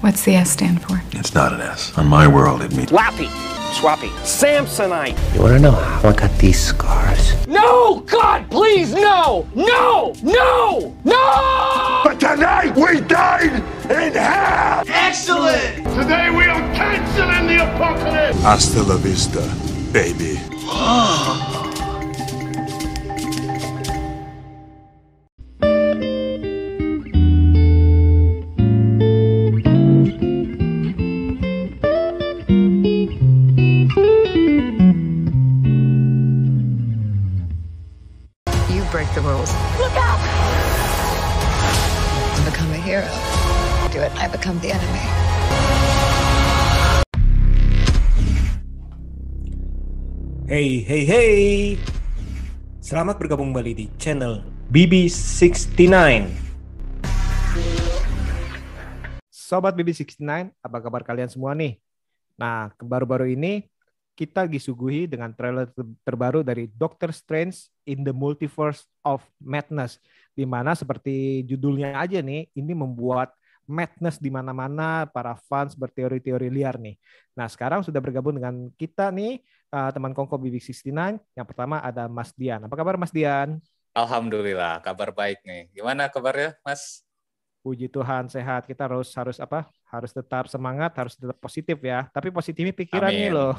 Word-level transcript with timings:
What's 0.00 0.24
the 0.24 0.34
S 0.34 0.50
stand 0.50 0.82
for? 0.82 1.00
It's 1.12 1.34
not 1.34 1.52
an 1.52 1.60
S. 1.60 1.96
On 1.96 2.06
my 2.06 2.26
world, 2.28 2.62
it 2.62 2.72
means 2.74 2.90
Lappy, 2.92 3.28
Swappy, 3.72 4.10
Samsonite. 4.24 5.16
You 5.34 5.40
wanna 5.42 5.58
know 5.58 5.70
how 5.72 6.10
I 6.10 6.12
got 6.12 6.36
these 6.38 6.60
scars? 6.60 7.46
No! 7.46 8.00
God, 8.00 8.50
please, 8.50 8.92
no! 8.92 9.48
No! 9.54 10.14
No! 10.22 10.94
No! 11.04 12.00
But 12.04 12.20
tonight 12.20 12.76
we 12.76 13.00
dine 13.00 13.62
in 13.90 14.12
hell! 14.12 14.84
Excellent! 14.86 15.76
Today 15.98 16.30
we 16.30 16.44
are 16.44 16.60
canceling 16.74 17.46
the 17.46 17.64
apocalypse! 17.64 18.40
Hasta 18.42 18.82
la 18.82 18.96
vista, 18.96 19.40
baby. 19.92 20.38
Oh. 20.68 21.65
Hey, 50.86 51.02
hey. 51.02 51.74
Selamat 52.78 53.18
bergabung 53.18 53.50
kembali 53.50 53.74
di 53.74 53.86
channel 53.98 54.38
BB69. 54.70 55.82
Sobat 59.26 59.74
BB69, 59.74 60.54
apa 60.62 60.78
kabar 60.78 61.02
kalian 61.02 61.26
semua 61.26 61.58
nih? 61.58 61.82
Nah, 62.38 62.70
baru-baru 62.78 63.34
ini 63.34 63.66
kita 64.14 64.46
disuguhi 64.46 65.10
dengan 65.10 65.34
trailer 65.34 65.66
ter- 65.74 65.90
terbaru 66.06 66.46
dari 66.46 66.70
Doctor 66.70 67.10
Strange 67.10 67.66
in 67.82 68.06
the 68.06 68.14
Multiverse 68.14 68.86
of 69.02 69.26
Madness. 69.42 69.98
Di 70.38 70.46
mana 70.46 70.78
seperti 70.78 71.42
judulnya 71.50 71.98
aja 71.98 72.22
nih, 72.22 72.46
ini 72.54 72.72
membuat 72.78 73.34
madness 73.66 74.22
di 74.22 74.30
mana-mana 74.30 75.10
para 75.10 75.34
fans 75.50 75.74
berteori-teori 75.74 76.46
liar 76.46 76.78
nih. 76.78 76.94
Nah, 77.34 77.50
sekarang 77.50 77.82
sudah 77.82 77.98
bergabung 77.98 78.38
dengan 78.38 78.70
kita 78.78 79.10
nih 79.10 79.42
uh, 79.70 79.90
teman 79.90 80.12
Kongko 80.14 80.38
BB69. 80.40 81.18
Yang 81.34 81.46
pertama 81.46 81.82
ada 81.82 82.06
Mas 82.06 82.30
Dian. 82.34 82.62
Apa 82.64 82.74
kabar 82.74 82.96
Mas 82.96 83.12
Dian? 83.12 83.58
Alhamdulillah, 83.96 84.84
kabar 84.84 85.12
baik 85.12 85.40
nih. 85.42 85.72
Gimana 85.72 86.06
kabarnya, 86.12 86.56
Mas? 86.60 87.02
Puji 87.64 87.88
Tuhan 87.88 88.28
sehat. 88.28 88.68
Kita 88.68 88.86
harus 88.86 89.10
harus 89.16 89.40
apa? 89.40 89.66
Harus 89.86 90.10
tetap 90.10 90.44
semangat, 90.46 90.90
harus 90.94 91.14
tetap 91.14 91.38
positif 91.38 91.78
ya. 91.78 92.10
Tapi 92.10 92.28
positifnya 92.28 92.74
pikiran 92.74 93.06
nih 93.06 93.30
Amin. 93.30 93.38
loh. 93.38 93.54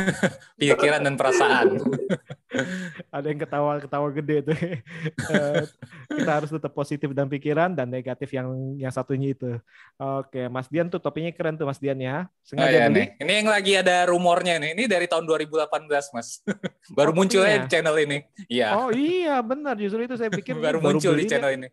Pikiran 0.58 1.04
dan 1.04 1.14
perasaan. 1.14 1.76
ada 3.14 3.26
yang 3.28 3.36
ketawa-ketawa 3.38 4.08
gede 4.12 4.36
tuh. 4.44 4.58
Eh, 5.28 5.62
kita 6.08 6.30
harus 6.40 6.48
tetap 6.48 6.72
positif 6.72 7.12
dan 7.12 7.28
pikiran 7.28 7.70
dan 7.70 7.86
negatif 7.86 8.32
yang 8.32 8.48
yang 8.76 8.88
satunya 8.88 9.36
itu. 9.36 9.60
Oke, 9.94 10.48
Mas 10.48 10.66
Dian 10.66 10.88
tuh 10.88 10.96
topinya 10.98 11.28
keren 11.30 11.54
tuh 11.54 11.68
Mas 11.68 11.76
Dian 11.76 12.00
ya. 12.00 12.24
Oh, 12.24 12.42
Sengaja 12.42 12.72
iya 12.72 12.86
beli. 12.88 12.96
nih. 12.96 13.06
Ini 13.20 13.32
yang 13.44 13.48
lagi 13.48 13.72
ada 13.76 13.96
rumornya 14.08 14.56
nih. 14.56 14.70
Ini 14.72 14.84
dari 14.88 15.04
tahun 15.04 15.28
2018, 15.28 15.68
Mas. 16.16 16.40
Baru 16.90 17.12
Oh, 17.12 17.14
muncul 17.14 17.44
iya? 17.44 17.54
ya 17.54 17.58
di 17.60 17.68
channel 17.68 17.96
ini. 18.00 18.18
Iya. 18.48 18.68
Oh 18.74 18.88
iya 18.88 19.36
benar 19.40 19.76
justru 19.76 20.00
itu 20.00 20.16
saya 20.16 20.32
pikir 20.32 20.56
baru 20.56 20.80
muncul 20.80 21.12
di 21.12 21.28
channel 21.28 21.52
ini. 21.54 21.68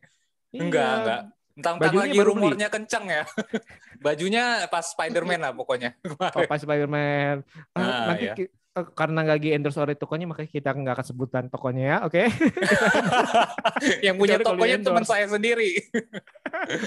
Enggak, 0.51 0.83
Iya. 0.83 0.97
enggak. 0.99 1.21
Entang-entang 1.56 1.95
Bajunya 1.95 2.03
lagi 2.03 2.20
baru 2.20 2.31
beli. 2.36 2.52
rumornya 2.52 2.67
kenceng 2.67 3.06
ya. 3.08 3.23
Bajunya 4.06 4.67
pas 4.67 4.86
Spider-Man 4.92 5.39
lah 5.44 5.52
pokoknya. 5.56 5.95
Oh, 6.36 6.44
pas 6.44 6.59
Spider-Man. 6.59 7.47
Ah, 7.75 7.80
Nah, 7.80 7.95
nanti 8.03 8.23
iya. 8.28 8.34
eh, 8.36 8.86
karena 9.00 9.23
nggak 9.23 9.36
lagi 9.39 9.50
endorse 9.56 9.80
oleh 9.80 9.95
tokonya 9.95 10.25
makanya 10.28 10.52
kita 10.52 10.70
nggak 10.75 10.94
akan 11.00 11.07
sebutan 11.07 11.44
tokonya 11.47 11.81
ya, 11.91 11.96
oke? 12.03 12.19
yang 14.06 14.16
punya 14.19 14.35
Kecuali 14.40 14.47
tokonya 14.57 14.78
teman 14.84 15.06
saya 15.07 15.25
sendiri. 15.31 15.69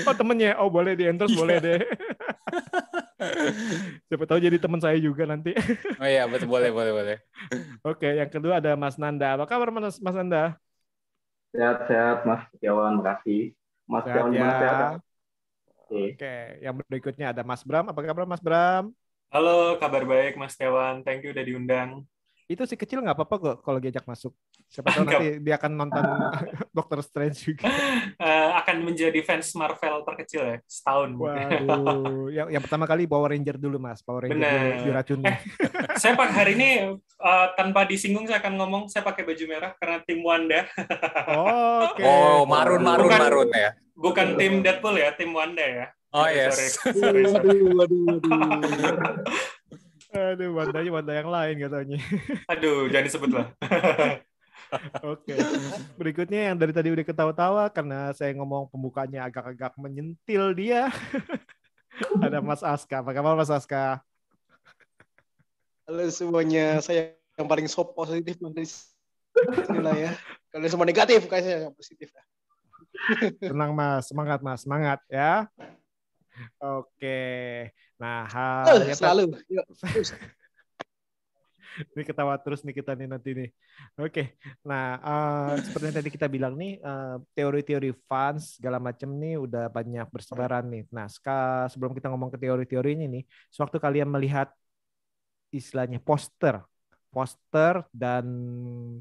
oh 0.06 0.14
temennya, 0.16 0.56
oh 0.60 0.68
boleh 0.72 0.92
di 0.98 1.04
endorse 1.08 1.32
Iya. 1.32 1.40
boleh 1.40 1.56
deh. 1.64 1.78
Siapa 4.08 4.24
tahu 4.28 4.38
jadi 4.40 4.56
teman 4.62 4.80
saya 4.80 4.96
juga 5.00 5.24
nanti. 5.28 5.52
Oh 6.00 6.06
iya, 6.06 6.22
betul 6.30 6.48
boleh, 6.54 6.70
boleh, 6.76 6.92
boleh. 6.98 7.16
oke, 7.86 8.06
yang 8.20 8.30
kedua 8.34 8.52
ada 8.60 8.70
Mas 8.82 8.96
Nanda. 9.00 9.26
Apa 9.36 9.44
kabar 9.50 9.68
Mas, 9.74 9.96
Mas 10.04 10.14
Nanda? 10.18 10.58
Sehat-sehat 11.52 12.18
Mas 12.28 12.40
Setiawan, 12.52 12.92
makasih. 13.04 13.52
Mas 13.90 14.04
Sehat 14.04 14.06
Setiawan 14.06 14.32
gimana 14.32 14.54
sehat? 14.60 14.90
ya. 14.90 15.00
Oke. 15.90 16.02
Oke, 16.18 16.26
yang 16.64 16.74
berikutnya 16.78 17.26
ada 17.32 17.42
Mas 17.48 17.62
Bram. 17.66 17.84
Apa 17.90 18.00
kabar 18.06 18.24
Mas 18.30 18.42
Bram? 18.42 18.84
Halo, 19.32 19.50
kabar 19.82 20.02
baik 20.12 20.32
Mas 20.40 20.54
Tewan. 20.60 20.94
Thank 21.04 21.20
you 21.24 21.30
udah 21.34 21.44
diundang. 21.48 21.90
Itu 22.52 22.62
si 22.70 22.74
kecil 22.80 22.98
nggak 23.04 23.16
apa-apa 23.16 23.36
kok 23.44 23.56
kalau 23.64 23.78
diajak 23.82 24.04
masuk. 24.08 24.32
Siapa 24.68 24.92
tahu 24.92 25.08
nanti 25.08 25.40
dia 25.40 25.56
akan 25.56 25.72
nonton 25.74 26.04
Doctor 26.76 27.00
Strange 27.00 27.40
juga. 27.40 27.72
Eh, 28.20 28.48
akan 28.52 28.84
menjadi 28.84 29.16
fans 29.24 29.48
Marvel 29.56 30.04
terkecil 30.04 30.44
ya, 30.44 30.56
setahun. 30.68 31.16
Waduh, 31.16 32.28
yang, 32.28 32.52
yang 32.52 32.60
pertama 32.60 32.84
kali 32.84 33.08
Power 33.08 33.32
Ranger 33.32 33.56
dulu 33.56 33.80
mas, 33.80 34.04
Power 34.04 34.28
Ranger 34.28 34.36
Bener. 34.36 34.52
dulu 34.60 34.84
diracuni. 34.84 35.24
Eh, 35.24 35.38
saya 35.96 36.12
pak 36.12 36.28
hari 36.30 36.52
ini 36.60 36.68
eh, 37.00 37.46
tanpa 37.56 37.88
disinggung 37.88 38.28
saya 38.28 38.44
akan 38.44 38.60
ngomong 38.60 38.82
saya 38.92 39.00
pakai 39.08 39.24
baju 39.24 39.44
merah 39.48 39.72
karena 39.80 40.04
tim 40.04 40.20
Wanda, 40.20 40.60
Oke. 41.88 42.04
Oh, 42.04 42.44
marun, 42.44 42.84
marun, 42.84 43.08
Bukan- 43.08 43.20
marun 43.24 43.48
ya. 43.50 43.70
bukan 43.96 44.26
tim 44.36 44.60
Deadpool 44.60 44.94
ya, 44.94 45.16
tim 45.16 45.32
Wanda 45.32 45.64
ya. 45.64 45.86
Oh, 46.12 46.28
yes. 46.28 46.76
sorry, 46.76 46.92
sorry, 47.00 47.22
sorry. 47.24 47.56
Waduh, 47.64 47.72
waduh, 47.72 48.00
waduh. 48.04 48.96
Aduh, 50.08 50.56
bandanya 50.56 50.90
banda 50.90 51.12
yang 51.12 51.28
lain 51.28 51.54
katanya. 51.60 51.98
Aduh, 52.48 52.88
jangan 52.88 53.04
disebut 53.08 53.30
lah. 53.32 53.46
Oke. 55.04 55.34
Berikutnya 55.96 56.52
yang 56.52 56.56
dari 56.60 56.72
tadi 56.72 56.92
udah 56.92 57.04
ketawa-tawa 57.06 57.64
karena 57.72 58.12
saya 58.12 58.36
ngomong 58.36 58.68
pembukanya 58.68 59.24
agak-agak 59.24 59.72
menyentil 59.80 60.52
dia. 60.52 60.92
Ada 62.24 62.38
Mas 62.44 62.62
Aska. 62.62 63.00
Apa 63.00 63.10
kabar 63.16 63.34
Mas 63.34 63.50
Aska? 63.50 64.02
Halo 65.88 66.04
semuanya, 66.12 66.84
saya 66.84 67.16
yang 67.40 67.48
paling 67.48 67.64
so 67.64 67.80
positif 67.80 68.36
dari 68.36 68.68
sini 68.68 69.80
lah 69.80 69.96
ya. 69.96 70.12
Kalian 70.52 70.68
semua 70.68 70.84
negatif, 70.84 71.24
kayak 71.24 71.42
saya 71.44 71.56
yang 71.64 71.74
positif. 71.74 72.12
Tenang 73.40 73.72
Mas, 73.72 74.12
semangat 74.12 74.44
Mas, 74.44 74.60
semangat 74.68 75.00
ya. 75.08 75.48
Oke. 76.60 77.72
Nah, 77.96 78.28
hal 78.28 78.84
yang 78.84 78.98
selalu. 78.98 79.32
Yuk. 79.48 79.64
ini 81.94 82.02
ketawa 82.08 82.34
terus 82.42 82.60
nih 82.66 82.74
kita 82.78 82.90
nih 82.98 83.06
nanti 83.12 83.30
nih. 83.38 83.48
Oke, 84.00 84.20
nah 84.68 84.84
eh, 85.06 85.52
seperti 85.64 85.84
yang 85.88 85.96
tadi 86.00 86.10
kita 86.16 86.26
bilang 86.34 86.54
nih 86.60 86.70
eh, 86.86 87.14
teori-teori 87.36 87.88
fans 88.08 88.42
segala 88.56 88.78
macam 88.88 89.08
nih 89.22 89.34
udah 89.44 89.62
banyak 89.76 90.06
bersebaran 90.14 90.64
nih. 90.72 90.82
Nah, 90.96 91.06
ska- 91.14 91.68
sebelum 91.72 91.92
kita 91.96 92.06
ngomong 92.12 92.30
ke 92.34 92.38
teori-teorinya 92.42 93.06
nih, 93.14 93.22
sewaktu 93.54 93.76
kalian 93.84 94.08
melihat 94.14 94.48
istilahnya 95.58 95.98
poster, 96.08 96.54
poster 97.12 97.74
dan 97.92 98.26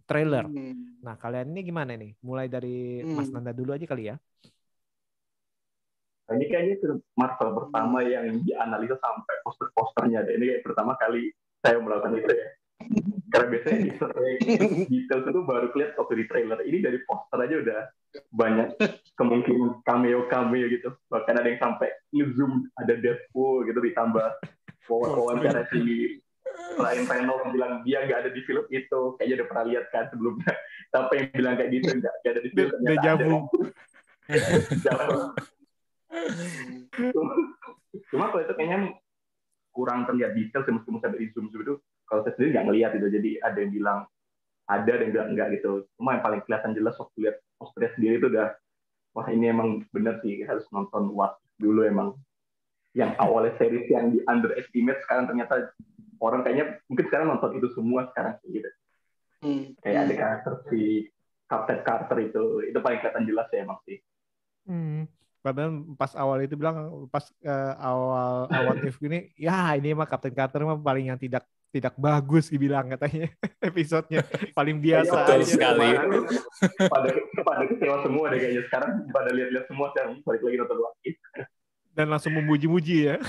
trailer. 0.08 0.46
Hmm. 0.46 0.98
Nah, 1.06 1.16
kalian 1.22 1.48
ini 1.54 1.60
gimana 1.70 1.92
nih? 2.02 2.12
Mulai 2.28 2.48
dari 2.56 3.04
Mas 3.16 3.30
Hmm. 3.30 3.36
Nanda 3.36 3.52
dulu 3.56 3.72
aja 3.76 3.86
kali 3.92 4.04
ya. 4.12 4.16
Nah, 6.28 6.34
ini 6.36 6.46
kayaknya 6.52 6.76
film 6.84 6.98
Marvel 7.16 7.50
pertama 7.56 8.04
yang 8.04 8.44
dianalisa 8.44 9.00
sampai 9.00 9.36
poster-posternya 9.48 10.28
deh. 10.28 10.36
Ini 10.36 10.46
kayak 10.60 10.64
pertama 10.68 10.94
kali 11.00 11.32
saya 11.64 11.80
melakukan 11.80 12.20
itu 12.20 12.32
ya. 12.36 12.48
Karena 13.28 13.48
biasanya 13.52 13.78
di 13.84 13.92
detail 14.88 15.20
itu 15.28 15.42
baru 15.44 15.68
kelihatan 15.76 16.00
waktu 16.00 16.16
di 16.16 16.26
trailer. 16.32 16.60
Ini 16.64 16.78
dari 16.80 17.00
poster 17.04 17.40
aja 17.44 17.56
udah 17.60 17.82
banyak 18.32 18.68
kemungkinan 19.20 19.84
cameo-cameo 19.84 20.66
gitu. 20.72 20.90
Bahkan 21.12 21.36
ada 21.36 21.48
yang 21.48 21.60
sampai 21.60 21.92
nge-zoom 22.16 22.72
ada 22.80 22.94
Deadpool 22.96 23.68
gitu 23.68 23.80
ditambah 23.84 24.28
wawancara 24.88 25.68
si 25.76 26.16
Ryan 26.80 27.06
Reynolds 27.06 27.52
bilang 27.52 27.84
dia 27.84 28.08
nggak 28.08 28.20
ada 28.24 28.32
di 28.32 28.42
film 28.48 28.64
itu. 28.72 29.02
Kayaknya 29.20 29.36
udah 29.44 29.48
pernah 29.52 29.66
lihat 29.68 29.86
kan 29.92 30.06
sebelumnya. 30.08 30.54
Siapa 30.96 31.12
yang 31.20 31.28
bilang 31.36 31.54
kayak 31.60 31.72
gitu 31.76 31.90
nggak 32.00 32.16
ada 32.24 32.42
di 32.42 32.50
film. 32.56 32.70
ternyata 32.72 33.10
ada. 33.12 33.26
Cuma, 36.98 37.34
cuma 38.10 38.26
kalau 38.34 38.42
itu 38.44 38.54
kayaknya 38.58 38.80
kurang 39.72 40.10
terlihat 40.10 40.34
detail 40.34 40.66
sih 40.66 40.74
meskipun 40.74 40.98
sampai 40.98 41.22
di 41.22 41.30
zoom 41.38 41.54
zoom 41.54 41.62
itu 41.62 41.76
kalau 42.08 42.24
saya 42.24 42.34
sendiri 42.40 42.56
nggak 42.56 42.66
ngelihat 42.72 42.92
itu 42.98 43.08
jadi 43.12 43.32
ada 43.44 43.58
yang 43.60 43.72
bilang 43.76 44.00
ada 44.68 44.90
ada 44.92 45.04
yang 45.04 45.14
bilang 45.16 45.30
enggak 45.32 45.48
gitu. 45.60 45.72
Cuma 45.96 46.20
yang 46.20 46.24
paling 46.24 46.42
kelihatan 46.44 46.72
jelas 46.76 46.96
waktu 47.00 47.18
lihat 47.24 47.36
posternya 47.60 47.92
sendiri 47.96 48.14
itu 48.20 48.28
udah 48.32 48.48
wah 49.16 49.28
ini 49.32 49.46
emang 49.52 49.70
bener 49.96 50.20
sih 50.24 50.44
harus 50.44 50.68
nonton 50.72 51.12
what 51.16 51.40
dulu 51.60 51.88
emang. 51.88 52.16
Yang 52.96 53.12
awalnya 53.22 53.54
series 53.62 53.88
yang 53.88 54.12
di 54.12 54.20
underestimate 54.28 55.00
sekarang 55.06 55.30
ternyata 55.30 55.72
orang 56.20 56.42
kayaknya 56.44 56.82
mungkin 56.90 57.06
sekarang 57.08 57.28
nonton 57.30 57.52
itu 57.62 57.68
semua 57.78 58.10
sekarang 58.12 58.36
sih, 58.42 58.50
gitu. 58.58 58.70
Hmm. 59.38 59.78
kayak 59.86 60.10
ada 60.10 60.14
karakter 60.18 60.54
si 60.66 61.06
Captain 61.46 61.86
Carter 61.86 62.18
itu 62.26 62.44
itu 62.66 62.80
paling 62.82 62.98
kelihatan 62.98 63.26
jelas 63.30 63.48
ya 63.54 63.62
emang 63.62 63.80
sih. 63.86 64.02
Hmm. 64.66 65.06
Padahal 65.46 65.86
pas 65.96 66.12
awal 66.18 66.44
itu 66.44 66.58
bilang 66.58 67.08
pas 67.08 67.24
uh, 67.46 67.74
awal 67.80 68.50
awal 68.50 68.76
if 68.90 68.98
gini, 68.98 69.32
ya 69.38 69.78
ini 69.78 69.94
mah 69.94 70.10
Captain 70.10 70.34
Carter 70.34 70.66
mah 70.66 70.76
paling 70.82 71.14
yang 71.14 71.22
tidak 71.22 71.46
tidak 71.68 71.94
bagus 71.96 72.48
dibilang 72.48 72.88
katanya 72.90 73.28
episodenya 73.70 74.24
paling 74.52 74.78
biasa 74.78 75.14
Betul 75.14 75.36
aja. 75.38 75.46
sekali. 75.46 75.90
pada 76.88 77.10
pada 77.38 77.64
kecewa 77.66 77.98
semua 78.02 78.26
deh 78.30 78.40
kayaknya 78.40 78.64
sekarang 78.66 78.92
pada 79.10 79.30
lihat-lihat 79.30 79.66
semua 79.66 79.88
sekarang 79.92 80.12
balik 80.22 80.42
lagi 80.42 80.58
nonton 80.58 80.80
lagi. 80.80 81.10
dan 81.92 82.08
langsung 82.08 82.34
memuji-muji 82.34 82.98
ya. 83.06 83.16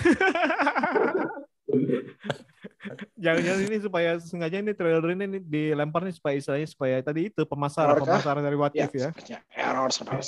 Jangan-jangan 3.19 3.63
ini 3.65 3.79
supaya 3.79 4.11
sengaja 4.19 4.57
ini 4.57 4.73
trailer 4.73 5.03
ini 5.11 5.39
dilempar 5.39 6.07
nih 6.07 6.15
supaya 6.15 6.35
istilahnya 6.37 6.65
supaya 6.65 6.97
tadi 7.01 7.29
itu 7.29 7.43
pemasaran 7.43 7.99
pemasaran 7.99 8.41
dari 8.41 8.55
What 8.55 8.73
Ya, 8.73 8.87
If 8.87 8.95
ya. 8.95 9.11
sepertinya 9.11 9.39
error 9.51 9.91
saudara. 9.91 10.23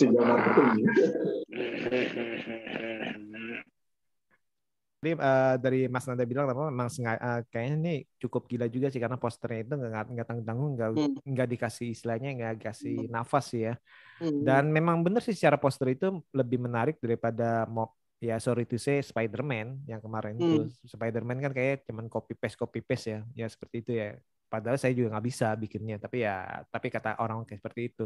Jadi 5.00 5.16
eh, 5.16 5.54
dari 5.56 5.80
Mas 5.88 6.04
Nanda 6.04 6.28
bilang 6.28 6.44
apa 6.44 6.68
memang 6.68 6.92
sengaja 6.92 7.16
eh, 7.16 7.40
kayaknya 7.48 7.74
ini 7.80 7.94
cukup 8.20 8.44
gila 8.44 8.68
juga 8.68 8.92
sih 8.92 9.00
karena 9.00 9.16
posternya 9.16 9.64
itu 9.64 9.72
nggak 9.80 10.04
nggak 10.12 10.26
tanggung 10.28 10.46
tanggung 10.46 10.70
nggak 10.76 10.90
Hmm. 10.92 11.16
nggak 11.24 11.48
dikasih 11.56 11.86
istilahnya 11.96 12.28
nggak 12.36 12.52
kasih 12.68 13.08
nafas 13.08 13.44
sih 13.48 13.64
ya. 13.64 13.74
Hmm. 14.20 14.44
Dan 14.44 14.68
memang 14.68 15.00
benar 15.00 15.24
sih 15.24 15.32
secara 15.32 15.56
poster 15.56 15.88
itu 15.96 16.20
lebih 16.36 16.60
menarik 16.60 17.00
daripada 17.00 17.64
mau 17.64 17.88
ya 18.20 18.36
sorry 18.36 18.68
to 18.68 18.76
say 18.76 19.00
Spider-Man 19.00 19.88
yang 19.88 20.04
kemarin 20.04 20.36
itu. 20.36 20.68
Hmm. 20.68 20.68
Spider-Man 20.84 21.40
kan 21.48 21.52
kayak 21.56 21.88
cuman 21.88 22.04
copy 22.12 22.36
paste 22.36 22.60
copy 22.60 22.84
paste 22.84 23.06
ya. 23.16 23.20
Ya 23.32 23.46
seperti 23.48 23.80
itu 23.80 23.92
ya. 23.96 24.20
Padahal 24.52 24.76
saya 24.76 24.92
juga 24.92 25.16
nggak 25.16 25.26
bisa 25.30 25.46
bikinnya, 25.56 25.96
tapi 25.96 26.26
ya 26.26 26.66
tapi 26.68 26.90
kata 26.92 27.16
orang 27.22 27.46
kayak 27.48 27.62
seperti 27.62 27.80
itu. 27.94 28.04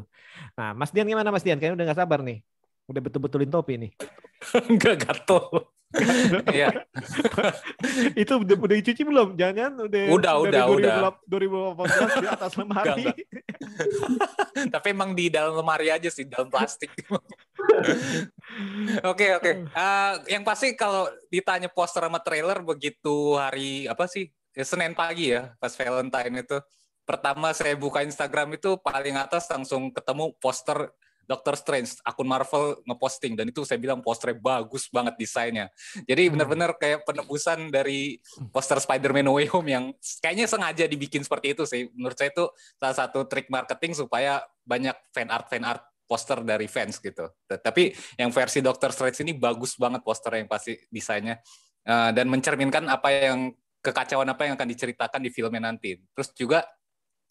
Nah, 0.54 0.76
Mas 0.78 0.92
Dian 0.94 1.08
gimana 1.08 1.32
Mas 1.34 1.40
Dian? 1.42 1.58
Kayaknya 1.58 1.74
udah 1.82 1.86
nggak 1.90 2.00
sabar 2.04 2.20
nih. 2.22 2.38
Udah 2.86 3.00
betul-betulin 3.00 3.50
topi 3.50 3.74
nih. 3.80 3.92
Enggak 4.70 5.08
gatel. 5.08 5.73
Iya. 6.50 6.68
itu 8.22 8.32
udah, 8.34 8.56
udah 8.58 8.76
dicuci 8.78 9.02
belum? 9.06 9.38
Jangan 9.38 9.86
udah 9.86 10.02
Udah, 10.10 10.32
dari 10.50 10.72
udah, 10.82 11.14
2018 11.30 12.22
di 12.22 12.28
atas 12.28 12.52
lemari. 12.60 13.06
Enggak, 13.06 13.16
Tapi 14.74 14.86
emang 14.90 15.10
di 15.14 15.30
dalam 15.30 15.54
lemari 15.54 15.88
aja 15.94 16.10
sih, 16.10 16.26
dalam 16.26 16.50
plastik. 16.50 16.90
Oke 19.06 19.26
oke. 19.38 19.50
Eh, 19.70 20.12
yang 20.30 20.42
pasti 20.42 20.74
kalau 20.74 21.06
ditanya 21.30 21.70
poster 21.70 22.04
sama 22.06 22.20
trailer 22.20 22.60
begitu 22.62 23.38
hari 23.38 23.86
apa 23.86 24.06
sih 24.10 24.30
Ya, 24.54 24.62
Senin 24.62 24.94
pagi 24.94 25.34
ya 25.34 25.50
pas 25.58 25.74
Valentine 25.74 26.46
itu 26.46 26.62
pertama 27.02 27.50
saya 27.50 27.74
buka 27.74 28.06
Instagram 28.06 28.54
itu 28.54 28.78
paling 28.78 29.18
atas 29.18 29.50
langsung 29.50 29.90
ketemu 29.90 30.30
poster 30.38 30.94
Doctor 31.24 31.54
Strange 31.58 31.98
akun 32.04 32.28
Marvel 32.28 32.80
ngeposting 32.84 33.34
dan 33.34 33.48
itu 33.48 33.64
saya 33.66 33.80
bilang 33.80 34.00
posternya 34.04 34.38
bagus 34.38 34.88
banget 34.88 35.14
desainnya. 35.18 35.66
Jadi 36.04 36.22
benar-benar 36.30 36.76
kayak 36.76 37.04
penebusan 37.08 37.72
dari 37.72 38.20
poster 38.52 38.78
Spider-Man 38.78 39.26
No 39.26 39.36
Way 39.36 39.48
Home 39.52 39.68
yang 39.68 39.84
kayaknya 40.20 40.46
sengaja 40.46 40.84
dibikin 40.84 41.24
seperti 41.24 41.56
itu 41.56 41.64
sih. 41.64 41.88
Menurut 41.96 42.16
saya 42.16 42.30
itu 42.32 42.44
salah 42.76 42.96
satu 42.96 43.24
trik 43.26 43.48
marketing 43.48 43.96
supaya 43.96 44.44
banyak 44.64 44.96
fan 45.12 45.28
art 45.28 45.48
fan 45.48 45.64
art 45.64 45.82
poster 46.04 46.44
dari 46.44 46.68
fans 46.68 47.00
gitu. 47.00 47.32
Tapi 47.48 47.96
yang 48.20 48.28
versi 48.28 48.60
Doctor 48.60 48.92
Strange 48.92 49.24
ini 49.24 49.32
bagus 49.32 49.80
banget 49.80 50.04
poster 50.04 50.36
yang 50.36 50.48
pasti 50.48 50.76
desainnya 50.92 51.40
Eh, 51.84 52.10
dan 52.16 52.26
mencerminkan 52.32 52.88
apa 52.88 53.12
yang 53.12 53.52
kekacauan 53.84 54.24
apa 54.24 54.48
yang 54.48 54.56
akan 54.56 54.68
diceritakan 54.72 55.20
di 55.20 55.28
filmnya 55.28 55.68
nanti. 55.68 56.00
Terus 56.16 56.32
juga 56.32 56.64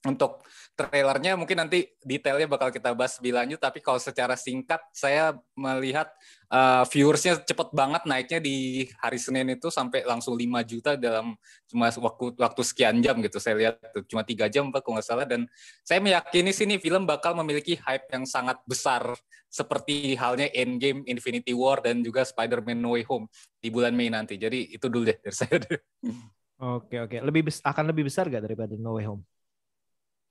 untuk 0.04 0.44
trailernya 0.76 1.40
mungkin 1.40 1.64
nanti 1.64 1.88
detailnya 2.04 2.50
bakal 2.50 2.68
kita 2.74 2.92
bahas 2.92 3.16
lebih 3.24 3.40
lanjut 3.40 3.60
tapi 3.62 3.80
kalau 3.80 4.02
secara 4.02 4.36
singkat 4.36 4.84
saya 4.92 5.32
melihat 5.56 6.12
uh, 6.52 6.84
viewersnya 6.92 7.40
cepet 7.40 7.72
banget 7.72 8.04
naiknya 8.04 8.40
di 8.44 8.90
hari 9.00 9.16
Senin 9.16 9.56
itu 9.56 9.72
sampai 9.72 10.04
langsung 10.04 10.36
5 10.36 10.44
juta 10.68 11.00
dalam 11.00 11.38
cuma 11.72 11.88
waktu 11.88 12.36
waktu 12.36 12.62
sekian 12.68 13.00
jam 13.00 13.16
gitu 13.24 13.40
saya 13.40 13.56
lihat 13.56 13.80
tuh 13.96 14.04
cuma 14.10 14.28
tiga 14.28 14.52
jam 14.52 14.74
Pak 14.74 14.84
kalau 14.84 15.00
nggak 15.00 15.08
salah 15.08 15.24
dan 15.24 15.48
saya 15.88 16.04
meyakini 16.04 16.52
sini 16.52 16.76
film 16.84 17.08
bakal 17.08 17.32
memiliki 17.40 17.80
hype 17.80 18.12
yang 18.12 18.28
sangat 18.28 18.60
besar 18.68 19.16
seperti 19.54 20.18
halnya 20.18 20.50
Endgame, 20.52 21.06
Infinity 21.06 21.54
War 21.54 21.80
dan 21.80 22.02
juga 22.02 22.26
Spider-Man 22.26 22.82
No 22.82 22.98
Way 22.98 23.06
Home 23.08 23.30
di 23.62 23.70
bulan 23.70 23.94
Mei 23.94 24.10
nanti 24.10 24.36
jadi 24.36 24.58
itu 24.74 24.90
dulu 24.90 25.06
deh 25.06 25.18
dari 25.22 25.36
saya. 25.38 25.62
Oke 26.64 26.96
oke. 26.96 27.20
Lebih 27.20 27.52
akan 27.60 27.92
lebih 27.92 28.08
besar 28.08 28.32
gak 28.32 28.48
daripada 28.48 28.72
No 28.80 28.96
Way 28.96 29.12
Home? 29.12 29.28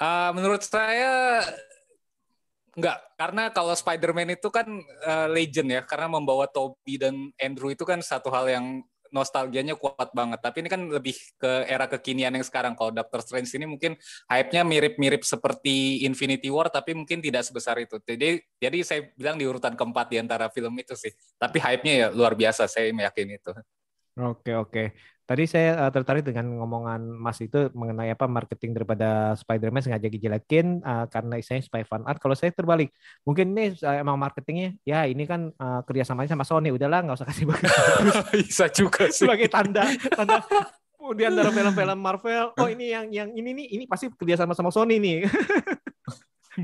Uh, 0.02 0.34
menurut 0.34 0.66
saya 0.66 1.46
enggak, 2.74 2.98
karena 3.14 3.54
kalau 3.54 3.70
Spider-Man 3.70 4.34
itu 4.34 4.50
kan 4.50 4.66
uh, 5.06 5.30
legend 5.30 5.70
ya, 5.70 5.86
karena 5.86 6.10
membawa 6.10 6.50
Tobey 6.50 6.98
dan 6.98 7.30
Andrew 7.38 7.70
itu 7.70 7.86
kan 7.86 8.02
satu 8.02 8.26
hal 8.34 8.50
yang 8.50 8.82
nostalgianya 9.12 9.76
kuat 9.76 10.10
banget. 10.16 10.40
Tapi 10.40 10.64
ini 10.64 10.68
kan 10.72 10.88
lebih 10.88 11.14
ke 11.36 11.68
era 11.68 11.84
kekinian 11.84 12.32
yang 12.32 12.42
sekarang. 12.42 12.72
Kalau 12.72 12.90
Doctor 12.90 13.20
Strange 13.20 13.52
ini 13.54 13.68
mungkin 13.68 13.92
hype-nya 14.26 14.64
mirip-mirip 14.64 15.22
seperti 15.22 16.02
Infinity 16.08 16.48
War, 16.48 16.72
tapi 16.72 16.96
mungkin 16.96 17.20
tidak 17.20 17.44
sebesar 17.44 17.76
itu. 17.78 18.00
Jadi, 18.02 18.40
jadi 18.56 18.78
saya 18.82 19.00
bilang 19.14 19.36
di 19.36 19.44
urutan 19.44 19.76
keempat 19.76 20.08
di 20.08 20.16
antara 20.18 20.48
film 20.48 20.72
itu 20.80 20.96
sih. 20.96 21.12
Tapi 21.36 21.60
hype-nya 21.60 21.94
ya 21.94 22.06
luar 22.08 22.32
biasa, 22.32 22.66
saya 22.66 22.88
meyakini 22.90 23.36
itu. 23.36 23.52
Oke 24.16 24.56
oke. 24.56 24.84
Tadi 25.32 25.48
saya 25.48 25.80
uh, 25.80 25.88
tertarik 25.88 26.28
dengan 26.28 26.44
ngomongan 26.60 27.08
Mas 27.08 27.40
itu 27.40 27.72
mengenai 27.72 28.12
apa 28.12 28.28
marketing 28.28 28.76
daripada 28.76 29.32
Spider-Man 29.32 29.80
sengaja 29.80 30.04
dijelekin 30.04 30.84
uh, 30.84 31.08
karena 31.08 31.40
istilahnya 31.40 31.64
supaya 31.64 31.88
fan 31.88 32.04
art. 32.04 32.20
Kalau 32.20 32.36
saya 32.36 32.52
terbalik, 32.52 32.92
mungkin 33.24 33.56
ini 33.56 33.72
uh, 33.80 33.96
emang 33.96 34.20
marketingnya 34.20 34.76
ya 34.84 35.08
ini 35.08 35.24
kan 35.24 35.48
uh, 35.56 35.80
kerjasamanya 35.88 36.36
sama 36.36 36.44
Sony. 36.44 36.68
Udahlah 36.68 37.00
nggak 37.00 37.16
usah 37.16 37.28
kasih 37.32 37.48
bagus. 37.48 37.72
Bisa 38.44 38.68
juga 38.68 39.08
sih. 39.08 39.24
sebagai 39.24 39.48
tanda 39.48 39.88
tanda 40.12 40.44
di 41.16 41.24
antara 41.24 41.48
film-film 41.48 41.96
Marvel. 41.96 42.52
Oh 42.60 42.68
ini 42.68 42.92
yang 42.92 43.08
yang 43.08 43.32
ini 43.32 43.56
nih 43.56 43.66
ini 43.80 43.84
pasti 43.88 44.12
kerjasama 44.12 44.52
sama 44.52 44.68
Sony 44.68 45.00
nih. 45.00 45.32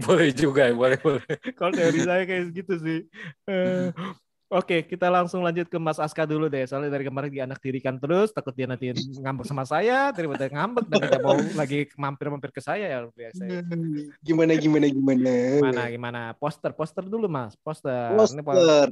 boleh 0.04 0.28
juga, 0.36 0.68
boleh 0.76 1.00
boleh. 1.00 1.24
Kalau 1.56 1.72
teori 1.72 2.04
saya 2.04 2.28
kayak 2.28 2.52
gitu 2.52 2.76
sih. 2.84 3.00
Eh, 3.48 3.96
Oke, 4.48 4.80
kita 4.80 5.12
langsung 5.12 5.44
lanjut 5.44 5.68
ke 5.68 5.76
Mas 5.76 6.00
Aska 6.00 6.24
dulu 6.24 6.48
deh. 6.48 6.64
Soalnya 6.64 6.88
dari 6.88 7.04
kemarin 7.04 7.28
dia 7.28 7.44
anak 7.44 7.60
dirikan 7.60 8.00
terus, 8.00 8.32
takut 8.32 8.56
dia 8.56 8.64
nanti 8.64 8.96
ngambek 8.96 9.44
sama 9.44 9.68
saya, 9.68 10.08
daripada 10.08 10.48
ngambek 10.48 10.88
dan 10.88 10.98
tidak 11.04 11.20
mau 11.20 11.36
lagi 11.60 11.84
mampir-mampir 12.00 12.48
ke 12.48 12.64
saya 12.64 12.88
ya 12.88 12.98
biasa. 13.12 13.44
Gimana 14.24 14.56
gimana 14.56 14.88
gimana? 14.88 15.32
Gimana 15.60 15.82
gimana? 15.92 16.20
Poster, 16.32 16.72
poster 16.72 17.04
dulu 17.04 17.28
Mas. 17.28 17.52
Poster. 17.60 18.16
Ini 18.16 18.40
po- 18.40 18.56
Poster. 18.56 18.88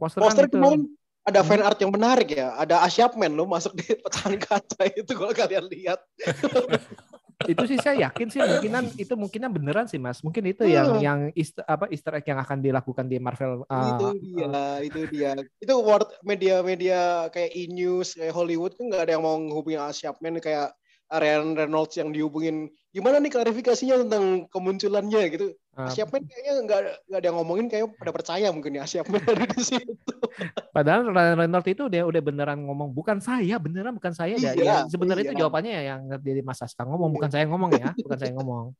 poster, 0.00 0.20
Poster 0.24 0.44
kan 0.44 0.48
itu. 0.48 0.56
kemarin 0.56 0.82
ada 1.28 1.40
fan 1.44 1.60
art 1.60 1.76
yang 1.76 1.92
menarik 1.92 2.28
ya. 2.32 2.56
Ada 2.56 2.80
Asyapman 2.88 3.36
lo 3.36 3.44
masuk 3.44 3.76
di 3.76 3.92
pecahan 4.00 4.40
kaca 4.40 4.80
itu 4.96 5.12
kalau 5.12 5.36
kalian 5.36 5.68
lihat. 5.68 6.00
itu 7.44 7.62
sih 7.68 7.76
saya 7.76 8.08
yakin 8.08 8.32
sih 8.32 8.40
mungkinan 8.40 8.84
itu 8.96 9.12
mungkinan 9.12 9.50
beneran 9.52 9.84
sih 9.84 10.00
Mas. 10.00 10.24
Mungkin 10.24 10.40
itu 10.48 10.64
yang 10.64 10.96
Hmm. 10.96 11.02
yang 11.04 11.18
easter, 11.36 11.60
apa 11.68 11.84
Easter 11.92 12.16
egg 12.16 12.24
yang 12.24 12.40
akan 12.40 12.64
dilakukan 12.64 13.04
di 13.04 13.20
Marvel 13.20 13.68
uh, 13.68 13.92
itu 13.92 14.08
dia, 14.24 14.62
itu 14.80 15.00
dia. 15.12 15.32
Itu 15.60 15.76
word 15.84 16.08
media-media 16.24 17.28
kayak 17.28 17.52
E-News, 17.52 18.16
kayak 18.16 18.32
Hollywood 18.32 18.72
kan 18.80 18.88
nggak 18.88 19.02
ada 19.04 19.12
yang 19.20 19.24
mau 19.28 19.36
menghubungi 19.36 19.76
Asyapman 19.76 20.40
kayak 20.40 20.72
Ryan 21.06 21.54
Reynolds 21.54 21.94
yang 21.94 22.10
dihubungin. 22.10 22.70
Gimana 22.90 23.22
nih 23.22 23.30
klarifikasinya 23.30 24.02
tentang 24.06 24.50
kemunculannya 24.50 25.22
gitu. 25.30 25.46
uh, 25.76 25.86
Asyapman 25.86 26.24
kayaknya 26.26 26.52
nggak 26.64 26.80
nggak 27.06 27.18
ada 27.20 27.26
yang 27.28 27.36
ngomongin 27.38 27.66
kayak 27.68 27.92
pada 27.94 28.10
percaya 28.10 28.48
mungkin 28.50 28.80
ya 28.80 28.82
Asyapman 28.88 29.22
ada 29.22 29.46
di 29.46 29.62
situ. 29.62 29.92
Padahal 30.76 31.12
Ryan 31.12 31.36
Reynolds 31.44 31.68
itu 31.70 31.84
dia 31.86 32.02
udah 32.02 32.22
beneran 32.24 32.58
ngomong 32.66 32.90
bukan 32.90 33.22
saya, 33.22 33.60
beneran 33.60 33.94
bukan 33.94 34.12
saya. 34.16 34.34
Ya, 34.34 34.56
Iya, 34.56 34.64
ya, 34.64 34.76
sebenarnya 34.90 35.30
itu 35.30 35.34
iya. 35.36 35.42
jawabannya 35.46 35.72
ya 35.72 35.82
yang 35.94 36.00
dari 36.18 36.42
Mas 36.42 36.58
Aska 36.64 36.82
ngomong, 36.82 37.14
bukan 37.14 37.30
saya 37.30 37.44
ngomong 37.46 37.70
ya, 37.76 37.92
bukan 38.04 38.18
saya 38.18 38.32
ngomong. 38.34 38.74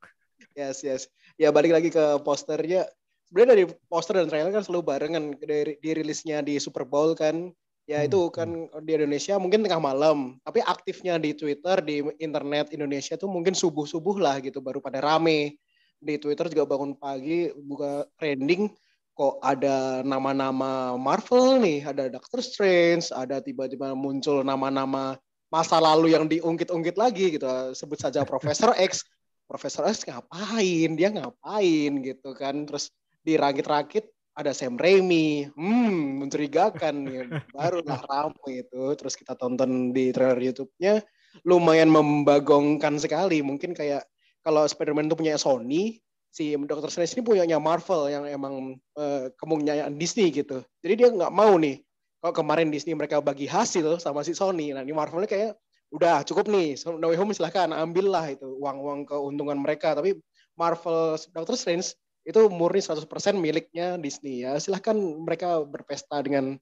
Yes, 0.56 0.80
yes. 0.82 1.12
Ya 1.36 1.52
balik 1.52 1.76
lagi 1.76 1.92
ke 1.92 2.04
posternya. 2.24 2.88
Sebenarnya 3.28 3.50
dari 3.52 3.64
poster 3.90 4.22
dan 4.22 4.30
trailer 4.30 4.54
kan 4.54 4.64
selalu 4.64 4.82
barengan 4.86 5.24
dari 5.36 5.76
dirilisnya 5.82 6.40
di 6.40 6.56
Super 6.56 6.88
Bowl 6.88 7.12
kan. 7.12 7.52
Ya 7.86 8.02
Hmm, 8.02 8.10
itu 8.10 8.20
kan 8.34 8.50
di 8.82 8.92
Indonesia 8.98 9.38
mungkin 9.38 9.62
tengah 9.62 9.78
malam, 9.78 10.42
tapi 10.42 10.58
aktifnya 10.58 11.22
di 11.22 11.38
Twitter, 11.38 11.78
di 11.86 12.02
internet 12.18 12.74
Indonesia 12.74 13.14
tuh 13.14 13.30
mungkin 13.30 13.54
subuh-subuh 13.54 14.18
lah 14.18 14.42
gitu 14.42 14.58
baru 14.58 14.82
pada 14.82 14.98
rame. 14.98 15.54
Di 16.02 16.18
Twitter 16.18 16.50
juga 16.50 16.66
bangun 16.66 16.98
pagi 16.98 17.48
buka 17.54 18.04
trending 18.18 18.68
kok 19.16 19.40
ada 19.40 20.02
nama-nama 20.04 20.98
Marvel 20.98 21.62
nih, 21.62 21.86
ada 21.86 22.10
Doctor 22.10 22.42
Strange, 22.44 23.08
ada 23.14 23.40
tiba-tiba 23.40 23.96
muncul 23.96 24.44
nama-nama 24.44 25.16
masa 25.48 25.78
lalu 25.80 26.12
yang 26.12 26.26
diungkit-ungkit 26.28 26.98
lagi 26.98 27.38
gitu. 27.38 27.48
Sebut 27.72 28.02
saja 28.02 28.26
Profesor 28.28 28.74
X. 28.76 29.06
Profesor 29.46 29.86
X 29.86 30.02
ngapain? 30.04 30.90
Dia 30.98 31.14
ngapain 31.14 31.92
gitu 32.02 32.34
kan? 32.34 32.66
Terus 32.66 32.90
dirakit-rakit 33.22 34.15
ada 34.36 34.52
Sam 34.52 34.76
Raimi. 34.76 35.48
Hmm, 35.56 36.20
mencurigakan 36.22 36.94
ya. 37.08 37.24
Barulah 37.56 38.00
ramai 38.04 38.62
itu. 38.62 38.92
Terus 38.94 39.16
kita 39.16 39.32
tonton 39.34 39.96
di 39.96 40.12
trailer 40.12 40.38
YouTube-nya 40.38 41.00
lumayan 41.48 41.88
membagongkan 41.88 43.00
sekali. 43.00 43.40
Mungkin 43.40 43.72
kayak 43.72 44.04
kalau 44.44 44.62
Spider-Man 44.68 45.08
itu 45.08 45.16
punya 45.18 45.34
Sony, 45.40 45.98
si 46.30 46.52
Doctor 46.52 46.92
Strange 46.92 47.16
ini 47.16 47.24
punyanya 47.24 47.56
Marvel 47.56 48.12
yang 48.12 48.24
emang 48.28 48.76
uh, 49.00 49.32
kemungkinan 49.40 49.96
Disney 49.96 50.28
gitu. 50.28 50.60
Jadi 50.84 50.94
dia 51.00 51.08
nggak 51.08 51.32
mau 51.32 51.56
nih 51.56 51.80
kalau 52.20 52.32
kemarin 52.44 52.68
Disney 52.68 52.92
mereka 52.92 53.24
bagi 53.24 53.48
hasil 53.48 53.98
sama 54.04 54.20
si 54.20 54.36
Sony. 54.36 54.76
Nah, 54.76 54.84
ini 54.84 54.92
Marvel 54.92 55.24
ini 55.24 55.30
kayak 55.32 55.52
udah 55.96 56.20
cukup 56.28 56.52
nih. 56.52 56.76
So, 56.76 57.00
no 57.00 57.08
Way 57.08 57.18
Home 57.18 57.32
silahkan 57.32 57.72
ambillah 57.72 58.36
itu 58.36 58.44
uang-uang 58.60 59.08
keuntungan 59.08 59.56
mereka. 59.56 59.96
Tapi 59.96 60.12
Marvel 60.60 61.16
Doctor 61.32 61.56
Strange 61.56 61.96
itu 62.26 62.40
murni 62.50 62.82
100% 62.82 63.06
miliknya 63.38 63.94
Disney 64.02 64.42
ya. 64.42 64.58
Silahkan 64.58 64.98
mereka 64.98 65.62
berpesta 65.62 66.18
dengan 66.20 66.58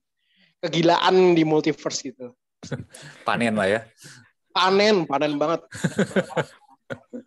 kegilaan 0.61 1.33
di 1.33 1.41
multiverse 1.41 2.13
gitu. 2.13 2.31
Panen 3.27 3.57
lah 3.57 3.67
ya. 3.67 3.81
Panen, 4.53 5.09
panen 5.09 5.35
banget. 5.41 5.65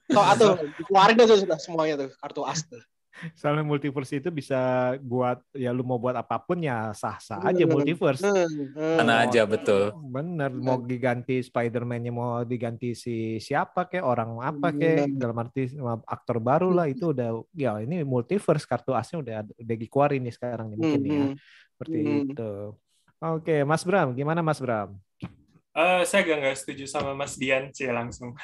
So, 0.08 0.22
atuh, 0.22 0.54
keluarin 0.86 1.18
aja 1.18 1.34
sudah 1.34 1.58
semuanya 1.58 1.98
tuh 1.98 2.14
kartu 2.22 2.46
as 2.46 2.62
tuh. 2.62 2.78
Soalnya 3.34 3.64
multiverse 3.66 4.20
itu 4.22 4.28
bisa 4.30 4.94
buat 5.02 5.42
ya 5.54 5.70
lu 5.74 5.82
mau 5.82 5.98
buat 5.98 6.14
apa 6.14 6.38
pun 6.42 6.62
ya 6.62 6.94
sah-sah 6.94 7.42
aja 7.42 7.64
multiverse. 7.66 8.24
Mana 8.74 9.26
aja 9.26 9.42
betul. 9.44 9.94
Bener 9.98 10.50
mau 10.54 10.78
diganti 10.80 11.42
Spider-Man-nya 11.42 12.12
mau 12.14 12.42
diganti 12.42 12.94
si 12.94 13.38
siapa 13.38 13.86
kayak 13.90 14.06
orang 14.06 14.30
apa 14.42 14.74
kayak 14.74 15.14
dalam 15.14 15.36
arti 15.42 15.74
aktor 16.06 16.38
baru 16.38 16.70
lah 16.74 16.86
itu 16.86 17.10
udah 17.10 17.42
ya 17.54 17.78
ini 17.82 18.02
multiverse 18.06 18.66
kartu 18.66 18.94
asnya 18.94 19.18
udah 19.22 19.34
udah 19.58 19.76
dikeluarin 19.76 20.22
nih 20.24 20.34
sekarang 20.34 20.72
nih 20.72 20.76
mungkin 20.78 21.02
ya. 21.04 21.26
Seperti 21.78 22.00
itu. 22.26 22.52
Oke, 23.18 23.66
Mas 23.66 23.82
Bram, 23.82 24.14
gimana 24.14 24.46
Mas 24.46 24.62
Bram? 24.62 24.94
Uh, 25.78 26.02
saya 26.02 26.26
agak 26.26 26.36
nggak 26.42 26.56
setuju 26.58 26.84
sama 26.90 27.14
Mas 27.14 27.38
Dian 27.38 27.70
sih 27.70 27.86
langsung. 27.86 28.34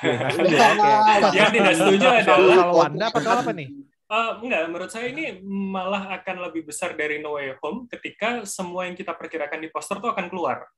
Ya, 0.55 1.31
Yang 1.35 1.51
tidak 1.51 1.75
setuju 1.75 2.07
adalah 2.07 2.57
kalau 2.63 2.75
Wanda 2.79 3.05
apa 3.11 3.19
kalau 3.19 3.41
apa 3.43 3.53
nih? 3.55 3.69
Uh, 4.05 4.37
enggak, 4.45 4.69
menurut 4.69 4.91
saya 4.93 5.09
ini 5.09 5.41
malah 5.49 6.13
akan 6.21 6.45
lebih 6.51 6.69
besar 6.69 6.93
dari 6.93 7.25
No 7.25 7.41
Way 7.41 7.57
Home 7.65 7.89
ketika 7.89 8.45
semua 8.45 8.85
yang 8.85 8.93
kita 8.93 9.17
perkirakan 9.17 9.65
di 9.65 9.73
poster 9.73 9.97
tuh 9.97 10.13
akan 10.13 10.29
keluar, 10.29 10.69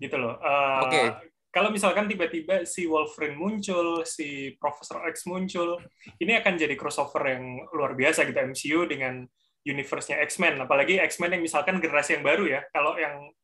gitu 0.00 0.16
loh. 0.16 0.40
Uh, 0.40 0.88
Oke. 0.88 0.90
Okay. 0.90 1.06
Kalau 1.50 1.74
misalkan 1.74 2.06
tiba-tiba 2.06 2.62
si 2.62 2.86
Wolverine 2.86 3.34
muncul, 3.34 4.06
si 4.06 4.54
Professor 4.56 5.02
X 5.10 5.26
muncul, 5.26 5.82
ini 6.22 6.38
akan 6.38 6.54
jadi 6.54 6.78
crossover 6.78 7.26
yang 7.26 7.66
luar 7.74 7.98
biasa 7.98 8.22
gitu 8.22 8.38
MCU 8.38 8.80
dengan 8.86 9.26
universe-nya 9.66 10.22
X-Men. 10.30 10.62
Apalagi 10.62 11.02
X-Men 11.02 11.36
yang 11.36 11.42
misalkan 11.42 11.82
generasi 11.82 12.16
yang 12.16 12.24
baru 12.24 12.46
ya. 12.46 12.62
Kalau 12.70 12.94
yang 12.94 13.34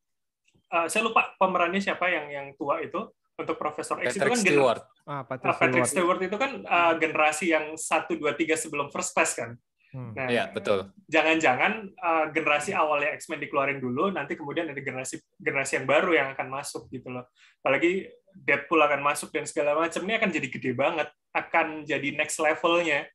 uh, 0.70 0.86
saya 0.86 1.02
lupa 1.02 1.34
pemerannya 1.34 1.82
siapa 1.82 2.06
yang 2.06 2.30
yang 2.30 2.46
tua 2.54 2.78
itu 2.78 3.10
untuk 3.36 3.58
Profesor 3.58 3.98
X 4.00 4.14
Patrick 4.14 4.22
itu 4.22 4.32
kan 4.32 4.38
Stewart. 4.38 4.82
Ah, 5.06 5.22
Patrick, 5.22 5.54
uh, 5.54 5.58
Patrick 5.62 5.86
Stewart. 5.86 6.18
Stewart 6.18 6.20
itu 6.26 6.36
kan 6.36 6.52
uh, 6.66 6.98
generasi 6.98 7.54
yang 7.54 7.78
satu 7.78 8.18
dua 8.18 8.34
tiga 8.34 8.58
sebelum 8.58 8.90
First 8.90 9.14
Class 9.14 9.38
kan. 9.38 9.54
Hmm. 9.94 10.12
Nah, 10.18 10.26
ya, 10.26 10.50
betul. 10.50 10.90
Jangan-jangan 11.06 11.94
uh, 11.94 12.26
generasi 12.34 12.74
awalnya 12.74 13.14
X-Men 13.14 13.38
dikeluarin 13.38 13.78
dulu, 13.78 14.10
nanti 14.10 14.34
kemudian 14.34 14.66
ada 14.66 14.82
generasi 14.82 15.22
generasi 15.38 15.78
yang 15.78 15.86
baru 15.86 16.10
yang 16.10 16.28
akan 16.34 16.50
masuk 16.50 16.90
gitu 16.90 17.08
loh. 17.14 17.30
Apalagi 17.62 18.10
Deadpool 18.34 18.82
akan 18.82 19.00
masuk 19.00 19.30
dan 19.30 19.46
segala 19.46 19.78
macam 19.78 20.02
ini 20.04 20.18
akan 20.18 20.30
jadi 20.34 20.48
gede 20.50 20.72
banget, 20.74 21.08
akan 21.32 21.86
jadi 21.86 22.08
next 22.18 22.36
levelnya 22.42 23.06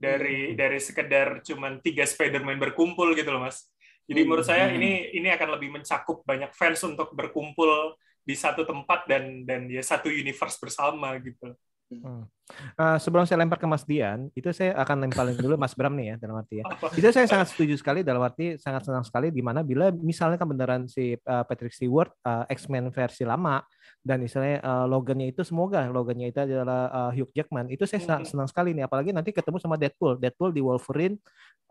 dari 0.00 0.50
hmm. 0.50 0.56
dari 0.56 0.78
sekedar 0.80 1.44
cuman 1.44 1.84
tiga 1.84 2.08
Spider-Man 2.08 2.56
berkumpul 2.56 3.12
gitu 3.12 3.28
loh 3.28 3.44
mas. 3.44 3.68
Jadi 4.08 4.24
menurut 4.24 4.48
saya 4.48 4.72
ini 4.72 5.12
ini 5.12 5.28
akan 5.28 5.60
lebih 5.60 5.68
mencakup 5.76 6.24
banyak 6.24 6.48
fans 6.56 6.80
untuk 6.88 7.12
berkumpul 7.12 7.92
di 8.28 8.36
satu 8.36 8.68
tempat 8.68 9.08
dan 9.08 9.48
dan 9.48 9.64
ya 9.72 9.80
satu 9.80 10.12
universe 10.12 10.60
bersama 10.60 11.16
gitu. 11.16 11.56
Hmm. 11.88 12.28
Uh, 12.76 13.00
sebelum 13.00 13.24
saya 13.24 13.40
lempar 13.40 13.56
ke 13.56 13.64
Mas 13.64 13.80
Dian, 13.88 14.28
itu 14.36 14.52
saya 14.52 14.76
akan 14.76 15.08
lemparin 15.08 15.32
dulu 15.36 15.56
Mas 15.56 15.72
Bram 15.72 15.96
nih 15.96 16.12
ya 16.12 16.14
dalam 16.20 16.36
arti 16.36 16.60
ya. 16.60 16.64
Apa? 16.68 16.92
Itu 16.92 17.08
saya 17.08 17.24
sangat 17.24 17.48
setuju 17.56 17.80
sekali 17.80 18.04
dalam 18.04 18.20
arti 18.20 18.60
sangat 18.60 18.84
senang 18.84 19.04
sekali 19.08 19.32
di 19.32 19.40
mana 19.40 19.64
bila 19.64 19.88
misalnya 19.88 20.36
kan 20.36 20.52
beneran 20.52 20.84
si 20.84 21.16
uh, 21.16 21.44
Patrick 21.48 21.72
Stewart 21.72 22.12
uh, 22.28 22.44
X-Men 22.52 22.92
versi 22.92 23.24
lama 23.24 23.64
dan 24.04 24.20
misalnya 24.20 24.60
uh, 24.60 24.84
logannya 24.84 25.32
itu 25.32 25.40
semoga 25.48 25.88
logannya 25.88 26.28
itu 26.28 26.40
adalah 26.44 26.92
uh, 26.92 27.10
Hugh 27.16 27.32
Jackman, 27.32 27.72
itu 27.72 27.88
saya 27.88 28.04
senang, 28.04 28.22
senang 28.28 28.48
sekali 28.52 28.76
nih 28.76 28.84
apalagi 28.84 29.16
nanti 29.16 29.32
ketemu 29.32 29.56
sama 29.56 29.80
Deadpool, 29.80 30.20
Deadpool 30.20 30.52
di 30.52 30.60
Wolverine 30.60 31.16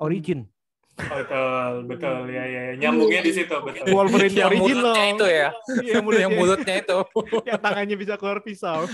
Origin. 0.02 0.50
Betul, 0.98 1.72
betul 1.86 2.26
ya 2.34 2.42
ya, 2.42 2.62
ya. 2.74 2.74
nyambungnya 2.82 3.22
di 3.22 3.30
situ 3.30 3.54
betul. 3.54 3.86
Wolverine 3.94 4.34
yang 4.34 4.50
original. 4.50 4.66
mulutnya 4.66 5.04
itu 5.14 5.26
ya. 5.30 5.50
Iya, 5.86 5.98
mulutnya. 6.02 6.24
yang 6.26 6.34
mulutnya 6.34 6.76
itu. 6.82 6.98
yang 7.54 7.60
tangannya 7.62 7.96
bisa 8.02 8.14
keluar 8.18 8.40
pisau. 8.42 8.90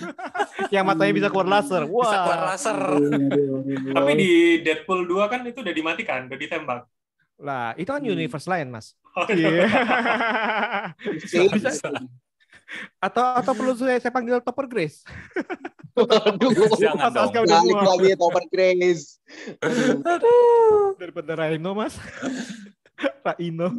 yang 0.67 0.83
matanya 0.83 1.13
bisa 1.15 1.27
keluar 1.31 1.47
laser. 1.47 1.87
Wah. 1.87 2.03
Bisa 2.03 2.17
keluar 2.27 2.41
laser. 2.51 2.79
Tapi 3.95 4.11
di 4.19 4.31
Deadpool 4.67 5.07
2 5.07 5.31
kan 5.31 5.39
itu 5.47 5.63
udah 5.63 5.73
dimatikan, 5.73 6.19
udah 6.27 6.39
ditembak. 6.39 6.81
Lah, 7.39 7.71
itu 7.79 7.89
kan 7.89 8.03
universe 8.03 8.47
lain, 8.51 8.67
Mas. 8.67 8.99
Oh, 9.15 9.23
Iya. 9.29 9.67
bisa. 11.55 11.89
Atau 12.97 13.23
atau 13.35 13.53
perlu 13.53 13.73
saya, 13.73 13.97
saya 13.97 14.09
panggil 14.09 14.39
Topper 14.39 14.65
Grace? 14.65 15.03
Aduh, 15.93 16.49
Jangan 16.73 17.13
dong. 17.13 17.29
Aska 17.29 17.39
udah 17.41 17.57
balik 17.61 17.77
lagi 17.85 18.09
Topper 18.17 18.45
Grace. 18.49 19.21
Daripada 20.97 21.31
Raino, 21.35 21.71
Mas. 21.73 21.93
Raino. 23.25 23.67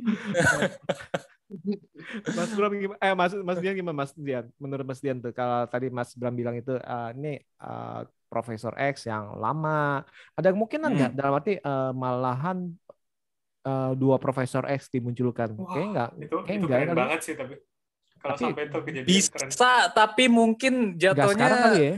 Mas 2.34 2.50
Bram 2.50 2.72
gimana? 2.72 2.98
Eh 2.98 3.14
Mas 3.14 3.32
Mas 3.36 3.58
Dian 3.62 3.74
gimana 3.74 3.94
Mas 3.94 4.12
Dian? 4.12 4.46
Menurut 4.58 4.84
Mas 4.84 4.98
Dian 4.98 5.20
tuh 5.20 5.30
kalau 5.30 5.68
tadi 5.68 5.86
Mas 5.86 6.10
Bram 6.14 6.34
bilang 6.34 6.56
itu 6.56 6.74
uh, 6.74 7.10
ini 7.14 7.38
uh, 7.62 8.02
Profesor 8.26 8.74
X 8.74 9.06
yang 9.06 9.38
lama. 9.38 10.02
Ada 10.34 10.50
kemungkinan 10.50 10.90
nggak 10.90 11.10
Hmm. 11.14 11.18
dalam 11.18 11.32
arti 11.34 11.54
uh, 11.56 11.94
malahan 11.94 12.74
uh, 13.62 13.92
dua 13.94 14.18
Profesor 14.18 14.66
X 14.66 14.90
dimunculkan? 14.90 15.54
Wah, 15.54 15.68
Kayaknya 15.70 15.90
nggak. 15.94 16.10
Itu 16.26 16.36
Kayak 16.42 16.56
itu 16.58 16.64
enggak 16.66 16.78
keren 16.80 16.90
kali. 16.90 16.98
banget 16.98 17.20
sih 17.22 17.34
tapi 17.38 17.54
kalau 18.24 18.40
Tapi 18.40 18.44
sampai 18.48 18.64
itu 18.64 18.78
kejadian 18.80 19.24
keren. 19.28 19.48
Bisa, 19.52 19.72
tapi 19.92 20.24
mungkin 20.32 20.74
kali 20.96 21.00
jatuhnya 21.04 21.48
ya. 21.76 21.94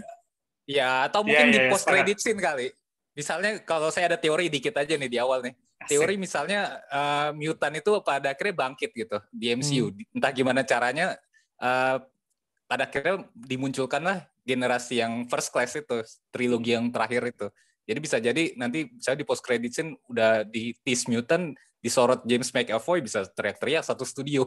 ya 0.66 0.90
atau 1.06 1.22
Iya, 1.22 1.26
mungkin 1.30 1.46
iya, 1.46 1.54
di 1.54 1.60
iya, 1.62 1.70
post 1.70 1.86
credit 1.86 2.18
scene 2.18 2.40
kali. 2.42 2.66
Misalnya 3.14 3.50
kalau 3.62 3.94
saya 3.94 4.10
ada 4.10 4.18
teori 4.18 4.50
dikit 4.50 4.74
aja 4.74 4.98
nih 4.98 5.06
di 5.06 5.18
awal 5.22 5.46
nih. 5.46 5.54
Asik. 5.54 5.88
Teori 5.94 6.14
misalnya 6.18 6.82
eh, 6.90 7.30
mutan 7.38 7.78
itu 7.78 8.02
pada 8.02 8.34
akhirnya 8.34 8.54
bangkit 8.58 8.90
gitu 8.90 9.18
di 9.30 9.54
MCU. 9.54 9.94
Entah 10.10 10.34
gimana 10.34 10.66
caranya 10.66 11.14
eh, 11.62 11.96
pada 12.66 12.82
akhirnya 12.90 13.22
dimunculkanlah 13.30 14.26
generasi 14.42 14.98
yang 14.98 15.30
first 15.30 15.54
class 15.54 15.78
itu, 15.78 16.02
trilogi 16.34 16.74
yang 16.74 16.90
terakhir 16.90 17.22
itu. 17.30 17.46
Jadi 17.86 17.98
bisa 18.02 18.18
jadi 18.18 18.52
nanti 18.58 18.90
saya 18.98 19.14
di 19.14 19.22
post 19.22 19.46
credit 19.46 19.70
scene 19.70 19.94
udah 20.10 20.42
di 20.42 20.74
tease 20.82 21.06
mutant 21.06 21.54
disorot 21.86 22.26
James 22.26 22.50
McAvoy 22.50 22.98
bisa 22.98 23.22
teriak-teriak 23.30 23.86
satu 23.86 24.02
studio. 24.02 24.42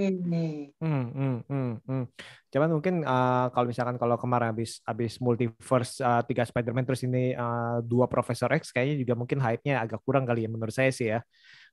Hmm. 0.00 0.72
Hmm, 0.80 1.06
hmm, 1.12 1.36
hmm, 1.44 1.72
hmm. 1.84 2.04
Cuman 2.48 2.70
mungkin 2.72 3.04
uh, 3.04 3.52
kalau 3.52 3.68
misalkan 3.68 4.00
kalau 4.00 4.16
kemarin 4.16 4.56
habis 4.56 4.80
habis 4.88 5.20
multiverse 5.20 6.00
uh, 6.00 6.24
tiga 6.24 6.48
Spider-Man 6.48 6.88
terus 6.88 7.04
ini 7.04 7.36
uh, 7.36 7.84
dua 7.84 8.08
Profesor 8.08 8.48
X 8.56 8.72
kayaknya 8.72 9.04
juga 9.04 9.14
mungkin 9.20 9.36
hype-nya 9.44 9.84
agak 9.84 10.00
kurang 10.00 10.24
kali 10.24 10.48
ya 10.48 10.50
menurut 10.50 10.72
saya 10.72 10.88
sih 10.88 11.12
ya. 11.12 11.20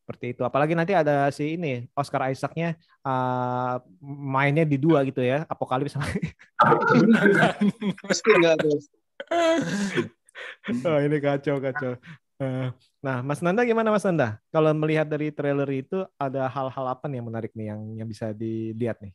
Seperti 0.04 0.36
itu. 0.36 0.42
Apalagi 0.44 0.76
nanti 0.76 0.92
ada 0.92 1.32
si 1.32 1.56
ini 1.56 1.88
Oscar 1.96 2.28
Isaac-nya 2.34 2.76
uh, 3.08 3.80
mainnya 4.04 4.68
di 4.68 4.76
dua 4.76 5.08
gitu 5.08 5.24
ya, 5.24 5.48
Apokalips 5.48 5.96
sama 5.96 6.12
Pasti 8.10 8.30
enggak 8.36 8.56
tuh. 8.68 8.80
Oh, 10.86 10.98
ini 11.06 11.18
kacau 11.26 11.56
kacau. 11.66 11.92
Eh, 12.40 12.68
Nah, 13.06 13.18
Mas 13.28 13.40
Nanda 13.44 13.64
gimana 13.70 13.90
Mas 13.96 14.04
Nanda? 14.08 14.26
Kalau 14.52 14.72
melihat 14.76 15.08
dari 15.08 15.32
trailer 15.32 15.68
itu 15.72 15.96
ada 16.20 16.48
hal-hal 16.52 16.86
apa 16.94 17.06
nih 17.08 17.16
yang 17.20 17.28
menarik 17.32 17.52
nih 17.56 17.66
yang 17.72 17.82
yang 18.00 18.08
bisa 18.12 18.32
dilihat 18.36 19.00
nih? 19.04 19.12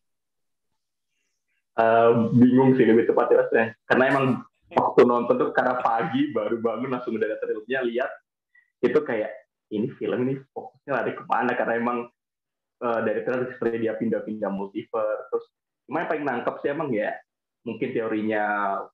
Eh, 1.75 2.11
bingung 2.39 2.79
sih 2.79 2.87
lebih 2.87 3.11
tepatnya 3.11 3.43
rasanya. 3.47 3.67
Karena 3.91 4.05
emang 4.15 4.27
waktu 4.79 5.01
nonton 5.07 5.35
tuh 5.39 5.51
karena 5.51 5.75
pagi 5.83 6.31
baru 6.31 6.59
bangun 6.63 6.91
langsung 6.95 7.15
udah 7.19 7.27
trailernya 7.43 7.81
lihat 7.91 8.11
itu 8.85 8.99
kayak 9.03 9.31
ini 9.75 9.89
film 9.99 10.27
ini 10.29 10.35
fokusnya 10.55 10.93
lari 10.95 11.13
ke 11.19 11.25
mana 11.27 11.53
karena 11.59 11.75
emang 11.79 11.99
eh, 12.85 13.01
dari 13.07 13.21
trailer 13.27 13.49
seperti 13.55 13.77
dia 13.87 13.95
pindah-pindah 13.99 14.51
multiverse 14.53 15.25
terus 15.33 15.47
cuma 15.89 16.05
yang 16.05 16.11
paling 16.11 16.27
nangkep 16.27 16.55
sih 16.63 16.71
emang 16.73 16.91
ya 16.95 17.13
mungkin 17.67 17.89
teorinya 17.95 18.45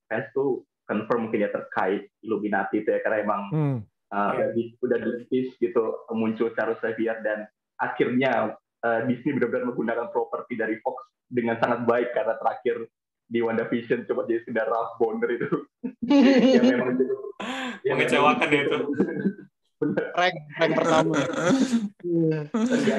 fans 0.09 0.29
tuh 0.37 0.65
confirm 0.91 1.31
mungkin 1.31 1.47
ya 1.47 1.51
terkait 1.55 2.11
Illuminati 2.21 2.83
itu 2.83 2.91
ya 2.91 2.99
karena 2.99 3.23
emang 3.23 3.41
Hmm. 3.55 3.79
uh, 4.11 4.31
udah 4.35 4.49
di 4.51 4.63
udah 4.83 4.99
di 4.99 5.39
gitu 5.55 5.83
muncul 6.11 6.51
Charles 6.53 6.83
Xavier 6.83 7.23
dan 7.23 7.47
akhirnya 7.79 8.59
uh, 8.83 9.01
Disney 9.07 9.39
benar-benar 9.39 9.71
menggunakan 9.71 10.11
properti 10.11 10.59
dari 10.59 10.83
Fox 10.83 10.99
dengan 11.31 11.63
sangat 11.63 11.87
baik 11.87 12.11
karena 12.11 12.35
terakhir 12.35 12.91
di 13.31 13.39
WandaVision 13.39 14.11
coba 14.11 14.27
jadi 14.27 14.43
sekedar 14.43 14.67
Ralph 14.67 14.99
Bonner 14.99 15.31
itu 15.31 15.47
yang 16.59 16.67
memang 16.67 16.99
itu 16.99 17.07
yang 17.87 17.97
Mengecewakan 17.97 18.49
memang- 18.51 18.67
itu. 18.67 18.79
Rank, 20.13 20.37
rank 20.61 20.73
pertama. 20.77 21.17
Ada 22.53 22.97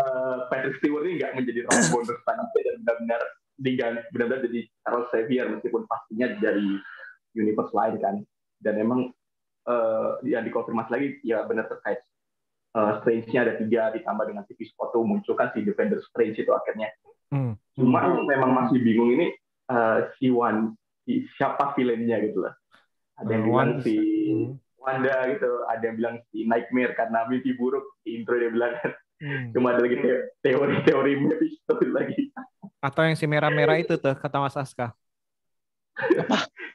uh, 0.00 0.36
Patrick 0.48 0.80
Stewart 0.80 1.04
ini 1.04 1.20
nggak 1.20 1.32
menjadi 1.36 1.60
Ralph 1.66 1.88
Bonner 1.92 2.16
dan 2.24 2.38
benar-benar 2.54 3.22
diganti 3.58 4.00
benar-benar 4.14 4.40
jadi 4.46 4.60
Charles 4.80 5.10
Xavier 5.10 5.46
meskipun 5.50 5.82
pastinya 5.84 6.30
dari 6.38 6.78
universe 7.38 7.70
lain 7.70 7.96
kan 8.02 8.14
dan 8.58 8.74
emang 8.76 9.14
eh, 9.64 10.10
yang 10.26 10.42
dikonfirmasi 10.42 10.90
lagi 10.90 11.08
ya 11.22 11.46
benar 11.46 11.70
terkait 11.70 12.02
eh, 12.74 12.92
Strange-nya 13.00 13.40
ada 13.46 13.54
tiga 13.56 13.94
ditambah 13.94 14.24
dengan 14.26 14.42
TV 14.44 14.66
spot 14.66 14.90
tuh 14.90 15.06
muncul 15.06 15.32
kan 15.32 15.54
si 15.54 15.62
Defender 15.62 16.02
Strange 16.02 16.36
itu 16.36 16.50
akhirnya. 16.50 16.90
Hmm. 17.30 17.54
Cuma 17.72 18.02
memang 18.26 18.50
masih 18.52 18.82
bingung 18.82 19.14
ini 19.14 19.30
eh, 19.70 19.98
si 20.18 20.28
Wan 20.28 20.74
si 21.06 21.24
siapa 21.38 21.72
villainnya 21.72 22.18
gitu 22.20 22.42
lah. 22.42 22.52
Ada 23.18 23.30
yang 23.30 23.42
Eh, 23.42 23.46
bilang 23.46 23.54
Wan- 23.54 23.80
si 23.80 23.94
Hmm. 24.28 24.52
Wanda 24.78 25.26
gitu, 25.28 25.50
ada 25.68 25.82
yang 25.84 25.96
bilang 25.98 26.16
si 26.30 26.46
Nightmare 26.48 26.94
karena 26.96 27.26
mimpi 27.28 27.52
buruk 27.52 27.98
di 28.00 28.16
intro 28.16 28.38
dia 28.38 28.48
bilang 28.48 28.72
kan. 28.78 28.92
Hmm. 29.18 29.50
Cuma 29.50 29.74
ada 29.74 29.82
lagi 29.82 29.98
te- 29.98 30.32
teori-teori 30.40 31.12
Mephisto 31.18 31.74
lagi. 31.98 32.30
Atau 32.78 33.02
yang 33.04 33.18
si 33.18 33.26
merah-merah 33.26 33.76
itu 33.76 33.98
tuh 33.98 34.14
kata 34.14 34.38
Mas 34.38 34.54
Aska. 34.54 34.94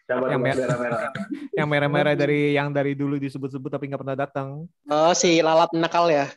Coba 0.03 0.25
Yang 0.35 0.41
merah-merah. 0.43 1.01
Yang 1.57 1.67
merah-merah 1.69 2.13
dari 2.17 2.51
yang 2.51 2.69
dari 2.75 2.91
dulu 2.91 3.15
disebut-sebut 3.15 3.69
tapi 3.71 3.87
nggak 3.87 4.01
pernah 4.03 4.17
datang. 4.19 4.67
Oh, 4.91 5.11
si 5.15 5.39
lalat 5.39 5.71
nakal 5.71 6.11
ya. 6.11 6.27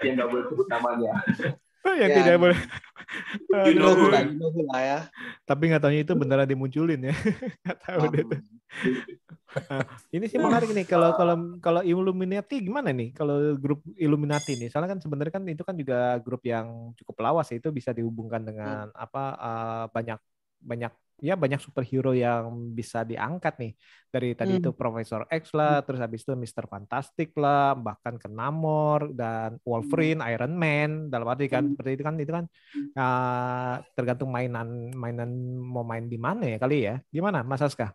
Yang 0.00 0.12
nggak 0.16 0.28
boleh 0.30 0.44
sebut 0.48 0.66
namanya. 0.72 1.12
yang 2.00 2.10
Ya. 2.10 2.16
tidak 2.16 2.36
boleh. 2.40 2.58
You 3.68 3.76
know 3.76 3.92
who 3.92 4.08
Aduh. 4.08 4.10
lah, 4.10 4.22
you 4.24 4.36
know 4.40 4.48
who 4.50 4.62
lah 4.64 4.80
ya. 4.80 4.98
Tapi 5.44 5.68
nggak 5.68 5.82
tahunya 5.84 6.02
itu 6.08 6.14
beneran 6.16 6.48
dimunculin 6.48 7.12
ya. 7.12 7.14
Nggak 7.62 7.78
tahu 7.84 8.00
deh 8.08 8.22
tuh. 8.24 8.40
Nah, 9.54 9.84
ini 10.10 10.24
sih 10.26 10.40
menarik 10.40 10.72
nih 10.72 10.88
kalau 10.88 11.12
kalau 11.14 11.36
kalau 11.60 11.80
Illuminati 11.84 12.64
gimana 12.64 12.90
nih 12.90 13.12
kalau 13.12 13.54
grup 13.54 13.84
Illuminati 13.94 14.56
nih 14.58 14.66
soalnya 14.72 14.96
kan 14.96 15.00
sebenarnya 15.04 15.30
kan 15.36 15.44
itu 15.46 15.62
kan 15.62 15.76
juga 15.78 16.16
grup 16.24 16.42
yang 16.42 16.90
cukup 16.98 17.16
lawas 17.22 17.52
ya, 17.52 17.60
itu 17.62 17.68
bisa 17.70 17.92
dihubungkan 17.94 18.42
dengan 18.42 18.88
apa 18.96 19.22
eh, 19.36 19.84
banyak 19.92 20.18
banyak 20.64 20.92
ya 21.22 21.38
banyak 21.38 21.62
superhero 21.62 22.10
yang 22.10 22.74
bisa 22.74 23.06
diangkat 23.06 23.54
nih. 23.62 23.72
Dari 24.10 24.28
tadi 24.34 24.58
Hmm. 24.58 24.60
itu 24.60 24.70
Profesor 24.74 25.22
X 25.30 25.54
lah 25.54 25.80
terus 25.86 26.00
habis 26.02 26.26
itu 26.26 26.34
Mister 26.34 26.66
Fantastic 26.66 27.36
lah 27.38 27.78
bahkan 27.78 28.18
ke 28.18 28.26
Namor 28.26 29.14
dan 29.14 29.62
Wolverine 29.62 30.20
Iron 30.32 30.54
Man 30.58 30.90
dalam 31.12 31.28
arti 31.30 31.46
kan 31.46 31.70
seperti 31.70 31.90
itu 31.96 32.02
kan 32.02 32.14
itu 32.18 32.32
kan 32.34 32.44
eh, 32.98 33.74
tergantung 33.94 34.30
mainan 34.34 34.90
mainan 34.96 35.30
mau 35.62 35.86
main 35.86 36.08
di 36.10 36.18
mana 36.18 36.44
ya 36.50 36.58
kali 36.58 36.76
ya. 36.88 36.94
Gimana 37.14 37.46
Mas 37.46 37.62
Aska? 37.62 37.94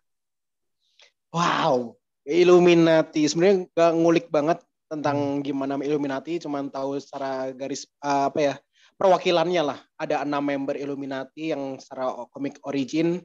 Wow, 1.30 1.94
Illuminati. 2.26 3.22
Sebenarnya 3.30 3.70
nggak 3.70 3.92
ngulik 3.94 4.26
banget 4.34 4.58
tentang 4.90 5.38
gimana 5.46 5.78
Illuminati, 5.78 6.42
cuman 6.42 6.66
tahu 6.66 6.98
secara 6.98 7.54
garis 7.54 7.86
uh, 8.02 8.26
apa 8.26 8.38
ya 8.42 8.54
perwakilannya 9.00 9.62
lah. 9.64 9.78
Ada 9.96 10.28
enam 10.28 10.44
member 10.44 10.76
Illuminati 10.76 11.56
yang 11.56 11.80
secara 11.80 12.12
komik 12.28 12.60
origin 12.68 13.24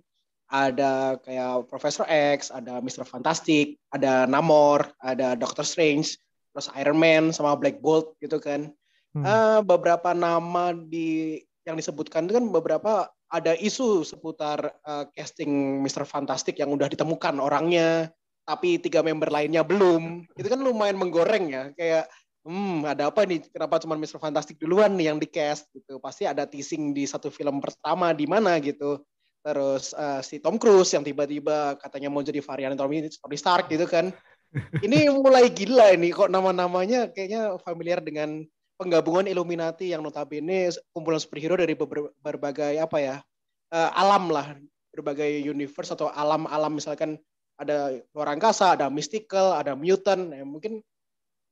ada 0.50 1.18
kayak 1.26 1.66
Profesor 1.66 2.06
X, 2.06 2.54
ada 2.54 2.78
Mr. 2.78 3.04
Fantastic, 3.06 3.82
ada 3.90 4.30
Namor, 4.30 4.94
ada 5.02 5.34
Doctor 5.34 5.66
Strange, 5.66 6.16
terus 6.54 6.70
Iron 6.78 6.98
Man 7.02 7.34
sama 7.34 7.58
Black 7.58 7.82
Bolt 7.82 8.14
gitu 8.22 8.38
kan. 8.38 8.70
Hmm. 9.16 9.26
Eh, 9.26 9.60
beberapa 9.66 10.14
nama 10.14 10.76
di 10.76 11.40
yang 11.66 11.80
disebutkan 11.80 12.30
itu 12.30 12.38
kan 12.38 12.46
beberapa 12.54 13.10
ada 13.34 13.58
isu 13.58 14.06
seputar 14.06 14.70
eh, 14.70 15.06
casting 15.18 15.82
Mr. 15.82 16.06
Fantastic 16.06 16.62
yang 16.62 16.70
udah 16.70 16.86
ditemukan 16.94 17.42
orangnya, 17.42 18.14
tapi 18.46 18.78
tiga 18.78 19.02
member 19.02 19.34
lainnya 19.34 19.66
belum. 19.66 20.30
Itu 20.38 20.46
kan 20.46 20.62
lumayan 20.62 21.02
menggoreng 21.02 21.50
ya, 21.50 21.64
kayak 21.74 22.06
hmm 22.46 22.86
ada 22.86 23.10
apa 23.10 23.26
nih? 23.26 23.44
Kenapa 23.50 23.82
cuma 23.82 23.98
Mr. 23.98 24.22
Fantastic 24.22 24.62
duluan 24.62 24.94
nih 24.94 25.12
yang 25.12 25.18
di 25.18 25.28
cast 25.28 25.68
gitu? 25.74 25.98
Pasti 25.98 26.30
ada 26.30 26.46
teasing 26.46 26.94
di 26.94 27.04
satu 27.10 27.34
film 27.34 27.58
pertama 27.60 28.14
di 28.14 28.30
mana 28.30 28.62
gitu. 28.62 29.02
Terus 29.42 29.92
eh, 29.98 30.22
si 30.22 30.38
Tom 30.40 30.62
Cruise 30.62 30.94
yang 30.94 31.04
tiba-tiba 31.04 31.76
katanya 31.82 32.14
mau 32.14 32.22
jadi 32.22 32.40
varian 32.40 32.78
Tony 32.78 33.10
Tony 33.10 33.38
Stark 33.38 33.68
gitu 33.68 33.90
kan. 33.90 34.14
Ini 34.80 35.10
mulai 35.26 35.50
gila 35.52 35.92
ini 35.92 36.14
kok 36.14 36.30
nama-namanya 36.30 37.12
kayaknya 37.12 37.58
familiar 37.66 38.00
dengan 38.00 38.46
penggabungan 38.80 39.28
Illuminati 39.28 39.92
yang 39.92 40.06
notabene 40.06 40.70
kumpulan 40.94 41.20
superhero 41.20 41.56
dari 41.60 41.74
berbagai 42.22 42.78
apa 42.78 42.98
ya 43.02 43.16
eh, 43.74 43.90
alam 43.98 44.30
lah 44.30 44.54
berbagai 44.96 45.44
universe 45.44 45.92
atau 45.92 46.08
alam-alam 46.08 46.80
misalkan 46.80 47.20
ada 47.56 48.00
luar 48.12 48.36
angkasa, 48.36 48.76
ada 48.76 48.92
mystical, 48.92 49.56
ada 49.56 49.76
mutant, 49.76 50.32
ya 50.32 50.44
mungkin 50.44 50.84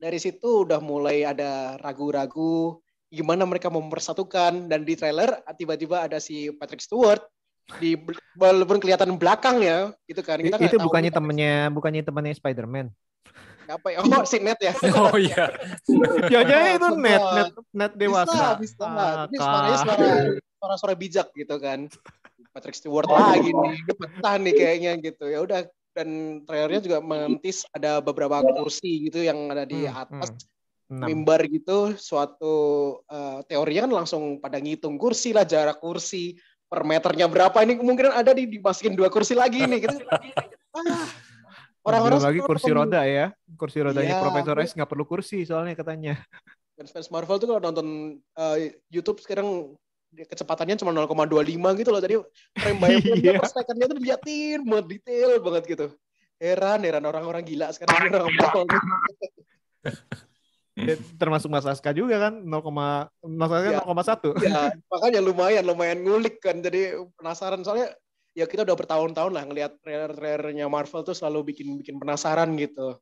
dari 0.04 0.20
situ 0.20 0.68
udah 0.68 0.84
mulai 0.84 1.24
ada 1.24 1.80
ragu-ragu 1.80 2.76
gimana 3.08 3.48
mereka 3.48 3.72
mempersatukan 3.72 4.68
dan 4.68 4.84
di 4.84 5.00
trailer 5.00 5.39
tiba-tiba 5.56 6.04
ada 6.04 6.20
si 6.20 6.52
Patrick 6.52 6.84
Stewart 6.84 7.24
di 7.80 7.96
walaupun 8.36 8.84
kelihatan 8.84 9.16
belakang 9.16 9.63
ya 9.63 9.96
gitu 10.04 10.20
kan 10.20 10.44
kita 10.44 10.60
itu 10.60 10.76
bukannya 10.84 11.08
temennya 11.08 11.72
bukannya 11.72 12.04
temannya 12.04 12.36
Spider-Man. 12.36 12.92
apa 13.63 13.96
ya 13.96 14.04
oh 14.04 14.28
si 14.28 14.44
Ned 14.44 14.60
ya 14.60 14.76
Oh 15.08 15.16
iya. 15.16 15.48
Ya 16.28 16.44
jadi 16.44 16.76
itu 16.76 16.84
Semua. 16.84 17.00
net 17.00 17.24
net 17.24 17.50
net 17.72 17.94
dewasa. 17.96 18.60
Bisa, 18.60 18.84
bisa. 18.84 18.84
Ah, 18.92 19.24
Ini 19.32 19.38
suaranya 19.39 19.72
Kak. 19.72 19.88
suara 19.88 20.08
suara-suara 20.60 20.94
bijak 21.00 21.28
gitu 21.32 21.56
kan. 21.63 21.88
Patrick 22.52 22.76
Stewart 22.76 23.08
lagi 23.08 23.56
nih, 23.56 23.76
betah 23.96 24.36
nih 24.36 24.52
kayaknya 24.52 24.92
gitu. 25.00 25.32
Ya 25.32 25.39
udah 25.39 25.63
dan 25.94 26.42
trailernya 26.44 26.82
juga 26.82 27.00
mentis 27.00 27.64
ada 27.70 28.02
beberapa 28.02 28.42
kursi 28.42 29.08
gitu 29.08 29.22
yang 29.22 29.48
ada 29.54 29.64
di 29.64 29.86
Hmm, 29.86 30.02
atas 30.04 30.30
hmm. 30.34 30.52
Enam. 30.94 31.08
mimbar 31.10 31.42
gitu. 31.48 31.94
Suatu 31.96 32.54
eh, 33.08 33.40
teorinya 33.48 33.88
kan 33.88 33.94
langsung 34.04 34.42
pada 34.42 34.58
ngitung 34.58 34.98
kursi 34.98 35.32
lah, 35.32 35.46
jarak 35.46 35.80
kursi 35.80 36.38
per 36.66 36.82
meternya 36.84 37.30
berapa. 37.30 37.62
Ini 37.62 37.78
kemungkinan 37.78 38.14
ada 38.14 38.34
di 38.34 38.50
dimasukin 38.50 38.98
dua 38.98 39.14
kursi 39.14 39.38
lagi 39.38 39.64
nih 39.64 39.80
gitu. 39.90 39.98
Ah, 40.74 41.06
orang-orang 41.86 42.22
lagi 42.22 42.42
kursi 42.42 42.70
roda 42.74 43.06
ya. 43.06 43.30
Kursi 43.54 43.86
rodanya 43.86 44.18
Iya, 44.18 44.22
Profesor 44.22 44.58
X 44.58 44.74
nggak 44.74 44.90
perlu 44.90 45.06
kursi 45.06 45.46
soalnya 45.46 45.78
katanya. 45.78 46.18
fans 46.74 47.08
Marvel 47.14 47.38
tuh 47.38 47.48
kalau 47.54 47.62
nonton 47.62 48.18
eh, 48.18 48.82
YouTube 48.90 49.22
sekarang 49.22 49.78
dia 50.13 50.26
kecepatannya 50.30 50.78
cuma 50.78 50.93
0,25 50.93 51.80
gitu 51.82 51.89
loh. 51.89 52.02
Tadi 52.02 52.15
frame 52.56 52.78
by 52.80 52.91
frame 53.02 53.19
Iya. 53.19 53.41
per 53.41 53.49
secondnya 53.49 53.86
tuh 53.89 53.97
diliatin 53.97 54.60
banget 54.63 54.86
detail 54.97 55.32
banget 55.41 55.63
gitu. 55.67 55.86
Heran, 56.38 56.80
heran 56.86 57.04
orang-orang 57.04 57.41
gila 57.41 57.73
sekarang 57.73 58.13
orang. 58.13 58.30
Ya, 60.73 60.97
termasuk 61.21 61.54
Mas 61.54 61.69
Aska 61.69 61.93
juga 61.93 62.17
kan 62.17 62.34
0, 62.41 62.49
Mas 63.21 63.52
Aska 63.54 63.69
Iya. 63.69 63.82
0,1. 63.86 64.34
ya, 64.41 64.73
makanya 64.91 65.19
lumayan 65.21 65.63
lumayan 65.69 66.02
ngulik 66.02 66.41
kan. 66.41 66.62
Jadi 66.65 66.97
penasaran 67.13 67.62
soalnya 67.62 67.93
ya 68.34 68.49
kita 68.49 68.65
udah 68.65 68.73
bertahun-tahun 68.73 69.32
lah 69.38 69.45
ngelihat 69.45 69.78
trailer-trailernya 69.86 70.65
Marvel 70.65 71.06
tuh 71.06 71.13
selalu 71.13 71.54
bikin 71.54 71.78
bikin 71.78 72.02
penasaran 72.02 72.58
gitu. 72.58 72.97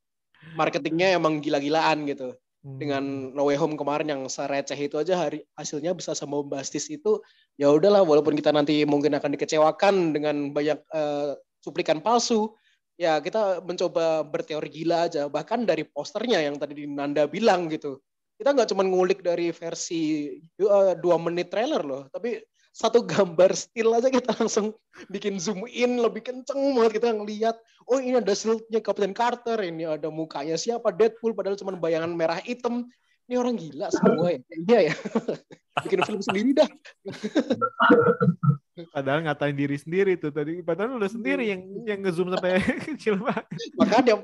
Marketingnya 0.59 1.15
emang 1.15 1.39
gila-gilaan 1.39 2.03
gitu. 2.11 2.35
Hmm. 2.61 2.77
dengan 2.77 3.03
No 3.33 3.49
Way 3.49 3.57
Home 3.57 3.73
kemarin 3.73 4.13
yang 4.13 4.21
sereceh 4.29 4.77
itu 4.77 4.93
aja 5.01 5.17
hari 5.17 5.41
hasilnya 5.57 5.97
bisa 5.97 6.13
sebombastis 6.13 6.93
itu 6.93 7.17
ya 7.57 7.73
udahlah 7.73 8.05
walaupun 8.05 8.37
kita 8.37 8.53
nanti 8.53 8.85
mungkin 8.85 9.17
akan 9.17 9.33
dikecewakan 9.33 10.13
dengan 10.13 10.53
banyak 10.53 10.77
eh, 10.93 11.33
cuplikan 11.65 12.05
palsu 12.05 12.53
ya 13.01 13.17
kita 13.17 13.65
mencoba 13.65 14.21
berteori 14.29 14.69
gila 14.69 15.09
aja 15.09 15.25
bahkan 15.25 15.65
dari 15.65 15.89
posternya 15.89 16.37
yang 16.37 16.61
tadi 16.61 16.85
Nanda 16.85 17.25
bilang 17.25 17.65
gitu 17.65 17.97
kita 18.37 18.53
nggak 18.53 18.69
cuma 18.69 18.85
ngulik 18.85 19.25
dari 19.25 19.49
versi 19.49 20.37
eh, 20.61 20.93
dua 21.01 21.17
menit 21.17 21.49
trailer 21.49 21.81
loh 21.81 22.05
tapi 22.13 22.45
satu 22.71 23.03
gambar 23.03 23.51
still 23.51 23.91
aja 23.91 24.07
kita 24.07 24.31
langsung 24.39 24.71
bikin 25.11 25.35
zoom 25.37 25.67
in 25.67 25.99
lebih 25.99 26.23
kenceng 26.23 26.75
banget 26.75 27.03
kita 27.03 27.11
ngelihat 27.11 27.55
oh 27.91 27.99
ini 27.99 28.15
ada 28.15 28.31
shieldnya 28.31 28.79
Captain 28.79 29.11
Carter 29.11 29.59
ini 29.59 29.83
ada 29.83 30.07
mukanya 30.07 30.55
siapa 30.55 30.95
Deadpool 30.95 31.35
padahal 31.35 31.59
cuma 31.59 31.75
bayangan 31.75 32.15
merah 32.15 32.39
hitam 32.39 32.87
ini 33.31 33.39
orang 33.39 33.55
gila 33.55 33.87
semua 33.87 34.27
ya. 34.27 34.39
Iya 34.51 34.79
ya. 34.91 34.95
Bikin 35.87 36.03
film 36.03 36.19
sendiri 36.19 36.51
dah. 36.51 36.67
Padahal 38.91 39.23
ngatain 39.23 39.55
diri 39.55 39.79
sendiri 39.79 40.19
tuh 40.19 40.35
tadi. 40.35 40.59
Padahal 40.59 40.99
udah 40.99 41.07
sendiri 41.07 41.47
yang 41.47 41.63
yang 41.87 42.03
ngezoom 42.03 42.27
sampai 42.27 42.59
kecil 42.91 43.23
banget. 43.23 43.47
makanya 43.79 44.19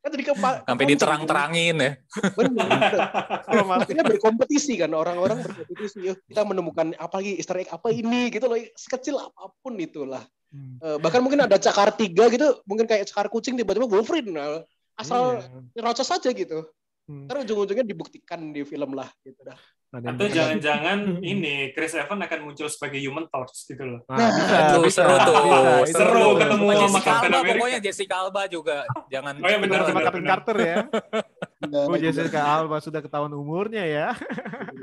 kan 0.00 0.08
jadi 0.08 0.24
kepa- 0.24 0.64
Sampai 0.64 0.84
diterang-terangin 0.88 1.76
ya. 1.76 1.90
benar 2.32 2.92
makanya 3.76 4.04
berkompetisi 4.08 4.80
kan 4.80 4.88
orang-orang 4.96 5.44
berkompetisi. 5.44 6.00
Yuk 6.00 6.16
kita 6.24 6.48
menemukan 6.48 6.96
apa 6.96 7.20
lagi 7.20 7.36
Easter 7.36 7.60
egg 7.60 7.68
apa 7.68 7.92
ini 7.92 8.32
gitu 8.32 8.48
loh. 8.48 8.56
Sekecil 8.72 9.20
apa 9.20 9.52
pun 9.60 9.76
itulah. 9.76 10.24
Hmm. 10.48 10.80
Eh, 10.80 10.96
bahkan 10.96 11.20
mungkin 11.20 11.44
ada 11.44 11.60
cakar 11.60 11.92
tiga 11.92 12.32
gitu. 12.32 12.56
Mungkin 12.64 12.88
kayak 12.88 13.04
cakar 13.12 13.28
kucing 13.28 13.52
tiba-tiba 13.52 13.84
Wolverine 13.84 14.64
asal 14.96 15.44
Iya. 15.76 15.84
rocos 15.84 16.08
saja 16.08 16.32
gitu 16.32 16.64
Hmm. 17.06 17.30
Ntar 17.30 17.46
ujung-ujungnya 17.46 17.86
dibuktikan 17.86 18.50
di 18.50 18.66
film 18.66 18.98
lah 18.98 19.06
gitu 19.22 19.38
dah. 19.46 19.54
Atau 19.94 20.26
jangan-jangan 20.26 21.22
ini 21.22 21.70
Chris 21.70 21.94
Evans 21.94 22.18
akan 22.18 22.38
muncul 22.42 22.66
sebagai 22.66 22.98
Human 22.98 23.30
Torch 23.30 23.70
gitu 23.70 23.80
loh. 23.80 24.00
Nah, 24.10 24.28
bisa, 24.28 24.56
Aduh, 24.74 24.82
bisa, 24.82 25.00
seru 25.06 25.16
tuh. 25.22 25.34
bisa. 25.38 25.58
Itu 25.86 25.94
Seru 26.02 26.26
ketemu 26.36 26.66
Sama 26.66 26.74
Jessica 26.82 27.10
Alba, 27.14 27.26
America. 27.30 27.46
pokoknya 27.54 27.78
Jessica 27.80 28.14
Alba 28.18 28.42
juga. 28.50 28.76
Jangan 29.06 29.32
Oh 29.38 29.48
iya, 29.48 29.58
benar, 29.62 29.78
Sama 29.86 30.00
Captain. 30.02 30.26
Carter 30.26 30.56
ya. 30.58 30.76
Oh 31.64 31.96
Jessica 31.96 32.44
Alba 32.44 32.84
sudah 32.84 33.00
ketahuan 33.00 33.32
umurnya 33.32 33.84
ya. 33.84 34.08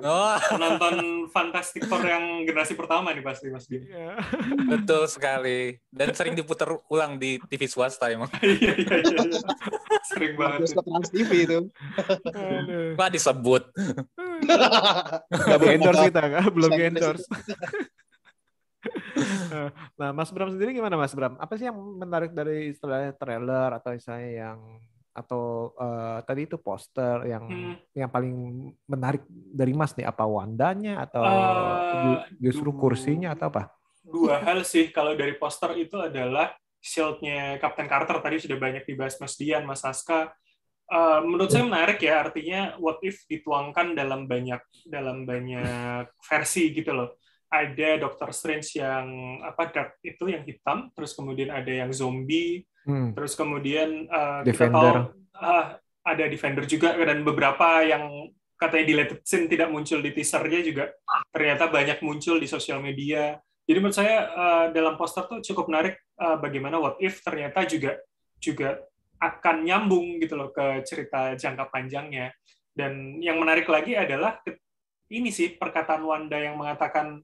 Oh, 0.03 0.35
Nonton 0.59 1.31
Fantastic 1.31 1.87
Four 1.87 2.03
yang 2.03 2.43
generasi 2.43 2.75
pertama 2.75 3.15
nih 3.15 3.23
pasti 3.23 3.47
Mas 3.47 3.71
Bim. 3.71 3.87
Iya. 3.87 4.19
betul 4.67 5.07
sekali. 5.07 5.79
Dan 5.87 6.11
sering 6.11 6.35
diputar 6.35 6.75
ulang 6.91 7.15
di 7.15 7.39
TV 7.47 7.71
swasta 7.71 8.11
emang. 8.11 8.27
Iya 8.43 8.73
iya 8.83 8.95
iya. 8.99 9.21
iya. 9.23 9.39
Sering 10.11 10.35
banget. 10.35 10.67
Bioskop 10.67 10.83
Trans 10.83 11.07
TV 11.07 11.31
itu. 11.47 11.59
Aduh. 12.35 12.99
Wah 12.99 13.07
disebut. 13.07 13.63
Di 15.31 15.67
endorse 15.71 16.03
kita 16.11 16.23
kan? 16.27 16.51
Belum 16.51 16.71
endorse. 16.75 17.27
nah, 19.99 20.11
Mas 20.11 20.35
Bram 20.35 20.51
sendiri 20.51 20.75
gimana 20.75 20.99
Mas 20.99 21.15
Bram? 21.15 21.39
Apa 21.39 21.55
sih 21.55 21.71
yang 21.71 21.79
menarik 21.79 22.35
dari 22.35 22.75
istilahnya 22.75 23.15
trailer 23.15 23.71
atau 23.71 23.95
istilahnya 23.95 24.51
yang 24.51 24.59
atau 25.13 25.73
eh, 25.77 26.19
tadi 26.25 26.41
itu 26.49 26.57
poster 26.57 27.29
yang 27.29 27.45
Hmm. 27.45 27.77
yang 27.93 28.09
paling 28.09 28.35
menarik 28.89 29.21
dari 29.29 29.73
Mas 29.77 29.93
nih 29.93 30.09
apa 30.09 30.25
Wandanya 30.25 31.05
atau 31.05 31.25
ju- 32.01 32.21
justru 32.41 32.69
kursinya 32.73 33.37
atau 33.37 33.53
apa? 33.53 33.69
Dua 34.03 34.41
hal 34.43 34.65
sih 34.67 34.91
kalau 34.91 35.15
dari 35.15 35.37
poster 35.39 35.77
itu 35.79 35.95
adalah 35.95 36.51
shield-nya 36.83 37.55
Captain 37.63 37.87
Carter 37.87 38.19
tadi 38.19 38.37
sudah 38.43 38.57
banyak 38.59 38.83
dibahas 38.83 39.15
Mas 39.21 39.37
Dian, 39.39 39.63
Mas 39.63 39.85
Aska. 39.85 40.33
Eh, 40.91 41.19
menurut 41.23 41.49
saya 41.49 41.63
menarik 41.63 42.03
ya 42.03 42.21
artinya 42.27 42.75
what 42.83 42.99
if 43.01 43.23
dituangkan 43.31 43.95
dalam 43.95 44.27
banyak 44.27 44.59
dalam 44.85 45.23
banyak 45.23 46.05
versi 46.29 46.73
gitu 46.75 46.91
loh. 46.91 47.09
Ada 47.53 48.01
Doctor 48.01 48.33
Strange 48.33 48.81
yang 48.81 49.39
apa 49.45 49.69
dark 49.69 50.01
itu 50.01 50.25
yang 50.25 50.41
hitam, 50.43 50.89
terus 50.97 51.13
kemudian 51.13 51.53
ada 51.53 51.69
yang 51.69 51.93
zombie, 51.93 52.65
Hmm. 52.83 53.15
terus 53.15 53.33
kemudian 53.33 54.05
eh, 54.05 54.39
kita 54.43 54.67
Defender. 54.67 55.07
tahu 55.07 55.39
ah, 55.39 55.65
ada 56.03 56.23
Defender 56.27 56.67
juga 56.67 56.91
dan 56.99 57.23
beberapa 57.23 57.79
yang 57.81 58.27
katanya 58.59 58.85
deleted 58.87 59.19
scene 59.23 59.47
tidak 59.47 59.71
muncul 59.71 59.99
di 59.99 60.11
teasernya 60.11 60.59
juga 60.63 60.91
ternyata 61.31 61.67
banyak 61.67 61.99
muncul 61.99 62.39
di 62.39 62.47
sosial 62.47 62.79
media. 62.79 63.35
Jadi 63.63 63.77
menurut 63.79 63.95
saya 63.95 64.15
eh, 64.27 64.65
dalam 64.75 64.99
poster 64.99 65.23
tuh 65.27 65.39
cukup 65.39 65.71
menarik 65.71 65.95
eh, 65.95 66.37
bagaimana 66.39 66.75
what 66.79 66.99
if 66.99 67.23
ternyata 67.23 67.63
juga 67.63 67.95
juga 68.39 68.79
akan 69.23 69.63
nyambung 69.63 70.19
gitu 70.19 70.35
loh 70.35 70.51
ke 70.51 70.83
cerita 70.83 71.31
jangka 71.39 71.71
panjangnya. 71.71 72.35
Dan 72.75 73.23
yang 73.23 73.39
menarik 73.39 73.69
lagi 73.71 73.95
adalah 73.95 74.43
ini 75.07 75.29
sih 75.31 75.55
perkataan 75.55 76.03
Wanda 76.03 76.35
yang 76.35 76.59
mengatakan 76.59 77.23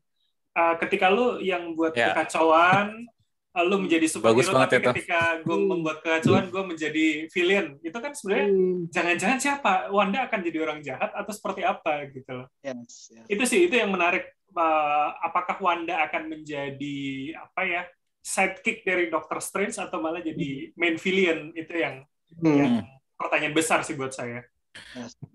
eh, 0.56 0.76
ketika 0.80 1.12
lu 1.12 1.44
yang 1.44 1.76
buat 1.76 1.92
Ya. 1.92 2.16
kekacauan 2.16 2.96
eh, 3.04 3.19
lu 3.50 3.82
menjadi 3.82 4.06
Bagus 4.06 4.46
superhero 4.46 4.54
banget 4.56 4.70
tapi 4.70 4.78
itu. 4.78 4.90
ketika 4.94 5.20
gue 5.42 5.58
membuat 5.58 5.98
kekacauan 6.06 6.46
gue 6.54 6.64
menjadi 6.64 7.06
villain. 7.34 7.68
Itu 7.82 7.98
kan 7.98 8.14
sebenarnya 8.14 8.48
jangan-jangan 8.94 9.40
siapa? 9.42 9.74
Wanda 9.90 10.30
akan 10.30 10.40
jadi 10.46 10.58
orang 10.62 10.80
jahat 10.86 11.10
atau 11.12 11.34
seperti 11.34 11.66
apa 11.66 12.08
gitu 12.14 12.46
loh. 12.46 12.48
Yes, 12.62 13.10
yes. 13.10 13.26
itu 13.26 13.44
sih 13.50 13.60
itu 13.66 13.76
yang 13.76 13.90
menarik. 13.90 14.30
Uh, 14.50 15.14
apakah 15.22 15.62
Wanda 15.62 16.10
akan 16.10 16.34
menjadi 16.34 16.98
apa 17.38 17.62
ya 17.70 17.82
sidekick 18.20 18.82
dari 18.82 19.06
Doctor 19.10 19.38
Strange 19.42 19.78
atau 19.78 20.02
malah 20.02 20.22
jadi 20.26 20.74
main 20.74 20.98
villain? 20.98 21.54
Itu 21.54 21.74
yang, 21.78 22.02
Hmm. 22.30 22.54
yang 22.58 22.74
pertanyaan 23.18 23.58
besar 23.58 23.82
sih 23.82 23.98
buat 23.98 24.14
saya 24.14 24.46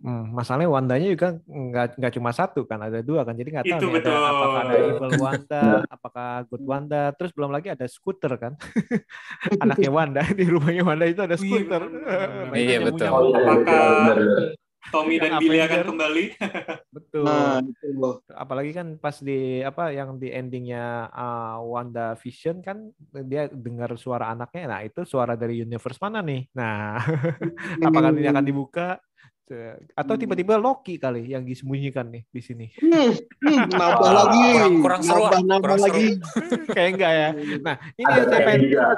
Hmm, 0.04 0.32
masalahnya 0.32 0.68
Wandanya 0.68 1.08
juga 1.08 1.28
nggak 1.44 1.96
nggak 1.96 2.12
cuma 2.16 2.30
satu 2.32 2.64
kan, 2.68 2.80
ada 2.82 3.00
dua 3.00 3.24
kan. 3.24 3.36
Jadi 3.36 3.48
nggak 3.54 3.66
tahu 3.66 3.80
Itu 3.80 3.86
nih 3.88 3.92
ada, 3.92 3.98
betul. 4.04 4.22
apakah 4.24 4.60
ada 4.60 4.76
Evil 4.76 5.12
Wanda, 5.24 5.64
apakah 5.88 6.28
Good 6.50 6.64
Wanda. 6.64 7.02
Terus 7.16 7.32
belum 7.32 7.50
lagi 7.52 7.68
ada 7.72 7.86
Scooter 7.88 8.32
kan, 8.36 8.52
anaknya 9.64 9.90
Wanda 9.90 10.22
di 10.28 10.44
rumahnya 10.44 10.82
Wanda 10.84 11.06
itu 11.08 11.20
ada 11.24 11.34
Oh 11.34 11.40
iya, 11.40 11.48
Scooter. 11.48 11.82
Iya, 12.54 12.78
betul. 12.84 13.06
Oh 13.08 13.22
iya, 13.28 13.38
Apakah- 13.40 13.64
benar, 13.64 14.18
benar. 14.20 14.54
Tommy 14.92 15.16
dan 15.16 15.40
Yang 15.40 15.48
Billy 15.48 15.60
akan 15.64 15.80
kembali 15.96 16.24
Betul. 17.00 17.24
Nah, 17.24 17.58
itu. 17.64 17.88
Apalagi 18.30 18.70
kan 18.76 18.86
pas 19.00 19.16
di 19.16 19.64
apa 19.64 19.88
yang 19.90 20.20
di 20.20 20.28
endingnya 20.28 21.08
uh, 21.08 21.56
Wanda 21.64 22.12
Vision 22.20 22.60
kan 22.60 22.92
dia 23.24 23.48
dengar 23.48 23.96
suara 23.96 24.28
anaknya. 24.30 24.68
Nah 24.68 24.80
itu 24.84 25.08
suara 25.08 25.40
dari 25.40 25.64
universe 25.64 25.96
mana 26.04 26.20
nih? 26.20 26.52
Nah 26.52 27.00
apakah 27.80 28.12
ini 28.12 28.28
akan 28.28 28.44
dibuka? 28.44 29.00
Atau 29.92 30.16
tiba-tiba 30.16 30.56
Loki 30.56 30.96
kali 30.96 31.28
yang 31.28 31.44
disembunyikan 31.44 32.08
nih 32.08 32.24
di 32.32 32.40
sini? 32.40 32.66
Hmm, 32.80 33.12
hmm, 33.44 33.60
nambah 33.80 34.10
lagi. 34.10 34.40
kurang- 34.56 34.80
kurang 34.80 35.02
seru 35.04 35.22
nambah, 35.28 35.40
nambah 35.44 35.58
kurang 35.60 35.80
lagi. 35.84 36.06
Kayak 36.76 36.88
enggak 36.96 37.12
ya. 37.12 37.28
Nah, 37.60 37.74
ini 38.00 38.04
Ada 38.08 38.16
yang 38.16 38.28
saya 38.28 38.40
pengen 38.46 38.60
juga. 38.64 38.84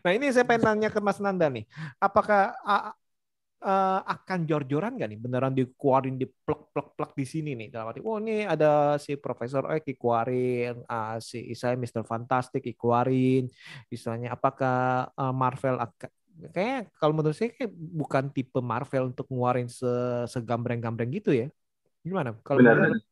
Nah, 0.00 0.12
ini 0.16 0.26
saya 0.32 0.46
pengen 0.48 0.62
nanya 0.64 0.88
ke 0.88 1.00
Mas 1.02 1.18
Nanda 1.20 1.50
nih. 1.50 1.66
Apakah 1.98 2.54
a- 2.62 2.94
akan 4.04 4.44
jor-joran 4.44 4.92
nggak 4.94 5.08
nih? 5.08 5.18
Beneran 5.20 5.52
dikeluarin 5.56 6.20
di 6.20 6.28
plek-plek-plek 6.28 7.16
di 7.16 7.24
sini 7.24 7.50
nih. 7.56 7.68
Dalam 7.72 7.88
arti, 7.90 8.04
oh 8.04 8.20
ini 8.20 8.44
ada 8.44 9.00
si 9.00 9.16
Profesor 9.16 9.64
X 9.72 9.88
dikeluarin, 9.88 10.84
ah, 10.84 11.16
si 11.16 11.48
saya 11.56 11.72
Mr. 11.74 12.04
Fantastic 12.04 12.60
dikeluarin. 12.60 13.48
Misalnya, 13.88 14.36
apakah 14.36 15.08
ah, 15.16 15.32
Marvel 15.32 15.80
akan 15.80 16.10
Kayaknya 16.50 16.78
kalau 16.98 17.12
menurut 17.14 17.36
saya 17.36 17.50
kayak 17.50 17.70
bukan 17.72 18.24
tipe 18.30 18.58
Marvel 18.58 19.10
untuk 19.10 19.26
ngeluarin 19.30 19.70
se 19.70 19.86
segambreng-gambreng 20.28 21.10
gitu 21.14 21.30
ya. 21.30 21.46
Gimana? 22.02 22.34
Kalau 22.42 22.58
Benar. 22.60 22.76
menurut- 22.90 23.06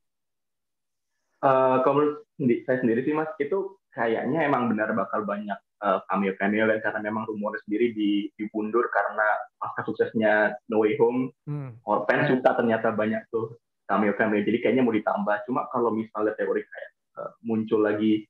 Eh, 1.42 1.76
kalau 1.82 1.94
menurut 1.98 2.22
saya 2.62 2.78
sendiri 2.78 3.02
sih 3.02 3.10
mas 3.10 3.26
itu 3.36 3.58
kayaknya 3.90 4.46
emang 4.46 4.70
benar 4.70 4.94
bakal 4.94 5.26
banyak 5.26 5.58
eh, 5.82 5.98
cameo 6.06 6.38
cameo 6.38 6.70
dan 6.70 6.78
karena 6.78 7.00
memang 7.02 7.26
rumornya 7.26 7.58
sendiri 7.66 7.90
di 7.90 8.30
dipundur 8.38 8.86
karena 8.94 9.26
pasca 9.58 9.82
suksesnya 9.82 10.54
No 10.70 10.86
Way 10.86 10.94
Home 11.02 11.34
Hmm. 11.42 11.74
or 11.82 12.06
fans 12.06 12.30
suka 12.30 12.54
ternyata 12.54 12.94
banyak 12.94 13.26
tuh 13.26 13.58
cameo 13.90 14.14
cameo 14.14 14.38
jadi 14.38 14.62
kayaknya 14.62 14.86
mau 14.86 14.94
ditambah 14.94 15.42
cuma 15.42 15.66
kalau 15.74 15.90
misalnya 15.90 16.30
teori 16.38 16.62
kayak 16.62 16.90
eh, 17.18 17.30
muncul 17.42 17.82
lagi 17.82 18.22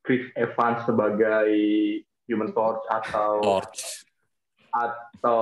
Chris 0.00 0.24
Evans 0.32 0.88
sebagai 0.88 1.52
Human 2.24 2.56
Torch 2.56 2.80
atau 2.88 3.44
Torch. 3.44 4.07
Atau 4.70 5.38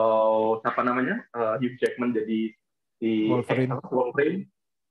siapa 0.61 0.81
namanya? 0.81 1.23
Eh, 1.31 1.55
Hugh 1.61 1.77
Jackman 1.79 2.13
jadi 2.13 2.53
si 2.97 3.29
Wolverine. 3.29 3.71
eh, 3.73 3.91
Wolverine. 3.93 4.43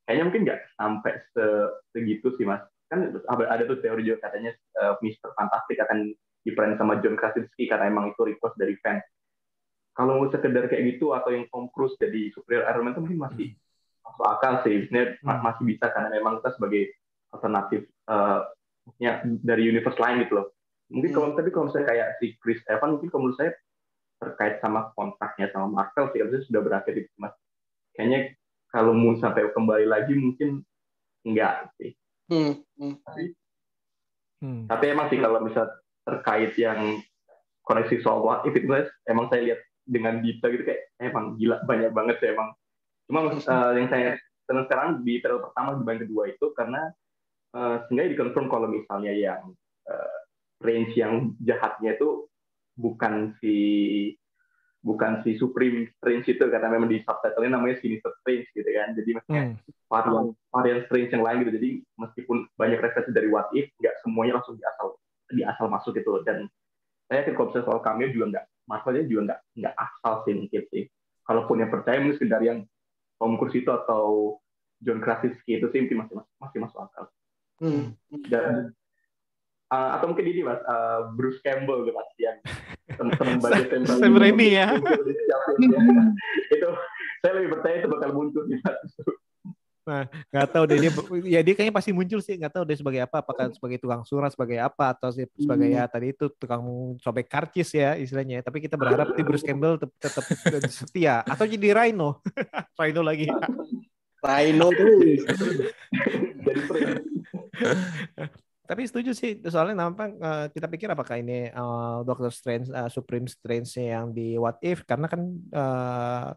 Kayaknya 0.06 0.24
mungkin 0.30 0.41
nggak 0.45 0.62
sampai 0.78 1.13
se- 1.34 1.71
segitu 1.89 2.30
sih 2.38 2.45
mas. 2.45 2.62
Kan 2.86 3.10
ada, 3.26 3.63
tuh 3.65 3.82
teori 3.82 4.06
juga 4.06 4.30
katanya 4.30 4.54
eh, 4.54 4.93
Mr. 5.02 5.34
Fantastic 5.34 5.82
akan 5.82 6.13
diperan 6.45 6.78
sama 6.78 7.02
John 7.02 7.17
Krasinski 7.17 7.65
karena 7.65 7.89
emang 7.89 8.13
itu 8.13 8.21
request 8.21 8.54
dari 8.56 8.78
fans. 8.80 9.02
Kalau 9.95 10.19
mau 10.19 10.28
sekedar 10.28 10.67
kayak 10.67 10.95
gitu 10.95 11.15
atau 11.15 11.32
yang 11.32 11.48
Tom 11.50 11.71
Cruise 11.71 11.95
jadi 11.98 12.30
superior 12.36 12.67
Iron 12.67 12.84
Man 12.86 12.93
itu 12.93 13.02
mungkin 13.02 13.21
masih 13.26 13.48
masuk 14.06 14.26
akal 14.28 14.54
sih. 14.62 14.86
Sebenarnya 14.86 15.17
Hmm. 15.24 15.41
masih 15.41 15.63
bisa 15.65 15.86
karena 15.89 16.10
memang 16.13 16.43
kita 16.43 16.54
sebagai 16.54 16.84
alternatif 17.34 17.82
eh, 18.06 18.39
maksudnya 18.86 19.13
dari 19.41 19.63
universe 19.65 19.98
lain 19.98 20.21
gitu 20.21 20.34
loh. 20.38 20.48
Mungkin 20.93 21.12
kalau 21.17 21.34
tapi 21.34 21.50
kalau 21.50 21.65
misalnya 21.65 21.89
kayak 21.89 22.08
si 22.21 22.38
Chris 22.38 22.62
Evans 22.69 23.02
mungkin 23.02 23.10
kalau 23.10 23.21
menurut 23.26 23.39
saya 23.41 23.52
terkait 24.25 24.57
sama 24.59 24.89
kontraknya 24.97 25.53
sama 25.53 25.69
Marvel 25.69 26.09
sih 26.11 26.19
harusnya 26.25 26.41
sudah 26.49 26.61
berakhir 26.65 26.93
itu 27.05 27.11
mas 27.21 27.38
kayaknya 27.93 28.33
kalau 28.73 28.91
mau 28.97 29.13
sampai 29.21 29.53
kembali 29.53 29.85
lagi 29.85 30.17
mungkin 30.17 30.65
enggak 31.21 31.69
sih 31.77 31.93
Hmm, 32.25 32.57
hmm. 32.81 32.97
Hmm. 34.41 34.65
tapi 34.65 34.89
emang 34.89 35.13
sih 35.13 35.21
kalau 35.21 35.45
misal 35.45 35.69
terkait 36.09 36.57
yang 36.57 36.97
koneksi 37.69 38.01
soal 38.01 38.25
what 38.25 38.41
if 38.49 38.53
itu 38.57 38.65
mas, 38.65 38.89
emang 39.05 39.29
saya 39.29 39.53
lihat 39.53 39.61
dengan 39.85 40.25
detail 40.25 40.49
gitu 40.57 40.65
kayak 40.65 40.89
emang 40.97 41.38
gila 41.38 41.61
banyak 41.69 41.93
banget 41.93 42.17
sih 42.17 42.33
emang 42.33 42.49
cuma 43.05 43.29
eh, 43.29 43.71
yang 43.77 43.88
saya 43.93 44.17
senang 44.49 44.65
sekarang 44.65 44.89
di 45.05 45.21
trailer 45.21 45.45
pertama 45.45 45.77
dibanding 45.77 46.09
kedua 46.09 46.23
itu 46.33 46.45
karena 46.57 46.81
eh 47.53 47.77
sehingga 47.85 48.09
dikonfirm 48.09 48.49
kalau 48.49 48.67
misalnya 48.73 49.13
yang 49.13 49.53
eh, 49.85 50.17
range 50.65 50.93
yang 50.97 51.38
jahatnya 51.45 51.93
itu 51.93 52.25
bukan 52.75 53.35
si 53.39 53.55
bukan 54.85 55.25
si 55.25 55.33
Supreme 55.41 55.89
Strange 55.97 56.38
itu 56.38 56.45
karena 56.45 56.69
memang 56.69 56.85
di 56.85 57.01
subtitlenya 57.01 57.57
namanya 57.57 57.81
Sinister 57.81 58.13
Strange 58.21 58.45
gitu 58.53 58.69
kan. 58.69 58.93
Jadi 58.93 59.09
maksudnya 59.17 59.43
Hmm. 59.49 59.57
varian 59.89 60.25
varian 60.53 60.79
Strange 60.85 61.09
yang 61.09 61.23
lain 61.25 61.38
gitu. 61.41 61.53
Jadi 61.57 61.69
meskipun 61.97 62.38
banyak 62.53 62.79
referensi 62.79 63.09
dari 63.09 63.27
What 63.33 63.49
If 63.57 63.73
nggak 63.81 63.95
semuanya 64.05 64.38
langsung 64.38 64.61
di 64.61 64.63
asal 64.63 64.88
di 65.33 65.41
asal 65.41 65.65
masuk 65.73 65.97
gitu. 65.97 66.21
Dan 66.21 66.45
saya 67.09 67.25
yakin 67.25 67.33
kalau 67.33 67.49
misalnya 67.49 67.65
soal 67.65 67.81
cameo 67.81 68.13
juga 68.13 68.25
nggak 68.29 68.45
masalahnya 68.69 69.05
juga 69.09 69.21
nggak 69.25 69.39
nggak 69.57 69.75
asal 69.81 70.13
sih 70.29 70.33
mungkin 70.38 70.61
sih. 70.69 70.83
Kalaupun 71.25 71.55
yang 71.65 71.71
percaya 71.73 71.97
mungkin 71.97 72.17
sekedar 72.21 72.41
yang 72.45 72.59
Tom 73.17 73.41
Cruise 73.41 73.57
itu 73.57 73.71
atau 73.73 74.38
John 74.85 75.01
Krasinski 75.01 75.57
itu 75.57 75.65
sih 75.73 75.81
mungkin 75.81 76.05
masih 76.05 76.13
masih 76.38 76.57
masuk 76.61 76.79
akal. 76.85 77.09
Hmm. 77.55 77.95
dan 78.27 78.75
uh, 79.71 79.89
atau 79.97 80.06
mungkin 80.12 80.25
ini 80.28 80.41
mas 80.45 80.62
uh, 80.65 81.10
Bruce 81.15 81.41
Campbell 81.41 81.86
gitu 81.86 81.93
mas 81.95 82.10
yang 82.21 82.38
teman-teman 82.97 83.38
budget 83.43 83.69
yang 83.71 83.84
Sam 83.88 84.13
Raimi 84.17 84.47
ya. 84.54 84.67
itu 86.56 86.69
saya 87.23 87.32
lebih 87.41 87.49
percaya 87.58 87.82
itu 87.82 87.88
bakal 87.89 88.10
muncul 88.13 88.43
di 88.45 88.58
mas. 88.62 88.78
Nah, 89.06 89.15
Nah, 89.86 90.10
nggak 90.34 90.49
tahu 90.49 90.65
deh 90.65 90.82
dia 90.82 90.91
ya 91.30 91.45
dia 91.45 91.54
kayaknya 91.54 91.75
pasti 91.78 91.93
muncul 91.93 92.17
sih 92.17 92.34
nggak 92.41 92.58
tahu 92.58 92.65
dia 92.65 92.73
sebagai 92.73 93.06
apa. 93.06 93.21
Apakah 93.21 93.54
sebagai 93.54 93.78
tukang 93.78 94.01
surat 94.01 94.34
sebagai 94.34 94.58
apa 94.58 94.97
atau 94.97 95.13
sih 95.13 95.30
sebagai 95.38 95.69
ya 95.69 95.86
tadi 95.86 96.10
itu 96.10 96.25
tukang 96.41 96.65
sobek 96.97 97.30
karcis 97.30 97.69
ya 97.69 97.93
istilahnya. 97.93 98.41
Tapi 98.41 98.65
kita 98.65 98.82
berharap 98.82 99.13
di 99.13 99.21
Bruce 99.21 99.45
Campbell 99.47 99.78
tet- 99.78 99.93
tetap 100.01 100.25
setia. 100.73 101.21
Atau 101.30 101.45
jadi 101.45 101.78
Rhino. 101.78 102.17
Rhino 102.73 103.06
lagi. 103.06 103.30
Rhino 104.25 104.67
tuh. 104.73 104.89
Jadi. 106.49 106.73
Tapi 108.65 108.82
setuju 108.89 109.12
sih 109.13 109.38
soalnya 109.45 109.86
nampak 109.86 110.17
eh, 110.17 110.45
kita 110.54 110.67
pikir 110.67 110.88
apakah 110.89 111.15
ini 111.21 111.54
eh, 111.54 111.95
Doctor 112.04 112.30
Strange 112.34 112.67
eh, 112.73 112.89
Supreme 112.89 113.30
Strange 113.30 113.69
yang 113.78 114.10
di 114.12 114.36
What 114.36 114.58
If? 114.65 114.84
Karena 114.89 115.06
kan 115.06 115.21
eh, 115.32 116.28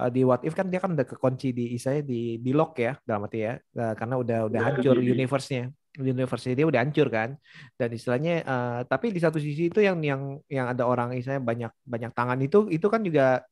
eh, 0.00 0.10
di 0.14 0.20
What 0.22 0.42
If 0.46 0.54
kan 0.54 0.66
dia 0.72 0.78
kan 0.78 0.94
udah 0.94 1.06
kekunci 1.06 1.50
di 1.50 1.74
istilahnya 1.74 2.04
di 2.06 2.38
di 2.38 2.50
lock 2.54 2.78
ya 2.78 2.94
dalam 3.02 3.26
arti 3.26 3.38
ya. 3.42 3.54
Eh, 3.58 3.94
karena 3.98 4.14
udah 4.18 4.38
udah 4.48 4.60
Udah 4.62 4.68
hancur 4.70 4.96
di- 5.02 5.10
universe-nya. 5.12 5.64
Universe 5.94 6.50
dia 6.58 6.66
udah 6.66 6.80
hancur 6.82 7.06
kan. 7.10 7.38
Dan 7.78 7.88
istilahnya 7.94 8.32
eh, 8.42 8.80
tapi 8.86 9.10
di 9.14 9.20
satu 9.22 9.38
sisi 9.42 9.70
itu 9.70 9.78
yang 9.82 9.98
yang 10.02 10.22
yang 10.46 10.66
ada 10.72 10.86
orang 10.86 11.14
istilahnya 11.14 11.42
banyak 11.42 11.72
banyak 11.86 12.10
tangan 12.14 12.38
itu 12.42 12.66
itu 12.70 12.86
kan 12.90 13.02
juga 13.02 13.42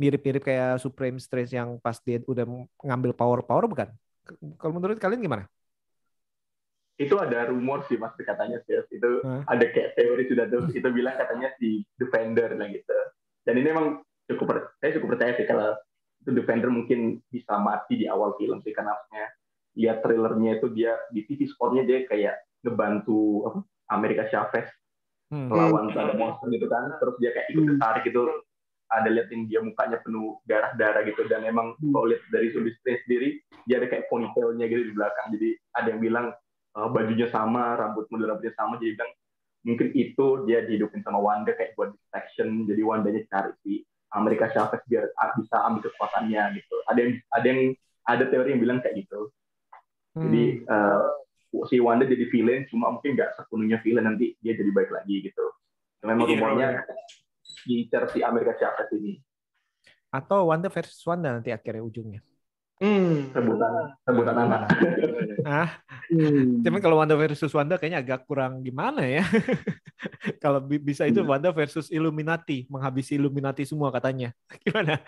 mirip-mirip 0.00 0.40
kayak 0.40 0.80
Supreme 0.80 1.20
Strange 1.20 1.52
yang 1.52 1.76
pas 1.76 2.00
dia 2.00 2.24
udah 2.24 2.48
ngambil 2.80 3.12
power 3.12 3.44
power 3.44 3.68
bukan 3.68 3.92
kalau 4.56 4.72
menurut 4.80 4.96
kalian 4.96 5.20
gimana 5.20 5.44
itu 7.00 7.16
ada 7.16 7.48
rumor 7.48 7.80
sih 7.88 7.96
mas 7.96 8.12
katanya 8.12 8.60
sih 8.68 8.76
itu 8.92 9.10
Hah? 9.24 9.40
ada 9.48 9.64
kayak 9.72 9.96
teori 9.96 10.28
sudah 10.28 10.44
tuh. 10.46 10.68
Itu 10.68 10.92
bilang 10.92 11.16
katanya 11.16 11.48
si 11.56 11.80
defender 11.96 12.52
lah 12.52 12.68
gitu. 12.68 12.98
Dan 13.48 13.56
ini 13.56 13.68
emang 13.72 13.86
cukup 14.28 14.44
per- 14.46 14.68
saya 14.78 15.00
cukup 15.00 15.16
percaya 15.16 15.32
sih 15.34 15.48
kalau 15.48 15.72
itu 16.20 16.30
defender 16.36 16.68
mungkin 16.68 17.24
bisa 17.32 17.56
mati 17.56 17.96
di 17.96 18.04
awal 18.04 18.36
film 18.36 18.60
sih 18.60 18.76
karena 18.76 18.92
maksudnya 18.92 19.26
lihat 19.80 19.96
trailernya 20.04 20.52
itu 20.60 20.66
dia 20.70 20.92
di 21.08 21.24
TV 21.24 21.48
skornya 21.48 21.88
dia 21.88 22.04
kayak 22.04 22.36
ngebantu 22.60 23.48
apa 23.48 23.58
Amerika 23.90 24.28
Chavez 24.28 24.68
Hmm. 25.30 25.46
melawan 25.46 25.94
ada 25.94 26.10
monster 26.18 26.50
gitu 26.50 26.66
kan. 26.66 26.90
Terus 26.98 27.14
dia 27.22 27.30
kayak 27.30 27.46
ikut 27.54 27.62
tertarik 27.70 28.02
gitu. 28.02 28.26
Ada 28.90 29.06
liatin 29.14 29.46
dia 29.46 29.62
mukanya 29.62 30.02
penuh 30.02 30.42
darah 30.42 30.74
darah 30.74 31.06
gitu. 31.06 31.22
Dan 31.30 31.46
emang 31.46 31.78
kalau 31.78 32.10
lihat 32.10 32.26
dari 32.34 32.50
Strange 32.50 33.06
sendiri 33.06 33.38
dia 33.62 33.78
ada 33.78 33.86
kayak 33.86 34.10
ponytailnya 34.10 34.66
gitu 34.66 34.90
di 34.90 34.94
belakang. 34.98 35.30
Jadi 35.38 35.48
ada 35.78 35.86
yang 35.86 36.02
bilang 36.02 36.26
eh, 36.76 36.88
bajunya 36.90 37.26
sama 37.30 37.74
rambut 37.78 38.06
model 38.10 38.36
rambutnya 38.36 38.54
sama 38.54 38.78
jadi 38.78 38.94
bilang 38.98 39.12
mungkin 39.60 39.92
itu 39.92 40.26
dia 40.48 40.64
dihidupin 40.64 41.04
sama 41.04 41.20
Wanda 41.20 41.52
kayak 41.52 41.76
buat 41.76 41.92
distraction 41.92 42.64
jadi 42.64 42.80
Wandanya 42.80 43.22
cari 43.28 43.52
si 43.60 43.72
Amerika 44.10 44.50
Chavez 44.50 44.82
biar 44.90 45.06
bisa 45.38 45.56
ambil 45.70 45.86
kekuatannya 45.86 46.42
gitu. 46.58 46.76
Ada 46.90 46.98
yang 46.98 47.12
ada 47.30 47.46
yang 47.46 47.60
ada 48.08 48.24
teori 48.26 48.48
yang 48.56 48.62
bilang 48.62 48.78
kayak 48.82 49.06
gitu. 49.06 49.30
Jadi 50.18 50.66
eh, 50.66 51.02
si 51.70 51.76
Wanda 51.78 52.08
jadi 52.08 52.24
villain 52.26 52.66
cuma 52.66 52.90
mungkin 52.90 53.14
nggak 53.14 53.38
sepenuhnya 53.38 53.78
villain 53.84 54.10
nanti 54.10 54.34
dia 54.42 54.58
jadi 54.58 54.70
baik 54.74 54.90
lagi 54.90 55.30
gitu. 55.30 55.46
Memang 56.02 56.26
Iya, 56.26 56.40
rumornya 56.40 56.68
ngincer 57.68 58.02
si 58.16 58.18
Amerika 58.24 58.56
Chavez 58.58 58.88
ini. 58.96 59.20
Atau 60.10 60.50
Wanda 60.50 60.66
versus 60.66 60.98
Wanda 61.06 61.38
nanti 61.38 61.54
akhirnya 61.54 61.86
ujungnya 61.86 62.20
Hmm. 62.80 63.28
rebutan 63.36 63.72
rebutan 64.08 64.36
anak 64.40 64.62
ah 65.46 65.70
Hmm. 66.10 66.66
Cuman 66.66 66.82
kalau 66.82 66.98
Wanda 66.98 67.14
versus 67.14 67.54
Wanda 67.54 67.78
kayaknya 67.78 68.02
agak 68.02 68.26
kurang 68.26 68.66
gimana 68.66 69.06
ya. 69.06 69.22
kalau 70.42 70.58
bi- 70.58 70.82
bisa 70.82 71.06
itu 71.06 71.22
Wanda 71.22 71.54
versus 71.54 71.86
Illuminati, 71.86 72.66
menghabisi 72.66 73.14
Illuminati 73.14 73.62
semua 73.62 73.94
katanya. 73.94 74.34
Gimana? 74.66 74.98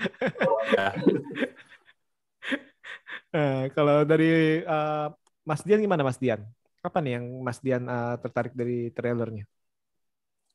Eh, 3.34 3.62
kalau 3.74 4.06
dari 4.06 4.62
eh, 4.62 5.06
Mas 5.42 5.66
Dian 5.66 5.82
gimana 5.82 6.06
Mas 6.06 6.22
Dian? 6.22 6.38
Apa 6.86 7.02
nih 7.02 7.18
yang 7.18 7.26
Mas 7.42 7.58
Dian 7.58 7.82
eh, 7.82 8.14
tertarik 8.22 8.54
dari 8.54 8.94
trailernya? 8.94 9.42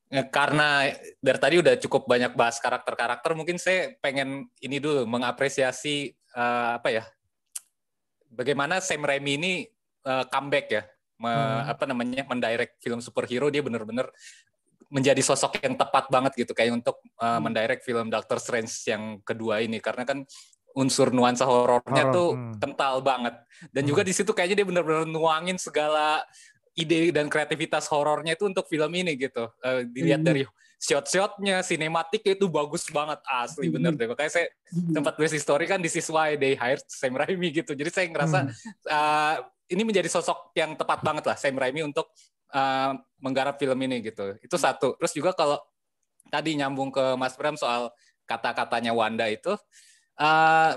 Ya, 0.07 0.23
karena 0.23 0.87
dari 1.19 1.39
tadi 1.39 1.55
udah 1.59 1.75
cukup 1.83 2.07
banyak 2.07 2.31
bahas 2.31 2.63
karakter-karakter, 2.63 3.35
mungkin 3.35 3.59
saya 3.59 3.91
pengen 3.99 4.47
ini 4.63 4.79
dulu 4.79 5.03
mengapresiasi 5.03 6.15
eh, 6.15 6.71
apa 6.79 6.87
ya, 6.87 7.03
bagaimana 8.31 8.79
Sam 8.79 9.03
Raimi 9.03 9.35
ini 9.35 9.53
eh, 10.07 10.25
comeback 10.31 10.67
ya, 10.71 10.83
Me- 11.19 11.27
Hmm. 11.27 11.73
apa 11.73 11.83
namanya, 11.89 12.23
mendirect 12.23 12.79
film 12.79 13.03
superhero. 13.03 13.51
Dia 13.51 13.59
bener-bener 13.59 14.07
menjadi 14.87 15.19
sosok 15.19 15.59
yang 15.59 15.75
tepat 15.75 16.07
banget 16.07 16.39
gitu 16.39 16.55
kayak 16.55 16.71
untuk 16.79 17.03
eh, 17.03 17.39
mendirect 17.43 17.83
film 17.83 18.07
Doctor 18.07 18.39
Strange 18.39 18.71
yang 18.87 19.19
kedua 19.27 19.59
ini. 19.59 19.83
Karena 19.83 20.07
kan 20.07 20.23
unsur 20.77 21.09
nuansa 21.09 21.43
horornya 21.49 22.05
Horor, 22.07 22.15
tuh 22.15 22.29
hmm. 22.37 22.53
kental 22.61 23.01
banget. 23.01 23.35
Dan 23.73 23.83
juga 23.89 24.05
di 24.05 24.13
situ 24.13 24.29
kayaknya 24.31 24.63
dia 24.63 24.67
bener-bener 24.69 25.03
nuangin 25.09 25.57
segala 25.57 26.21
ide 26.77 27.09
dan 27.09 27.25
kreativitas 27.25 27.89
horornya 27.89 28.37
itu 28.37 28.45
untuk 28.45 28.69
film 28.69 28.93
ini 28.93 29.17
gitu. 29.17 29.49
Eh, 29.65 29.89
dilihat 29.89 30.21
Hmm. 30.21 30.29
dari 30.29 30.41
shot-shotnya, 30.77 31.65
sinematiknya 31.65 32.37
itu 32.37 32.45
bagus 32.45 32.85
banget 32.93 33.17
asli 33.25 33.65
bener 33.65 33.97
deh. 33.97 34.05
Makanya 34.05 34.29
saya 34.29 34.47
sempat 34.69 35.17
tulis 35.17 35.33
di 35.33 35.41
story 35.41 35.65
kan 35.65 35.81
this 35.81 35.97
is 35.97 36.05
why 36.05 36.37
they 36.37 36.53
hired 36.53 36.85
Sam 36.85 37.17
Raimi 37.17 37.49
gitu. 37.49 37.73
Jadi 37.73 37.89
saya 37.89 38.05
ngerasa 38.13 38.39
eh, 38.85 39.35
ini 39.73 39.81
menjadi 39.81 40.05
sosok 40.05 40.53
yang 40.53 40.77
tepat 40.77 41.01
banget 41.01 41.25
lah 41.25 41.33
Sam 41.33 41.57
Raimi 41.57 41.81
untuk 41.81 42.13
eh, 42.53 42.91
menggarap 43.17 43.57
film 43.57 43.75
ini 43.81 44.05
gitu. 44.05 44.37
Itu 44.37 44.61
satu. 44.61 44.93
Terus 45.01 45.17
juga 45.17 45.33
kalau 45.33 45.57
tadi 46.29 46.53
nyambung 46.53 46.93
ke 46.93 47.17
Mas 47.17 47.33
Bram 47.33 47.57
soal 47.57 47.89
kata-katanya 48.29 48.93
Wanda 48.93 49.25
itu, 49.25 49.57
eh, 50.21 50.71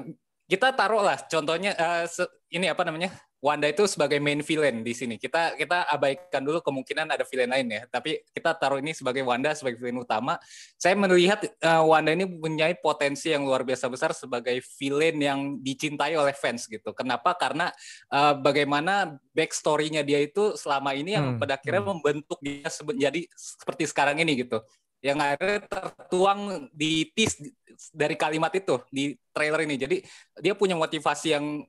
kita 0.48 0.72
taruh 0.72 1.04
lah 1.04 1.20
contohnya 1.28 1.76
se- 2.08 2.26
ini 2.50 2.66
apa 2.66 2.82
namanya 2.82 3.14
Wanda 3.40 3.72
itu 3.72 3.88
sebagai 3.88 4.20
main 4.20 4.44
villain 4.44 4.84
di 4.84 4.92
sini. 4.92 5.16
Kita 5.16 5.56
kita 5.56 5.88
abaikan 5.88 6.44
dulu 6.44 6.60
kemungkinan 6.60 7.08
ada 7.08 7.24
villain 7.24 7.48
lain 7.48 7.72
ya. 7.72 7.82
Tapi 7.88 8.20
kita 8.36 8.52
taruh 8.52 8.76
ini 8.76 8.92
sebagai 8.92 9.24
Wanda 9.24 9.56
sebagai 9.56 9.80
villain 9.80 10.04
utama. 10.04 10.36
Saya 10.76 10.92
melihat 10.92 11.48
eh, 11.48 11.82
Wanda 11.82 12.12
ini 12.12 12.28
mempunyai 12.28 12.76
potensi 12.76 13.32
yang 13.32 13.48
luar 13.48 13.64
biasa 13.64 13.88
besar 13.88 14.12
sebagai 14.12 14.60
villain 14.76 15.16
yang 15.16 15.40
dicintai 15.56 16.20
oleh 16.20 16.36
fans 16.36 16.68
gitu. 16.68 16.92
Kenapa? 16.92 17.32
Karena 17.32 17.72
eh, 18.12 18.34
bagaimana 18.36 19.16
backstory-nya 19.32 20.04
dia 20.04 20.20
itu 20.20 20.52
selama 20.60 20.92
ini 20.92 21.16
yang 21.16 21.26
Hmm, 21.32 21.40
pada 21.40 21.56
akhirnya 21.56 21.80
membentuk 21.80 22.36
dia 22.44 22.68
sebe- 22.68 23.00
jadi 23.00 23.24
seperti 23.32 23.88
sekarang 23.88 24.20
ini 24.20 24.44
gitu. 24.44 24.60
Yang 25.00 25.18
akhirnya 25.24 25.60
tertuang 25.64 26.68
di 26.76 27.08
tease 27.16 27.56
dari 27.96 28.20
kalimat 28.20 28.52
itu 28.52 28.84
di 28.92 29.16
trailer 29.32 29.64
ini. 29.64 29.80
Jadi 29.80 29.96
dia 30.44 30.52
punya 30.52 30.76
motivasi 30.76 31.32
yang 31.32 31.64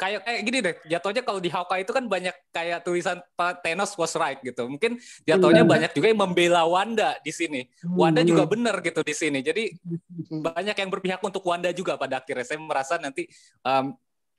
kayak 0.00 0.20
kayak 0.24 0.40
gini 0.48 0.58
deh 0.64 0.74
jatuhnya 0.88 1.20
kalau 1.20 1.44
di 1.44 1.52
Hawkeye 1.52 1.84
itu 1.84 1.92
kan 1.92 2.08
banyak 2.08 2.32
kayak 2.48 2.80
tulisan 2.80 3.20
Pak 3.36 3.60
Thanos 3.60 3.92
was 4.00 4.16
right 4.16 4.40
gitu. 4.40 4.64
Mungkin 4.64 4.96
jatuhnya 5.28 5.60
banyak 5.68 5.92
juga 5.92 6.06
yang 6.08 6.20
membela 6.24 6.64
Wanda 6.64 7.20
di 7.20 7.28
sini. 7.28 7.68
Wanda 7.84 8.24
juga 8.24 8.48
benar 8.48 8.80
gitu 8.80 9.04
di 9.04 9.12
sini. 9.12 9.44
Jadi 9.44 9.76
banyak 10.48 10.72
yang 10.72 10.88
berpihak 10.88 11.20
untuk 11.20 11.44
Wanda 11.44 11.68
juga 11.76 12.00
pada 12.00 12.24
akhirnya. 12.24 12.48
Saya 12.48 12.56
merasa 12.56 12.96
nanti 12.96 13.28
um, 13.60 13.92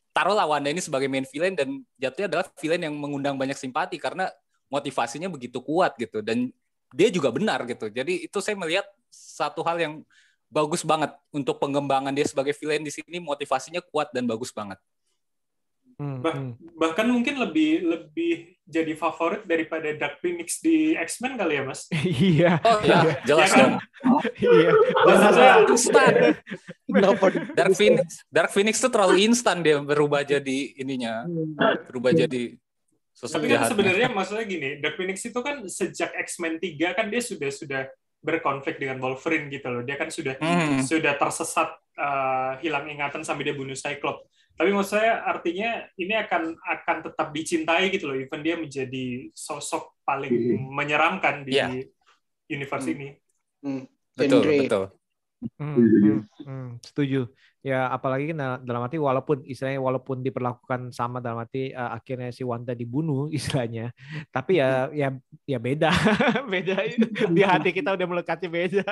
taruhlah 0.10 0.50
Wanda 0.50 0.74
ini 0.74 0.82
sebagai 0.82 1.06
main 1.06 1.30
villain 1.30 1.54
dan 1.54 1.86
jatuhnya 2.02 2.28
adalah 2.34 2.46
villain 2.58 2.82
yang 2.82 2.96
mengundang 2.98 3.38
banyak 3.38 3.56
simpati 3.56 4.02
karena 4.02 4.34
motivasinya 4.74 5.30
begitu 5.30 5.62
kuat 5.62 5.94
gitu. 6.02 6.26
Dan 6.26 6.50
dia 6.90 7.14
juga 7.14 7.30
benar 7.30 7.70
gitu. 7.70 7.86
Jadi 7.86 8.26
itu 8.26 8.38
saya 8.42 8.58
melihat 8.58 8.90
satu 9.14 9.62
hal 9.62 9.78
yang 9.78 9.94
bagus 10.52 10.84
banget 10.84 11.16
untuk 11.32 11.64
pengembangan 11.64 12.12
dia 12.12 12.28
sebagai 12.28 12.52
villain 12.52 12.84
di 12.84 12.92
sini 12.92 13.24
motivasinya 13.24 13.80
kuat 13.80 14.12
dan 14.12 14.28
bagus 14.28 14.52
banget. 14.52 14.76
Hmm, 14.76 14.91
Bah- 15.98 16.36
hmm. 16.36 16.52
Bahkan 16.78 17.06
mungkin 17.08 17.36
lebih 17.38 17.84
lebih 17.84 18.34
jadi 18.64 18.96
favorit 18.96 19.44
daripada 19.44 19.92
Dark 19.92 20.18
Phoenix 20.18 20.60
di 20.60 20.96
X-Men 20.96 21.36
kali 21.36 21.60
ya, 21.60 21.64
Mas? 21.64 21.92
Iya, 22.32 22.52
oh 22.62 22.80
ya 22.80 22.98
jelas 23.22 23.48
Ya 23.48 23.54
kan? 23.54 23.60
dong 23.60 23.74
iya. 24.38 24.70
Maksudnya, 25.04 25.52
instan? 25.68 26.14
Dark 27.52 27.74
Phoenix 27.76 28.08
Dark 28.28 28.52
Phoenix 28.52 28.76
tuh 28.78 28.92
terlalu 28.92 29.26
instan 29.26 29.60
dia 29.60 29.78
berubah 29.78 30.24
jadi 30.24 30.58
ininya 30.78 31.26
berubah 31.88 32.12
jadi 32.12 32.56
sosok 33.12 33.38
Tapi 33.38 33.48
kan 33.50 33.62
sebenarnya 33.68 34.08
maksudnya 34.10 34.46
gini, 34.48 34.70
Dark 34.80 34.96
Phoenix 34.96 35.22
itu 35.22 35.40
kan 35.40 35.62
sejak 35.68 36.16
X-Men 36.26 36.58
3 36.58 36.98
kan 36.98 37.06
dia 37.08 37.22
sudah 37.22 37.52
sudah 37.52 37.82
berkonflik 38.22 38.78
dengan 38.78 38.98
Wolverine 38.98 39.50
gitu 39.50 39.68
loh. 39.68 39.82
Dia 39.82 39.98
kan 39.98 40.10
sudah 40.10 40.38
Hmm. 40.38 40.80
sudah 40.82 41.14
tersesat 41.18 41.70
eh, 41.92 42.52
hilang 42.64 42.88
ingatan 42.88 43.22
sampai 43.22 43.52
dia 43.52 43.54
bunuh 43.54 43.76
Cyclops. 43.76 44.26
Tapi 44.58 44.70
maksud 44.76 44.94
saya 44.94 45.26
artinya 45.26 45.86
ini 45.98 46.14
akan 46.14 46.54
akan 46.54 46.98
tetap 47.10 47.28
dicintai 47.34 47.90
gitu 47.90 48.06
loh. 48.12 48.18
Even 48.18 48.42
dia 48.46 48.56
menjadi 48.60 49.30
sosok 49.34 49.98
paling 50.06 50.32
menyeramkan 50.70 51.44
di 51.48 51.58
Iya. 51.58 51.68
universe 52.52 52.88
Hmm. 52.88 52.94
ini. 52.96 53.08
Hmm. 53.66 53.84
betul 54.18 54.40
Genre. 54.44 54.60
betul 54.62 54.84
Hmm, 55.58 55.74
hmm, 55.74 56.20
hmm, 56.46 56.68
setuju. 56.86 57.26
Ya 57.62 57.94
apalagi 57.94 58.34
kan 58.34 58.38
dal- 58.42 58.62
dalam 58.66 58.82
arti 58.82 58.98
walaupun 58.98 59.46
istilahnya 59.46 59.78
walaupun 59.78 60.26
diperlakukan 60.26 60.90
sama 60.90 61.22
dalam 61.22 61.46
arti 61.46 61.70
eh, 61.70 61.92
akhirnya 61.94 62.34
si 62.34 62.42
Wanda 62.42 62.74
dibunuh 62.74 63.30
istilahnya, 63.38 63.94
tapi 64.34 64.58
ya 64.58 64.90
ya 64.90 65.14
ya 65.46 65.62
beda 65.62 65.94
beda 66.54 66.76
di 67.38 67.42
hati 67.46 67.70
kita 67.70 67.94
udah 67.94 68.08
melekatnya 68.10 68.50
beda. 68.50 68.86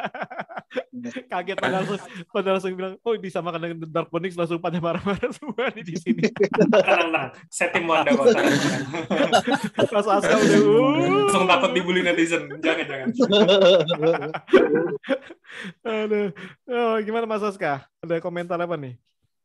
Kaget 1.34 1.58
pada 1.58 1.82
langsung 1.82 1.98
pada 2.30 2.50
langsung 2.54 2.78
bilang 2.78 2.94
oh 3.02 3.18
disamakan 3.18 3.58
dengan 3.58 3.78
Dark 3.90 4.14
Phoenix 4.14 4.38
langsung 4.38 4.62
pada 4.62 4.78
marah-marah 4.78 5.34
semua 5.34 5.74
di 5.74 5.82
di 5.82 5.96
sini. 5.98 6.30
Tenang, 6.30 7.10
tenang. 7.10 7.30
Tim 7.74 7.86
Wanda 7.90 8.14
kok. 8.14 8.26
Pas 9.90 10.06
Aska 10.06 10.36
udah 10.38 10.60
uh. 10.62 11.26
Langsung 11.26 11.50
takut 11.50 11.72
dibully 11.74 12.06
netizen. 12.06 12.46
Jangan, 12.62 12.86
jangan. 12.86 13.10
Aduh. 15.82 16.30
Oh, 16.70 16.96
gimana 17.02 17.26
Mas 17.26 17.42
Aska? 17.42 17.90
Ada 18.00 18.24
komentar 18.24 18.56
apa 18.56 18.80
nih? 18.80 18.96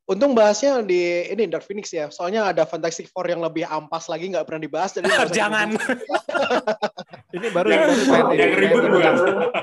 Untung 0.04 0.36
bahasnya 0.36 0.84
di 0.84 1.00
ini 1.32 1.48
Dark 1.48 1.64
Phoenix 1.64 1.88
ya. 1.90 2.06
Soalnya 2.06 2.44
ada 2.46 2.68
Fantastic 2.68 3.08
Four 3.08 3.24
yang 3.26 3.40
lebih 3.40 3.64
ampas 3.66 4.06
lagi 4.06 4.28
nggak 4.30 4.44
pernah 4.46 4.62
dibahas. 4.62 4.92
Jadi 4.94 5.08
Jangan. 5.32 5.74
Ini 7.34 7.50
baru 7.50 7.66
Yang- 7.66 7.82
baru 7.82 7.94
saya 7.98 8.22
yang 8.30 8.52
ribut 8.54 8.82
bukan? 8.94 9.14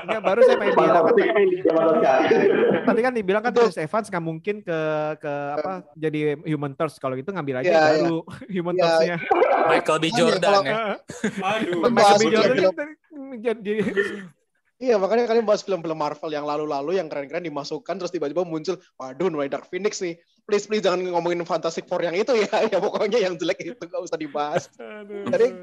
Enggak, 0.04 0.22
baru 0.28 0.40
saya 0.44 0.56
pengen 0.60 0.74
bilang 0.76 1.04
kan 1.08 1.14
tadi 2.84 3.00
kan 3.00 3.12
dibilang 3.16 3.40
kan 3.40 3.52
Chris 3.54 3.80
Evans 3.80 4.06
nggak 4.12 4.24
mungkin 4.24 4.56
ke 4.60 4.78
ke 5.16 5.32
apa 5.56 5.72
jadi 5.96 6.20
Human 6.44 6.76
Torch 6.76 7.00
kalau 7.00 7.16
gitu 7.16 7.32
ngambil 7.32 7.64
aja 7.64 7.64
Ya, 7.64 7.72
yang 7.72 7.80
ya. 7.80 7.92
baru 8.04 8.18
Human 8.60 8.74
Ya. 8.76 8.82
Torch-nya. 8.84 9.16
Michael 9.72 9.96
B. 9.96 10.04
Makanya 10.04 10.18
Jordan 10.20 10.52
ya. 10.60 10.76
Aduh. 11.56 11.80
Michael 11.88 12.18
B. 12.18 12.24
Jordan 12.28 12.56
kan 12.76 12.88
jadi 13.40 13.72
Iya, 14.82 14.98
makanya 14.98 15.30
kalian 15.30 15.46
bahas 15.46 15.62
film-film 15.62 15.94
Marvel 15.94 16.34
yang 16.34 16.42
lalu-lalu 16.42 16.98
yang 16.98 17.06
keren-keren 17.06 17.46
dimasukkan 17.46 18.02
terus 18.02 18.10
tiba-tiba 18.10 18.42
muncul, 18.42 18.82
waduh, 18.98 19.30
mulai 19.30 19.46
Dark 19.46 19.70
Phoenix 19.70 20.02
nih. 20.02 20.18
Please, 20.42 20.66
please 20.66 20.82
jangan 20.82 21.06
ngomongin 21.06 21.38
Fantastic 21.46 21.86
Four 21.86 22.02
yang 22.02 22.18
itu 22.18 22.34
ya. 22.34 22.50
Ya 22.74 22.82
pokoknya 22.82 23.22
yang 23.22 23.38
jelek 23.38 23.62
itu 23.62 23.78
nggak 23.78 24.02
usah 24.02 24.18
dibahas. 24.18 24.66
Jadi 25.30 25.54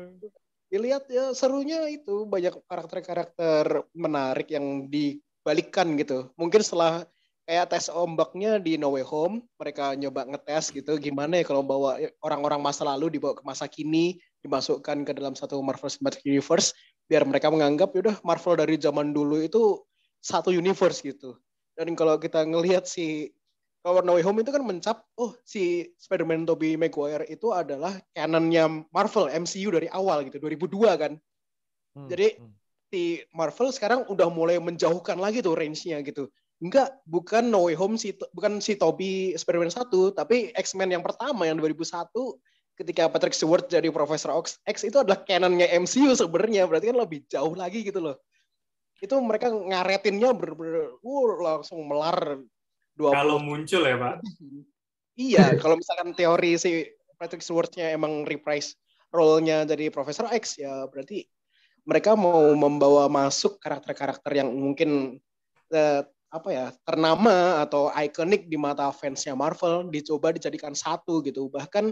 dilihat 0.72 1.12
ya 1.12 1.36
serunya 1.36 1.84
itu 1.92 2.24
banyak 2.24 2.64
karakter-karakter 2.64 3.84
menarik 3.92 4.48
yang 4.56 4.88
dibalikkan 4.88 6.00
gitu. 6.00 6.32
Mungkin 6.40 6.64
setelah 6.64 7.04
kayak 7.44 7.76
tes 7.76 7.92
ombaknya 7.92 8.56
di 8.56 8.80
No 8.80 8.96
Way 8.96 9.04
Home, 9.10 9.44
mereka 9.60 10.00
nyoba 10.00 10.32
ngetes 10.32 10.72
gitu 10.72 10.96
gimana 10.96 11.42
ya 11.42 11.44
kalau 11.44 11.66
bawa 11.66 12.00
orang-orang 12.24 12.62
masa 12.64 12.88
lalu 12.88 13.20
dibawa 13.20 13.36
ke 13.36 13.44
masa 13.44 13.68
kini, 13.68 14.22
dimasukkan 14.46 15.04
ke 15.04 15.12
dalam 15.12 15.36
satu 15.36 15.60
Marvel 15.60 15.92
Cinematic 15.92 16.24
Universe 16.24 16.72
biar 17.10 17.26
mereka 17.26 17.50
menganggap 17.50 17.90
yaudah 17.98 18.22
Marvel 18.22 18.62
dari 18.62 18.78
zaman 18.78 19.10
dulu 19.12 19.42
itu 19.42 19.82
satu 20.22 20.54
universe 20.54 21.02
gitu. 21.02 21.34
Dan 21.74 21.98
kalau 21.98 22.22
kita 22.22 22.46
ngelihat 22.46 22.86
si 22.86 23.34
kalau 23.80 24.04
No 24.04 24.20
Way 24.20 24.28
Home 24.28 24.44
itu 24.44 24.52
kan 24.52 24.62
mencap, 24.62 25.08
oh 25.16 25.32
si 25.48 25.88
Spider-Man 25.96 26.44
Tobey 26.44 26.76
Maguire 26.76 27.24
itu 27.32 27.56
adalah 27.56 27.96
canonnya 28.12 28.68
Marvel 28.92 29.32
MCU 29.32 29.72
dari 29.72 29.88
awal 29.88 30.28
gitu, 30.28 30.36
2002 30.44 31.00
kan. 31.00 31.16
Hmm, 31.96 32.08
Jadi 32.12 32.36
hmm. 32.36 32.52
si 32.92 33.24
Marvel 33.32 33.72
sekarang 33.72 34.04
udah 34.12 34.28
mulai 34.28 34.60
menjauhkan 34.60 35.16
lagi 35.16 35.40
tuh 35.40 35.56
range-nya 35.56 36.04
gitu. 36.04 36.28
Enggak, 36.60 37.00
bukan 37.08 37.48
No 37.48 37.72
Way 37.72 37.80
Home 37.80 37.96
si 37.96 38.12
bukan 38.36 38.60
si 38.60 38.76
Tobey 38.76 39.32
Spider-Man 39.40 39.72
1, 39.72 39.88
tapi 40.12 40.52
X-Men 40.60 41.00
yang 41.00 41.04
pertama 41.04 41.48
yang 41.48 41.56
2001 41.56 42.12
ketika 42.80 43.12
Patrick 43.12 43.36
Stewart 43.36 43.68
jadi 43.68 43.92
Profesor 43.92 44.32
X, 44.40 44.64
X 44.64 44.88
itu 44.88 45.04
adalah 45.04 45.20
canonnya 45.28 45.68
MCU 45.76 46.16
sebenarnya, 46.16 46.64
berarti 46.64 46.96
kan 46.96 46.98
lebih 47.04 47.20
jauh 47.28 47.52
lagi 47.52 47.84
gitu 47.84 48.00
loh. 48.00 48.16
Itu 49.04 49.20
mereka 49.20 49.52
ngaretinnya 49.52 50.32
bener-bener 50.32 50.96
uh, 50.96 51.30
langsung 51.44 51.84
melar 51.84 52.40
20 52.96 53.12
Kalau 53.12 53.38
muncul 53.44 53.84
ya, 53.84 53.96
Pak. 54.00 54.16
Iya, 55.20 55.60
kalau 55.60 55.76
misalkan 55.76 56.16
teori 56.16 56.56
si 56.56 56.88
Patrick 57.20 57.44
Stewart-nya 57.44 57.92
emang 57.92 58.24
reprise 58.24 58.80
role-nya 59.12 59.66
jadi 59.68 59.92
Profesor 59.92 60.30
X 60.32 60.62
ya 60.62 60.88
berarti 60.88 61.26
mereka 61.84 62.14
mau 62.14 62.54
membawa 62.54 63.10
masuk 63.10 63.58
karakter-karakter 63.60 64.32
yang 64.32 64.50
mungkin 64.54 65.18
eh, 65.74 66.02
apa 66.30 66.50
ya 66.54 66.70
ternama 66.86 67.66
atau 67.66 67.90
ikonik 67.90 68.46
di 68.46 68.56
mata 68.56 68.94
fansnya 68.94 69.34
Marvel 69.34 69.90
dicoba 69.90 70.30
dijadikan 70.30 70.78
satu 70.78 71.26
gitu 71.26 71.50
bahkan 71.50 71.90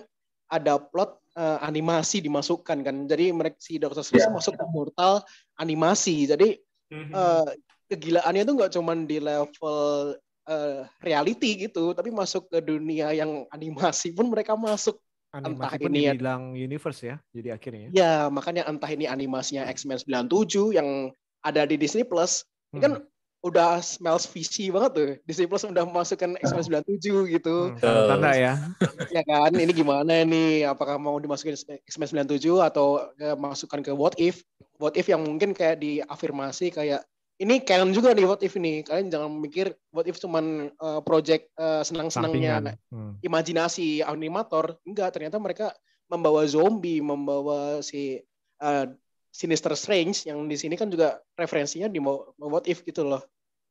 ada 0.47 0.79
plot 0.79 1.19
eh, 1.37 1.59
animasi 1.61 2.23
dimasukkan 2.23 2.81
kan 2.81 2.95
jadi 3.05 3.31
mereka 3.35 3.59
si 3.59 3.77
Doctor 3.77 4.01
Strange 4.01 4.31
masuk 4.31 4.57
ke 4.57 4.65
portal 4.71 5.21
animasi 5.59 6.27
jadi 6.27 6.57
Mhm. 6.87 7.11
eh, 7.11 7.49
kegilaannya 7.91 8.47
itu 8.47 8.53
nggak 8.55 8.71
cuman 8.79 8.97
di 9.03 9.17
level 9.19 10.15
eh, 10.47 10.87
reality 11.03 11.67
gitu, 11.67 11.91
tapi 11.91 12.07
masuk 12.07 12.47
ke 12.47 12.63
dunia 12.63 13.11
yang 13.11 13.43
animasi 13.51 14.15
pun 14.15 14.31
mereka 14.31 14.55
masuk. 14.55 14.95
animasi 15.35 15.59
entah 15.59 15.73
pun 15.75 15.91
ini 15.91 16.15
dibilang 16.15 16.55
universe 16.55 17.03
ya, 17.03 17.19
jadi 17.35 17.59
akhirnya. 17.59 17.91
Ya, 17.91 18.13
makanya 18.31 18.63
entah 18.63 18.87
ini 18.87 19.03
animasinya 19.11 19.67
X-Men 19.67 19.99
97 19.99 20.71
yang 20.71 21.11
ada 21.43 21.67
di 21.67 21.75
Disney 21.75 22.07
Plus, 22.07 22.47
ini 22.71 22.79
kan 22.79 22.93
Hmm. 22.95 23.03
Udah 23.45 23.79
smells 23.85 24.25
visi 24.29 24.73
banget 24.73 24.91
tuh. 24.93 25.11
Disney 25.29 25.45
Plus 25.45 25.63
udah 25.63 25.85
masukkan 25.85 26.33
X-Men 26.41 26.83
97 26.83 27.33
gitu. 27.37 27.77
Hmm, 27.77 28.07
tanda 28.09 28.31
ya. 28.33 28.53
ya 29.13 29.21
kan, 29.23 29.51
ini 29.53 29.71
gimana 29.71 30.25
nih? 30.25 30.65
Apakah 30.65 30.97
mau 30.97 31.15
dimasukin 31.21 31.53
X-Men 31.85 32.25
97 32.25 32.43
atau 32.59 33.13
eh, 33.21 33.37
masukkan 33.37 33.79
ke 33.85 33.91
What 33.93 34.17
If? 34.17 34.41
What 34.81 34.97
If 34.97 35.09
yang 35.09 35.25
mungkin 35.25 35.53
kayak 35.53 35.81
diafirmasi 35.81 36.73
kayak 36.73 37.05
ini 37.37 37.61
canon 37.61 37.93
juga 37.93 38.17
nih 38.17 38.25
What 38.25 38.41
If 38.41 38.57
ini. 38.57 38.81
Kalian 38.81 39.13
jangan 39.13 39.29
mikir 39.37 39.77
What 39.93 40.09
If 40.09 40.17
cuman 40.17 40.73
eh, 40.73 41.01
project 41.05 41.53
eh, 41.55 41.83
senang-senangnya. 41.85 42.73
Hmm. 42.89 43.21
imajinasi 43.21 44.01
animator. 44.01 44.81
Enggak, 44.81 45.13
ternyata 45.13 45.37
mereka 45.37 45.67
membawa 46.09 46.41
zombie, 46.49 46.99
membawa 47.05 47.85
si 47.85 48.17
eh, 48.57 48.85
Sinister 49.37 49.77
Strange 49.77 50.25
yang 50.25 50.49
di 50.49 50.57
sini 50.57 50.73
kan 50.73 50.89
juga 50.89 51.21
referensinya 51.37 51.85
di 51.85 52.01
What 52.01 52.65
If 52.65 52.81
gitu 52.81 53.05
loh. 53.05 53.21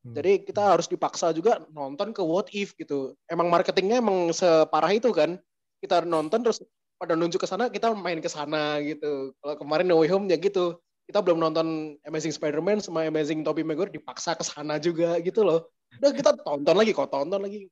Hmm. 0.06 0.14
Jadi 0.14 0.46
kita 0.46 0.62
harus 0.62 0.86
dipaksa 0.86 1.34
juga 1.34 1.66
nonton 1.74 2.14
ke 2.14 2.22
What 2.22 2.54
If 2.54 2.78
gitu. 2.78 3.18
Emang 3.26 3.50
marketingnya 3.50 3.98
emang 3.98 4.30
separah 4.30 4.94
itu 4.94 5.10
kan. 5.10 5.42
Kita 5.82 6.06
nonton 6.06 6.46
terus 6.46 6.62
pada 6.94 7.18
nunjuk 7.18 7.42
ke 7.42 7.48
sana 7.50 7.66
kita 7.66 7.90
main 7.98 8.22
ke 8.22 8.30
sana 8.30 8.78
gitu. 8.78 9.34
Kalau 9.42 9.54
kemarin 9.58 9.90
No 9.90 9.98
Way 9.98 10.14
Home 10.14 10.30
ya 10.30 10.38
gitu. 10.38 10.78
Kita 11.10 11.18
belum 11.18 11.42
nonton 11.42 11.98
Amazing 12.06 12.38
Spider-Man 12.38 12.78
sama 12.78 13.02
Amazing 13.10 13.42
Tobey 13.42 13.66
Maguire 13.66 13.90
dipaksa 13.90 14.38
ke 14.38 14.46
sana 14.46 14.78
juga 14.78 15.18
gitu 15.18 15.42
loh. 15.42 15.66
Udah 15.98 16.14
kita 16.14 16.30
tonton 16.46 16.74
lagi 16.78 16.94
kok 16.94 17.10
tonton 17.10 17.42
lagi. 17.42 17.66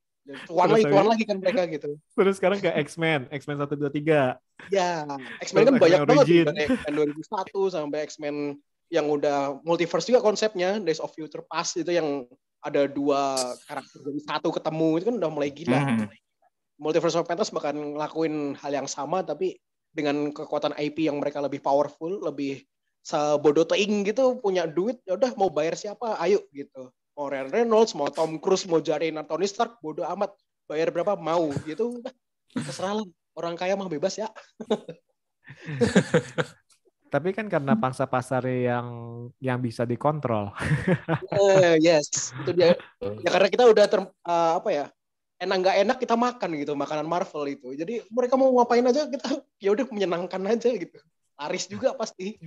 Tuan 0.49 0.73
lagi, 0.73 0.89
tuan 0.89 1.07
lagi 1.07 1.23
kan 1.23 1.37
mereka 1.37 1.63
gitu. 1.69 1.95
Terus 2.17 2.41
sekarang 2.41 2.59
ke 2.59 2.71
X-Men, 2.83 3.31
X-Men 3.31 3.61
1 3.61 3.75
2 3.77 3.87
3. 3.87 4.35
Ya, 4.71 5.05
X-Men 5.43 5.67
kan 5.69 5.75
banyak 5.77 6.01
banget 6.07 6.25
dari 6.47 6.61
X-Men 6.65 6.93
2001 6.95 7.75
sampai 7.75 7.99
X-Men 8.09 8.35
yang 8.89 9.05
udah 9.09 9.59
multiverse 9.65 10.09
juga 10.09 10.21
konsepnya, 10.21 10.77
Days 10.81 11.01
of 11.01 11.13
Future 11.13 11.45
Past 11.45 11.77
itu 11.77 11.91
yang 11.93 12.25
ada 12.65 12.89
dua 12.89 13.37
karakter 13.69 14.01
jadi 14.01 14.21
satu 14.25 14.49
ketemu 14.49 14.89
itu 14.97 15.05
kan 15.13 15.15
udah 15.21 15.31
mulai 15.31 15.49
gila. 15.53 15.79
Mhm. 15.79 16.07
Multiverse 16.81 17.15
of 17.15 17.29
Madness 17.29 17.53
bakal 17.53 17.77
ngelakuin 17.77 18.57
hal 18.57 18.71
yang 18.73 18.89
sama 18.89 19.21
tapi 19.21 19.61
dengan 19.95 20.33
kekuatan 20.33 20.75
IP 20.75 21.07
yang 21.07 21.23
mereka 21.23 21.39
lebih 21.39 21.63
powerful, 21.63 22.19
lebih 22.19 22.65
sebodoh 23.05 23.63
teing 23.69 24.03
gitu, 24.03 24.41
punya 24.41 24.65
duit, 24.67 24.99
ya 25.05 25.15
udah 25.15 25.31
mau 25.37 25.47
bayar 25.47 25.77
siapa, 25.77 26.17
ayo 26.19 26.41
gitu. 26.51 26.89
Mau 27.15 27.31
Ryan 27.31 27.47
Reynolds, 27.47 27.95
mau 27.95 28.11
Tom 28.11 28.41
Cruise, 28.43 28.67
mau 28.67 28.83
jadiin 28.83 29.23
Tony 29.23 29.47
Stark, 29.47 29.79
bodoh 29.79 30.03
amat. 30.03 30.35
Bayar 30.65 30.89
berapa 30.89 31.13
mau 31.15 31.53
gitu, 31.63 32.01
udah 32.01 32.11
terserah 32.57 32.99
lah. 32.99 33.07
Orang 33.35 33.59
kaya 33.59 33.75
mah 33.75 33.91
bebas 33.91 34.15
ya. 34.15 34.31
Tapi 37.13 37.31
kan 37.31 37.47
karena 37.47 37.79
pangsa 37.79 38.09
pasar 38.09 38.43
yang 38.49 38.87
yang 39.39 39.63
bisa 39.63 39.87
dikontrol. 39.87 40.51
Eh, 41.35 41.79
yes, 41.79 42.35
itu 42.43 42.51
dia. 42.55 42.75
Ya 42.99 43.29
karena 43.29 43.47
kita 43.47 43.63
udah 43.67 43.85
ter, 43.87 44.01
eh, 44.03 44.51
apa 44.59 44.69
ya? 44.71 44.85
Enak 45.35 45.57
nggak 45.63 45.77
enak 45.83 45.97
kita 45.99 46.15
makan 46.15 46.49
gitu 46.59 46.73
makanan 46.75 47.07
Marvel 47.07 47.43
itu. 47.51 47.75
Jadi 47.75 48.03
mereka 48.07 48.39
mau 48.39 48.51
ngapain 48.55 48.83
aja 48.83 49.07
kita 49.07 49.27
ya 49.63 49.69
udah 49.71 49.85
menyenangkan 49.91 50.41
aja 50.47 50.71
gitu. 50.75 50.99
Laris 51.35 51.67
juga 51.67 51.91
pasti. 51.91 52.39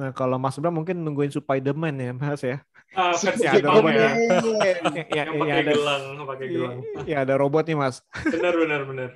Nah, 0.00 0.08
kalau 0.16 0.40
Mas 0.40 0.56
Bram 0.56 0.72
mungkin 0.72 1.04
nungguin 1.04 1.28
Spider-Man 1.28 2.00
ya, 2.00 2.12
Mas 2.16 2.40
ya. 2.40 2.64
Ah, 2.94 3.12
versi 3.12 3.42
Ya, 3.42 3.50
ada 3.52 3.58
Jepang 3.60 3.74
robot 3.82 3.92
ya. 3.92 3.98
ya. 3.98 4.06
Ya, 4.06 4.14
ya, 4.14 4.74
Yang 5.10 5.26
ya, 5.26 5.40
pakai 5.40 5.56
ada, 5.58 5.72
gelang, 5.72 6.02
pakai 6.24 6.46
gelang. 6.48 6.76
ya 7.04 7.16
ada 7.26 7.34
robot 7.36 7.64
nih, 7.66 7.76
Mas. 7.76 7.96
Benar, 8.24 8.54
benar, 8.56 8.80
benar. 8.86 9.08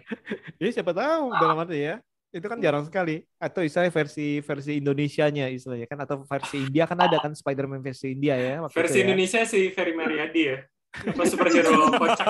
Jadi 0.59 0.70
siapa 0.74 0.92
tahu 0.92 1.24
dalam 1.33 1.56
arti 1.56 1.78
ya. 1.80 1.96
Itu 2.30 2.46
kan 2.46 2.59
jarang 2.61 2.85
sekali. 2.85 3.26
Atau 3.38 3.62
istilahnya 3.62 3.90
versi 3.90 4.38
versi 4.38 4.78
Indonesianya 4.78 5.50
istilahnya 5.50 5.87
kan 5.87 5.98
atau 5.98 6.22
versi 6.22 6.62
India 6.62 6.87
kan 6.87 6.98
ada 6.98 7.18
kan 7.18 7.33
Spider-Man 7.33 7.80
versi 7.80 8.14
India 8.14 8.38
ya 8.38 8.62
waktu 8.62 8.76
Versi 8.78 8.90
itu 8.92 9.00
ya. 9.00 9.04
Indonesia 9.09 9.40
si 9.42 9.61
Ferry 9.74 9.94
Mariadi 9.94 10.42
ya. 10.46 10.56
Apa 10.90 11.22
superhero 11.26 11.90
kocak. 11.90 12.26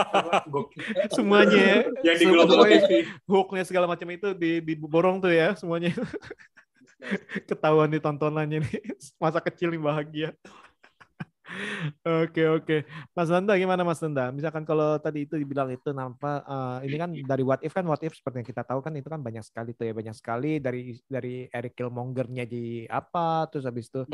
Semuanya 1.13 1.61
ya. 1.61 1.79
Yang 2.05 2.17
di 2.17 2.25
Global 2.29 2.59
TV. 2.65 2.91
Hooknya 3.25 3.65
segala 3.65 3.85
macam 3.89 4.09
itu 4.09 4.33
di 4.33 4.61
diborong 4.63 5.21
tuh 5.21 5.33
ya 5.33 5.53
semuanya. 5.59 5.93
Ketahuan 7.45 7.89
di 7.89 7.99
tontonannya 7.99 8.61
nih. 8.61 8.81
Masa 9.17 9.41
kecil 9.41 9.73
nih 9.73 9.81
bahagia. 9.81 10.31
Oke 12.25 12.43
oke, 12.47 12.77
Mas 13.15 13.29
Nanda 13.29 13.59
gimana 13.59 13.83
Mas 13.83 14.01
Nanda? 14.01 14.31
Misalkan 14.31 14.63
kalau 14.63 14.97
tadi 15.03 15.27
itu 15.27 15.35
dibilang 15.35 15.69
itu 15.71 15.91
nampak 15.91 16.47
uh, 16.47 16.79
ini 16.87 16.97
kan 16.97 17.11
dari 17.13 17.43
what 17.43 17.61
if 17.67 17.75
kan 17.75 17.87
what 17.87 18.01
if 18.01 18.15
seperti 18.15 18.43
yang 18.43 18.49
kita 18.49 18.63
tahu 18.63 18.81
kan 18.81 18.95
itu 18.95 19.09
kan 19.11 19.21
banyak 19.21 19.43
sekali 19.43 19.75
tuh 19.75 19.91
ya 19.91 19.95
banyak 19.95 20.15
sekali 20.15 20.63
dari 20.63 20.95
dari 21.07 21.47
Eric 21.51 21.75
Killmonger-nya 21.75 22.45
di 22.47 22.87
apa 22.87 23.51
terus 23.51 23.67
habis 23.67 23.91
itu 23.91 24.07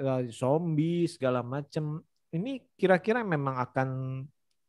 uh, 0.00 0.22
zombie 0.32 1.06
segala 1.10 1.44
macem. 1.44 2.00
Ini 2.30 2.62
kira-kira 2.78 3.26
memang 3.26 3.58
akan 3.58 3.88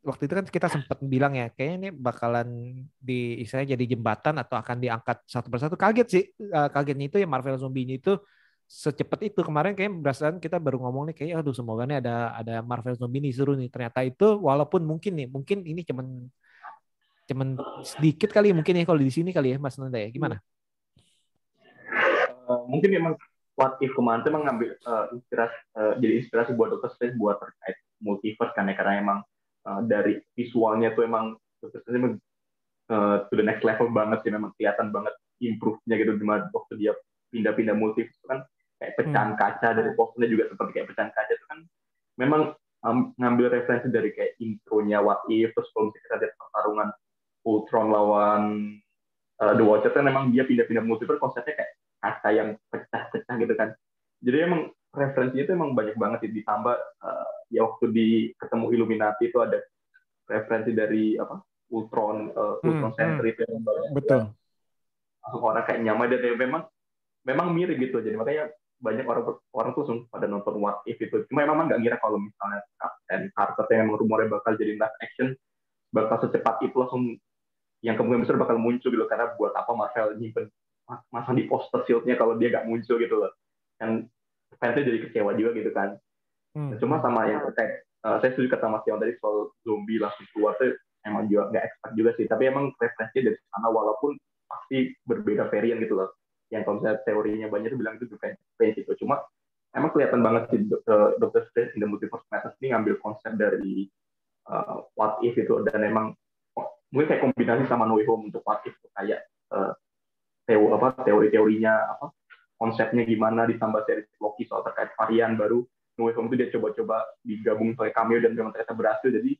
waktu 0.01 0.25
itu 0.25 0.33
kan 0.33 0.45
kita 0.49 0.67
sempat 0.67 0.97
bilang 1.05 1.37
ya 1.37 1.53
kayaknya 1.53 1.77
ini 1.77 1.89
bakalan 1.93 2.49
di 2.97 3.37
istilahnya 3.45 3.77
jadi 3.77 3.85
jembatan 3.93 4.41
atau 4.41 4.57
akan 4.57 4.81
diangkat 4.81 5.17
satu 5.29 5.47
persatu 5.53 5.77
kaget 5.77 6.07
sih 6.09 6.23
uh, 6.49 6.73
kagetnya 6.73 7.05
itu 7.05 7.17
ya 7.21 7.29
Marvel 7.29 7.61
zombie 7.61 7.85
itu 7.85 8.17
secepat 8.71 9.19
itu. 9.27 9.43
Kemarin 9.43 9.75
kayak 9.75 9.91
berdasarkan 9.99 10.39
kita 10.39 10.55
baru 10.55 10.79
ngomong 10.79 11.11
nih 11.11 11.15
kayak 11.19 11.43
aduh 11.43 11.51
semoga 11.51 11.83
nih 11.83 11.99
ada 11.99 12.31
ada 12.39 12.55
Marvel 12.63 12.95
zombie 12.95 13.19
nih 13.19 13.35
seru 13.35 13.59
nih. 13.59 13.67
Ternyata 13.67 13.99
itu 14.07 14.39
walaupun 14.39 14.87
mungkin 14.87 15.19
nih 15.19 15.27
mungkin 15.27 15.67
ini 15.67 15.83
cuman 15.83 16.31
cuman 17.27 17.47
sedikit 17.83 18.31
kali 18.31 18.55
mungkin 18.55 18.79
ya 18.79 18.87
kalau 18.87 19.03
di 19.03 19.11
sini 19.11 19.35
kali 19.35 19.51
ya 19.51 19.57
Mas 19.59 19.75
Nanda 19.75 19.99
ya. 19.99 20.07
Gimana? 20.07 20.39
Uh, 22.47 22.63
mungkin 22.71 22.95
emang 22.95 23.15
What 23.59 23.75
If 23.83 23.91
kemarin 23.91 24.23
tuh 24.23 24.31
ngambil 24.31 24.79
uh, 24.87 25.05
inspirasi 25.11 25.55
uh, 25.75 25.93
jadi 25.99 26.23
inspirasi 26.23 26.55
buat 26.55 26.71
Doctor 26.71 26.95
Strange 26.95 27.19
buat 27.19 27.43
terkait 27.43 27.77
multiverse 27.99 28.55
kan 28.55 28.71
ya 28.71 28.75
karena 28.79 29.03
emang 29.03 29.19
uh, 29.67 29.83
dari 29.83 30.23
visualnya 30.33 30.95
tuh 30.95 31.03
emang 31.03 31.35
Doctor 31.59 31.83
Strange 31.83 31.99
emang 31.99 32.15
uh, 32.87 33.27
to 33.27 33.35
the 33.35 33.43
next 33.43 33.67
level 33.67 33.91
banget 33.91 34.23
sih 34.23 34.31
memang 34.31 34.55
kelihatan 34.55 34.95
banget 34.95 35.13
improve-nya 35.43 35.95
gitu 35.99 36.15
waktu 36.55 36.73
dia 36.79 36.95
pindah-pindah 37.31 37.75
multiverse 37.75 38.23
kan 38.25 38.41
kayak 38.81 38.97
pecahan 38.97 39.37
hmm. 39.37 39.39
kaca 39.39 39.67
dari 39.77 39.91
posternya 39.93 40.29
juga 40.33 40.43
seperti 40.49 40.71
kayak 40.73 40.87
pecahan 40.89 41.11
kaca 41.13 41.31
itu 41.37 41.45
kan 41.45 41.59
memang 42.17 42.41
um, 42.81 43.13
ngambil 43.21 43.53
referensi 43.53 43.87
dari 43.93 44.09
kayak 44.09 44.41
intronya 44.41 45.05
What 45.05 45.29
If 45.29 45.53
terus 45.53 45.69
kalau 45.71 45.93
misalnya 45.93 46.01
kita 46.01 46.15
lihat 46.17 46.33
pertarungan 46.41 46.89
Ultron 47.41 47.87
lawan 47.93 48.43
uh, 49.41 49.53
The 49.57 49.63
Watcher 49.65 49.93
kan 49.93 50.05
memang 50.05 50.33
dia 50.33 50.45
pindah-pindah 50.45 50.85
multiverse 50.85 51.21
konsepnya 51.21 51.57
kayak 51.57 51.71
kaca 52.01 52.29
yang 52.33 52.49
pecah-pecah 52.69 53.35
gitu 53.37 53.53
kan. 53.57 53.69
Jadi 54.21 54.37
emang 54.41 54.61
referensinya 54.93 55.43
itu 55.45 55.53
emang 55.53 55.73
banyak 55.73 55.97
banget 55.97 56.17
sih. 56.25 56.31
Ditambah 56.41 56.75
uh, 56.77 57.31
ya 57.49 57.65
waktu 57.65 57.85
di 57.89 58.07
ketemu 58.37 58.65
Illuminati 58.77 59.29
itu 59.29 59.37
ada 59.41 59.57
referensi 60.29 60.71
dari 60.73 61.17
apa 61.17 61.41
Ultron 61.73 62.29
uh, 62.33 62.61
Ultron 62.61 62.93
hmm, 62.93 62.97
Sentry 62.97 63.33
hmm. 63.33 63.41
yang 63.41 63.61
betul. 63.93 64.21
Langsung 65.21 65.41
orang 65.41 65.65
kayak 65.65 65.81
nyaman 65.85 66.09
dan 66.09 66.21
ya 66.21 66.33
memang 66.37 66.63
memang 67.25 67.47
mirip 67.53 67.77
gitu. 67.77 68.01
Jadi 68.01 68.17
makanya 68.17 68.49
banyak 68.81 69.05
orang 69.05 69.37
orang 69.53 69.71
tuh 69.77 70.09
pada 70.09 70.25
nonton 70.25 70.57
What 70.57 70.81
If 70.89 70.97
itu. 70.97 71.23
Cuma 71.29 71.45
emang 71.45 71.69
nggak 71.69 71.79
ngira 71.85 71.97
kalau 72.01 72.17
misalnya 72.17 72.65
Captain 72.81 73.29
Carter 73.37 73.65
yang 73.69 73.87
emang 73.87 74.01
rumornya 74.01 74.27
bakal 74.33 74.57
jadi 74.57 74.73
live 74.75 74.97
action 74.99 75.37
bakal 75.93 76.17
secepat 76.25 76.65
itu 76.65 76.75
langsung 76.75 77.15
yang 77.85 77.95
kemungkinan 77.97 78.25
besar 78.25 78.37
bakal 78.41 78.57
muncul 78.57 78.89
gitu 78.89 79.05
karena 79.05 79.33
buat 79.37 79.53
apa 79.53 79.71
Marvel 79.73 80.17
nyimpen 80.17 80.49
masang 81.13 81.37
di 81.37 81.47
poster 81.47 81.85
shieldnya 81.87 82.19
kalau 82.19 82.35
dia 82.35 82.51
nggak 82.51 82.67
muncul 82.67 82.97
gitu 82.97 83.15
loh. 83.15 83.31
Yang 83.77 84.11
fansnya 84.57 84.87
jadi 84.89 84.99
kecewa 85.07 85.31
juga 85.37 85.49
gitu 85.55 85.71
kan. 85.71 85.95
Hmm. 86.57 86.75
Cuma 86.81 86.99
sama 86.99 87.29
yang 87.29 87.45
terkait 87.47 87.85
uh, 88.03 88.19
saya 88.19 88.33
setuju 88.33 88.57
kata 88.57 88.67
Mas 88.67 88.83
Tiong 88.83 88.99
tadi 88.99 89.15
soal 89.21 89.53
zombie 89.63 90.01
langsung 90.01 90.27
keluar 90.35 90.57
tuh 90.59 90.75
emang 91.05 91.29
juga 91.29 91.53
nggak 91.53 91.63
expert 91.69 91.93
juga 91.93 92.11
sih. 92.17 92.25
Tapi 92.25 92.43
emang 92.49 92.73
referensinya 92.81 93.29
dari 93.29 93.37
sana 93.53 93.67
walaupun 93.69 94.17
pasti 94.49 94.91
berbeda 95.07 95.47
varian 95.47 95.79
gitu 95.79 95.95
loh 95.95 96.11
yang 96.51 96.67
kalau 96.67 96.83
misalnya 96.83 96.99
teorinya 97.07 97.47
banyak 97.47 97.71
bilang 97.79 97.95
itu 97.95 98.11
juga 98.11 98.35
itu 98.59 98.91
cuma 98.99 99.23
emang 99.71 99.89
kelihatan 99.95 100.19
banget 100.19 100.43
sih 100.51 100.59
Dr. 101.17 101.41
Strange 101.47 101.71
in 101.75 101.81
the 101.83 101.87
Multiverse 101.87 102.27
Madness 102.27 102.59
ini 102.59 102.75
ngambil 102.75 102.99
konsep 102.99 103.31
dari 103.39 103.87
uh, 104.51 104.83
What 104.95 105.23
If 105.23 105.39
itu. 105.39 105.63
Dan 105.63 105.87
emang 105.87 106.11
oh, 106.59 106.67
mungkin 106.91 107.07
kayak 107.15 107.23
kombinasi 107.23 107.63
sama 107.71 107.87
No 107.87 107.97
Way 107.99 108.07
Home 108.11 108.27
untuk 108.31 108.43
What 108.43 108.67
If 108.67 108.75
kayak 108.95 109.23
uh, 109.55 109.73
teori 110.43 110.69
apa 110.75 110.87
teori-teorinya 111.07 111.73
apa 111.97 112.11
konsepnya 112.59 113.07
gimana 113.07 113.47
ditambah 113.47 113.81
seri 113.87 114.05
Loki 114.19 114.45
soal 114.45 114.65
terkait 114.67 114.91
varian 114.99 115.39
baru. 115.39 115.63
No 115.99 116.07
Way 116.07 116.15
Home 116.19 116.27
itu 116.31 116.35
dia 116.39 116.49
coba-coba 116.51 117.07
digabung 117.23 117.73
pakai 117.79 117.95
cameo 117.95 118.19
dan 118.19 118.35
memang 118.35 118.51
ternyata 118.51 118.75
berhasil. 118.75 119.09
Jadi 119.09 119.31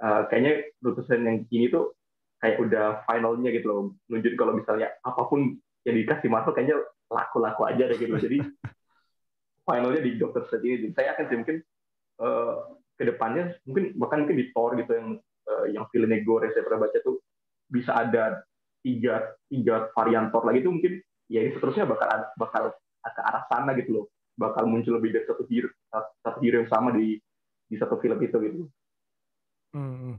uh, 0.00 0.22
kayaknya 0.32 0.52
Strange 0.80 1.28
yang 1.28 1.38
ini 1.52 1.66
tuh 1.68 1.92
kayak 2.40 2.56
udah 2.56 3.04
finalnya 3.04 3.50
gitu 3.52 3.66
loh. 3.68 3.80
Nunjuk 4.08 4.32
kalau 4.40 4.56
misalnya 4.56 4.96
apa 5.04 5.22
pun 5.28 5.60
yang 5.88 5.96
dikasih 5.96 6.28
Marvel 6.28 6.52
kayaknya 6.52 6.76
laku-laku 7.08 7.64
aja 7.64 7.88
deh 7.88 7.96
gitu. 7.96 8.12
Jadi 8.20 8.38
finalnya 9.66 10.00
di 10.04 10.12
Doctor 10.20 10.44
Strange 10.44 10.84
ini. 10.84 10.88
Saya 10.92 11.16
akan 11.16 11.24
sih 11.32 11.36
mungkin 11.40 11.56
uh, 12.20 12.76
ke 12.98 13.04
depannya 13.06 13.56
mungkin 13.64 13.96
bahkan 13.96 14.26
mungkin 14.26 14.36
di 14.36 14.46
Thor 14.52 14.76
gitu 14.76 14.92
yang 14.92 15.08
uh, 15.48 15.66
yang 15.70 15.84
filmnya 15.94 16.20
gore 16.26 16.50
saya 16.52 16.66
pernah 16.66 16.84
baca 16.84 16.98
tuh 17.00 17.22
bisa 17.70 17.94
ada 17.94 18.42
tiga 18.82 19.38
tiga 19.48 19.88
varian 19.94 20.28
Thor 20.34 20.44
lagi 20.44 20.66
tuh 20.66 20.72
mungkin 20.74 20.98
ya 21.30 21.46
ini 21.46 21.54
seterusnya 21.54 21.86
bakal 21.86 22.08
bakal 22.36 22.64
ke 23.08 23.22
arah 23.24 23.44
sana 23.48 23.72
gitu 23.78 23.90
loh 24.02 24.06
bakal 24.34 24.66
muncul 24.66 24.98
lebih 24.98 25.14
dari 25.14 25.24
satu 25.24 25.46
hero 25.46 25.70
satu 26.20 26.38
hero 26.42 26.66
yang 26.66 26.70
sama 26.70 26.92
di 26.92 27.16
di 27.68 27.76
satu 27.76 28.00
film 28.00 28.18
itu 28.18 28.36
gitu. 28.40 28.64
Hmm, 29.76 29.94
hmm. 30.00 30.14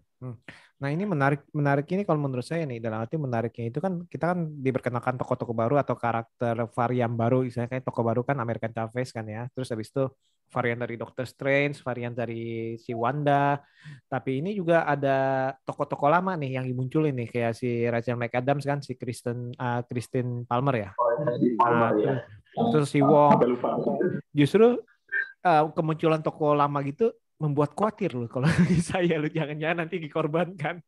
Nah 0.80 0.89
ini 0.91 1.03
menarik 1.07 1.47
menarik 1.55 1.88
ini 1.91 2.03
kalau 2.03 2.20
menurut 2.20 2.43
saya 2.43 2.67
nih 2.67 2.84
dalam 2.84 3.03
arti 3.03 3.15
menariknya 3.15 3.72
itu 3.72 3.80
kan 3.80 4.03
kita 4.07 4.36
kan 4.36 4.39
diperkenalkan 4.59 5.15
tokoh-tokoh 5.15 5.55
baru 5.55 5.76
atau 5.80 5.95
karakter 5.95 6.67
varian 6.76 7.15
baru 7.15 7.47
misalnya 7.47 7.72
kayak 7.72 7.86
tokoh 7.88 8.03
baru 8.03 8.22
kan 8.28 8.39
American 8.39 8.72
Chavez 8.76 9.15
kan 9.15 9.24
ya. 9.28 9.47
Terus 9.55 9.72
habis 9.72 9.91
itu 9.91 10.07
varian 10.49 10.82
dari 10.82 10.97
Doctor 10.97 11.24
Strange 11.30 11.80
varian 11.86 12.11
dari 12.11 12.76
si 12.82 12.91
Wanda. 12.91 13.61
Tapi 14.11 14.43
ini 14.43 14.51
juga 14.57 14.84
ada 14.84 15.51
tokoh-tokoh 15.63 16.09
lama 16.11 16.36
nih 16.36 16.59
yang 16.59 16.65
dimunculin 16.67 17.15
nih 17.15 17.30
kayak 17.32 17.53
si 17.55 17.88
Rachel 17.88 18.20
McAdams 18.20 18.65
kan 18.67 18.80
si 18.84 18.99
Kristen 18.99 19.55
uh, 19.55 19.82
Kristen 19.88 20.43
Palmer 20.43 20.76
ya, 20.76 20.91
Palmer, 21.55 21.91
uh, 21.95 21.99
ya. 22.01 22.13
terus 22.76 22.89
si 22.91 22.99
Wong. 22.99 23.39
justru 24.34 24.80
uh, 25.45 25.63
kemunculan 25.72 26.20
tokoh 26.20 26.57
lama 26.57 26.80
gitu 26.84 27.13
membuat 27.40 27.72
khawatir 27.72 28.12
loh 28.14 28.28
kalau 28.28 28.52
saya 28.92 29.16
lu 29.16 29.32
jangan-jangan 29.32 29.88
nanti 29.88 29.98
dikorbankan. 29.98 30.84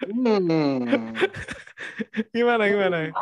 Hmm. 0.00 0.88
gimana 2.34 2.64
gimana? 2.72 3.12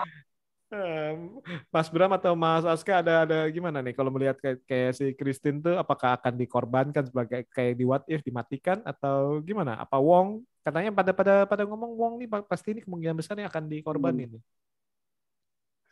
Mas 1.71 1.87
Bram 1.91 2.11
atau 2.15 2.35
Mas 2.35 2.67
Aska 2.67 3.03
ada 3.03 3.23
ada 3.23 3.39
gimana 3.51 3.79
nih 3.83 3.95
kalau 3.95 4.11
melihat 4.11 4.39
kayak, 4.39 4.59
kayak 4.67 4.93
si 4.99 5.07
Christine 5.15 5.63
tuh 5.63 5.75
apakah 5.79 6.19
akan 6.19 6.35
dikorbankan 6.35 7.07
sebagai 7.07 7.47
kayak 7.51 7.75
di 7.79 7.85
What 7.87 8.03
If 8.11 8.23
dimatikan 8.27 8.83
atau 8.83 9.43
gimana? 9.43 9.79
Apa 9.79 9.99
Wong 9.99 10.43
katanya 10.67 10.91
pada 10.91 11.11
pada 11.15 11.35
pada 11.47 11.63
ngomong 11.67 11.93
Wong 11.95 12.13
nih 12.23 12.29
pasti 12.47 12.75
ini 12.75 12.81
kemungkinan 12.83 13.15
besar 13.15 13.39
nih 13.39 13.47
akan 13.47 13.65
dikorbanin. 13.71 14.39
Hmm. 14.39 14.43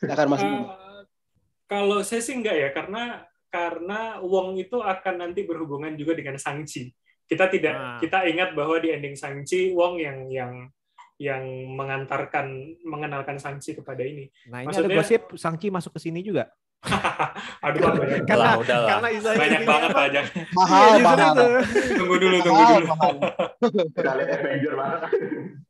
Silakan 0.03 0.29
Mas. 0.31 0.43
Uh, 0.43 1.03
kalau 1.71 1.99
saya 2.03 2.23
sih 2.23 2.35
enggak 2.35 2.59
ya 2.59 2.69
karena 2.75 3.23
karena 3.55 4.19
Wong 4.19 4.59
itu 4.59 4.83
akan 4.83 5.23
nanti 5.23 5.47
berhubungan 5.47 5.95
juga 5.95 6.19
dengan 6.19 6.35
Sangchi. 6.35 6.91
Kita 7.23 7.47
tidak 7.47 7.75
nah. 7.79 7.99
kita 8.03 8.27
ingat 8.27 8.59
bahwa 8.59 8.83
di 8.83 8.91
ending 8.91 9.15
Sangchi 9.15 9.71
Wong 9.71 10.03
yang 10.03 10.27
yang 10.27 10.67
yang 11.23 11.47
mengantarkan 11.71 12.75
mengenalkan 12.83 13.39
Sangchi 13.39 13.79
kepada 13.79 14.03
ini. 14.03 14.27
Nah, 14.51 14.67
ini 14.67 14.75
Maksudnya, 14.75 14.91
ada 14.91 14.99
gosip 14.99 15.23
Sangchi 15.39 15.71
masuk 15.71 15.95
ke 15.95 16.03
sini 16.03 16.27
juga. 16.27 16.51
Aduh, 17.65 17.81
banyak. 17.81 18.29
karena, 18.29 18.61
udah 18.61 18.79
karena 18.85 19.09
banyak 19.25 19.65
banget 19.65 19.97
aja. 19.97 20.21
Mahal, 20.53 20.85
ya, 20.85 21.01
mahal. 21.01 21.33
Tunggu 21.97 22.21
dulu, 22.21 22.45
tunggu 22.45 22.63
dulu. 22.77 22.85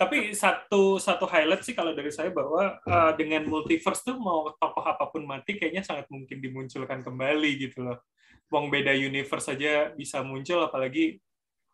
tapi 0.00 0.32
satu 0.32 0.96
satu 0.96 1.28
highlight 1.28 1.60
sih 1.60 1.76
kalau 1.76 1.92
dari 1.92 2.08
saya 2.08 2.32
bahwa 2.32 2.80
uh, 2.88 3.12
dengan 3.20 3.44
multiverse 3.44 4.00
tuh 4.00 4.16
mau 4.16 4.48
tokoh 4.56 4.80
apa 4.80 5.12
pun 5.12 5.28
mati 5.28 5.60
kayaknya 5.60 5.84
sangat 5.84 6.08
mungkin 6.08 6.40
dimunculkan 6.40 7.04
kembali 7.04 7.68
gitu 7.68 7.84
loh. 7.84 8.00
Wong 8.48 8.72
beda 8.72 8.96
universe 8.96 9.52
saja 9.52 9.92
bisa 9.92 10.24
muncul 10.24 10.64
apalagi 10.64 11.20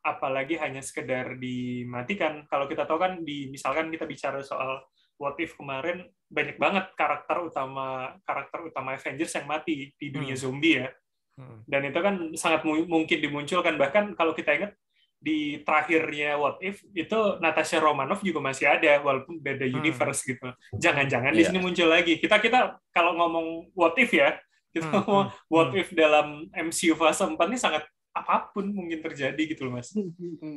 apalagi 0.03 0.59
hanya 0.59 0.83
sekedar 0.83 1.39
dimatikan. 1.39 2.51
Kalau 2.51 2.67
kita 2.67 2.83
tahu 2.83 2.99
kan 2.99 3.23
di 3.23 3.47
misalkan 3.47 3.95
kita 3.95 4.11
bicara 4.11 4.43
soal 4.43 4.83
What 5.23 5.39
If 5.39 5.55
kemarin 5.55 6.11
banyak 6.27 6.59
banget 6.59 6.99
karakter 6.99 7.47
utama 7.47 8.19
karakter 8.27 8.59
utama 8.67 8.99
Avengers 8.99 9.39
yang 9.39 9.47
mati 9.47 9.95
di 9.95 10.07
dunia 10.11 10.35
hmm. 10.35 10.43
zombie 10.43 10.83
ya. 10.83 10.91
Hmm. 11.39 11.63
Dan 11.63 11.95
itu 11.95 12.01
kan 12.03 12.35
sangat 12.35 12.67
mungkin 12.67 13.19
dimunculkan 13.23 13.79
bahkan 13.79 14.19
kalau 14.19 14.35
kita 14.35 14.51
ingat 14.51 14.75
di 15.17 15.61
terakhirnya 15.65 16.39
What 16.39 16.61
If 16.63 16.85
itu 16.93 17.19
Natasha 17.43 17.81
Romanoff 17.81 18.23
juga 18.23 18.39
masih 18.39 18.69
ada 18.69 19.01
walaupun 19.03 19.41
beda 19.41 19.67
hmm. 19.67 19.75
universe 19.81 20.23
hmm. 20.23 20.29
gitu. 20.35 20.49
Jangan-jangan 20.77 21.33
yeah. 21.33 21.39
di 21.39 21.43
iya. 21.43 21.49
sini 21.51 21.59
muncul 21.59 21.89
lagi. 21.89 22.15
Kita 22.21 22.37
kita 22.39 22.79
kalau 22.93 23.17
ngomong 23.19 23.73
What 23.73 23.97
If 23.99 24.15
ya, 24.15 24.37
kita 24.71 24.87
hmm. 24.87 24.95
ngomong 25.03 25.27
hmm. 25.33 25.51
What 25.51 25.71
If 25.75 25.89
dalam 25.97 26.49
MCU 26.53 26.95
fase 26.95 27.25
4 27.25 27.37
ini 27.37 27.59
sangat 27.59 27.83
apa 28.17 28.49
pun 28.49 28.73
mungkin 28.73 29.05
terjadi 29.05 29.43
gitu 29.45 29.69
loh 29.69 29.77
Mas. 29.77 29.93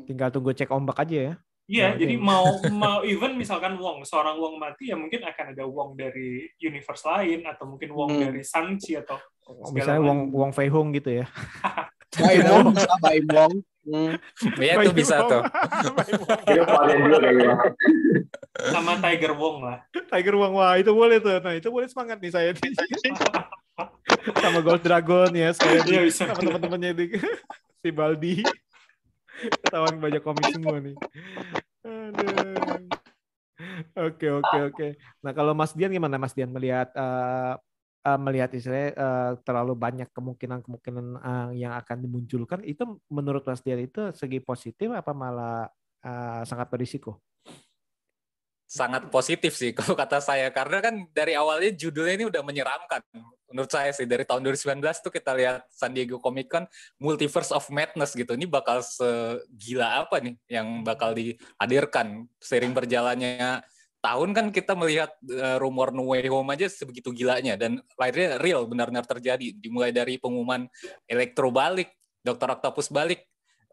Tinggal 0.08 0.32
tunggu 0.32 0.56
cek 0.56 0.72
ombak 0.72 1.04
aja 1.04 1.18
ya. 1.18 1.34
Iya, 1.70 1.94
nah, 1.94 1.98
jadi 2.02 2.16
mau 2.18 2.46
mau 2.82 2.98
even 3.06 3.38
misalkan 3.38 3.78
Wong, 3.78 4.02
seorang 4.02 4.42
Wong 4.42 4.58
mati 4.58 4.90
ya 4.90 4.98
mungkin 4.98 5.22
akan 5.22 5.54
ada 5.54 5.64
Wong 5.70 5.94
dari 5.94 6.50
universe 6.58 7.06
lain 7.06 7.46
atau 7.46 7.70
mungkin 7.70 7.94
Wong 7.94 8.18
hmm. 8.18 8.22
dari 8.26 8.42
Shang-Chi 8.42 8.98
atau 9.06 9.22
misalnya 9.70 10.02
Wong 10.02 10.34
Wong 10.34 10.50
Fei 10.50 10.66
Hong 10.74 10.90
gitu 10.98 11.22
ya. 11.22 11.30
Baim 12.18 12.42
Wong 12.50 12.74
Baim 13.06 13.26
Wong. 13.30 13.54
Hmm. 13.90 14.14
Ya 14.62 14.78
itu 14.78 14.94
bisa 14.94 15.26
tuh. 15.26 15.42
Itu 16.46 16.64
varian 16.64 17.00
juga 17.02 17.18
kayak 17.20 17.36
gitu. 17.36 17.54
Sama 18.70 18.94
Tiger 19.02 19.34
Wong 19.34 19.66
lah. 19.66 19.78
Tiger 19.90 20.36
Wong 20.38 20.54
wah 20.54 20.78
itu 20.78 20.92
boleh 20.94 21.18
tuh. 21.18 21.42
Nah 21.42 21.58
itu 21.58 21.68
boleh 21.68 21.90
semangat 21.90 22.22
nih 22.22 22.30
saya. 22.30 22.52
sama 24.38 24.60
Gold 24.60 24.84
Dragon 24.84 25.32
ya 25.32 25.50
sekalian 25.56 25.84
Iya, 25.88 26.02
di- 26.04 26.08
bisa. 26.12 26.24
sama 26.28 26.38
teman-temannya 26.38 26.92
di 26.94 27.06
si 27.80 27.90
Baldi. 27.90 28.34
Ketahuan 29.64 29.96
banyak 29.98 30.22
komik 30.22 30.46
semua 30.52 30.78
nih. 30.78 30.96
Aduh. 31.82 32.84
Oke 33.96 34.28
oke 34.30 34.58
oke. 34.70 34.88
Nah 35.20 35.32
kalau 35.32 35.56
Mas 35.56 35.72
Dian 35.72 35.92
gimana 35.92 36.20
Mas 36.20 36.36
Dian 36.36 36.52
melihat 36.52 36.92
eh, 36.92 37.54
eh, 38.06 38.20
melihat 38.20 38.50
istilahnya 38.56 38.90
eh, 38.96 39.32
terlalu 39.44 39.74
banyak 39.76 40.10
kemungkinan-kemungkinan 40.16 41.06
eh, 41.20 41.50
yang 41.64 41.74
akan 41.76 41.98
dimunculkan 42.04 42.62
itu 42.64 43.00
menurut 43.12 43.44
Mas 43.48 43.64
Dian 43.64 43.82
itu 43.82 44.12
segi 44.16 44.40
positif 44.40 44.92
apa 44.94 45.12
malah 45.12 45.68
eh, 46.04 46.42
sangat 46.48 46.68
berisiko? 46.72 47.20
sangat 48.70 49.10
positif 49.10 49.58
sih 49.58 49.74
kalau 49.78 49.98
kata 49.98 50.22
saya. 50.22 50.54
Karena 50.54 50.78
kan 50.80 50.94
dari 51.10 51.34
awalnya 51.34 51.74
judulnya 51.74 52.14
ini 52.22 52.26
udah 52.30 52.46
menyeramkan. 52.46 53.02
Menurut 53.50 53.74
saya 53.74 53.90
sih 53.90 54.06
dari 54.06 54.22
tahun 54.30 54.46
2019 54.46 54.78
tuh 55.02 55.10
kita 55.10 55.34
lihat 55.34 55.66
San 55.74 55.98
Diego 55.98 56.22
Comic 56.22 56.54
Con 56.54 56.70
Multiverse 57.02 57.50
of 57.50 57.66
Madness 57.74 58.14
gitu. 58.14 58.38
Ini 58.38 58.46
bakal 58.46 58.86
segila 58.86 60.06
apa 60.06 60.22
nih 60.22 60.38
yang 60.46 60.86
bakal 60.86 61.18
dihadirkan 61.18 62.30
sering 62.38 62.78
berjalannya 62.78 63.66
tahun 64.00 64.32
kan 64.32 64.46
kita 64.56 64.74
melihat 64.80 65.12
eh, 65.28 65.58
rumor 65.60 65.92
No 65.92 66.08
Way 66.12 66.32
Home 66.32 66.56
aja 66.56 66.72
sebegitu 66.72 67.12
gilanya 67.12 67.60
dan 67.60 67.84
akhirnya 68.00 68.40
real 68.40 68.64
benar-benar 68.64 69.04
terjadi 69.04 69.52
dimulai 69.56 69.92
dari 69.92 70.16
pengumuman 70.16 70.68
Electro 71.04 71.52
balik 71.52 71.92
Dr. 72.24 72.60
Octopus 72.60 72.88
balik 72.92 73.28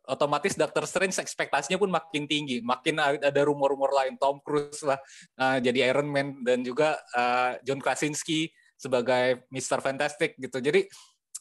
otomatis 0.07 0.55
Doctor 0.55 0.87
Strange 0.87 1.19
ekspektasinya 1.19 1.77
pun 1.83 1.91
makin 1.91 2.31
tinggi, 2.31 2.63
makin 2.63 3.03
ada 3.03 3.41
rumor-rumor 3.43 3.91
lain 3.91 4.15
Tom 4.17 4.39
Cruise 4.39 4.87
lah 4.87 4.99
uh, 5.43 5.59
jadi 5.59 5.91
Iron 5.91 6.07
Man 6.07 6.47
dan 6.47 6.63
juga 6.63 6.95
uh, 7.13 7.59
John 7.67 7.83
Krasinski 7.83 8.49
sebagai 8.79 9.51
Mr. 9.51 9.83
Fantastic 9.83 10.39
gitu. 10.39 10.63
Jadi 10.63 10.87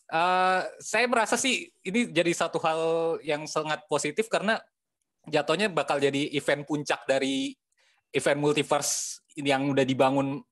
uh, 0.10 0.66
saya 0.82 1.06
merasa 1.06 1.38
sih 1.38 1.70
ini 1.86 2.10
jadi 2.10 2.32
satu 2.34 2.58
hal 2.58 2.82
yang 3.22 3.46
sangat 3.46 3.86
positif 3.86 4.26
karena 4.34 4.58
jatuhnya 5.30 5.70
bakal 5.70 6.02
jadi 6.02 6.34
event 6.34 6.66
puncak 6.66 7.06
dari 7.06 7.54
event 8.12 8.40
multiverse 8.40 9.24
yang 9.38 9.72
udah 9.72 9.84
dibangun 9.84 10.44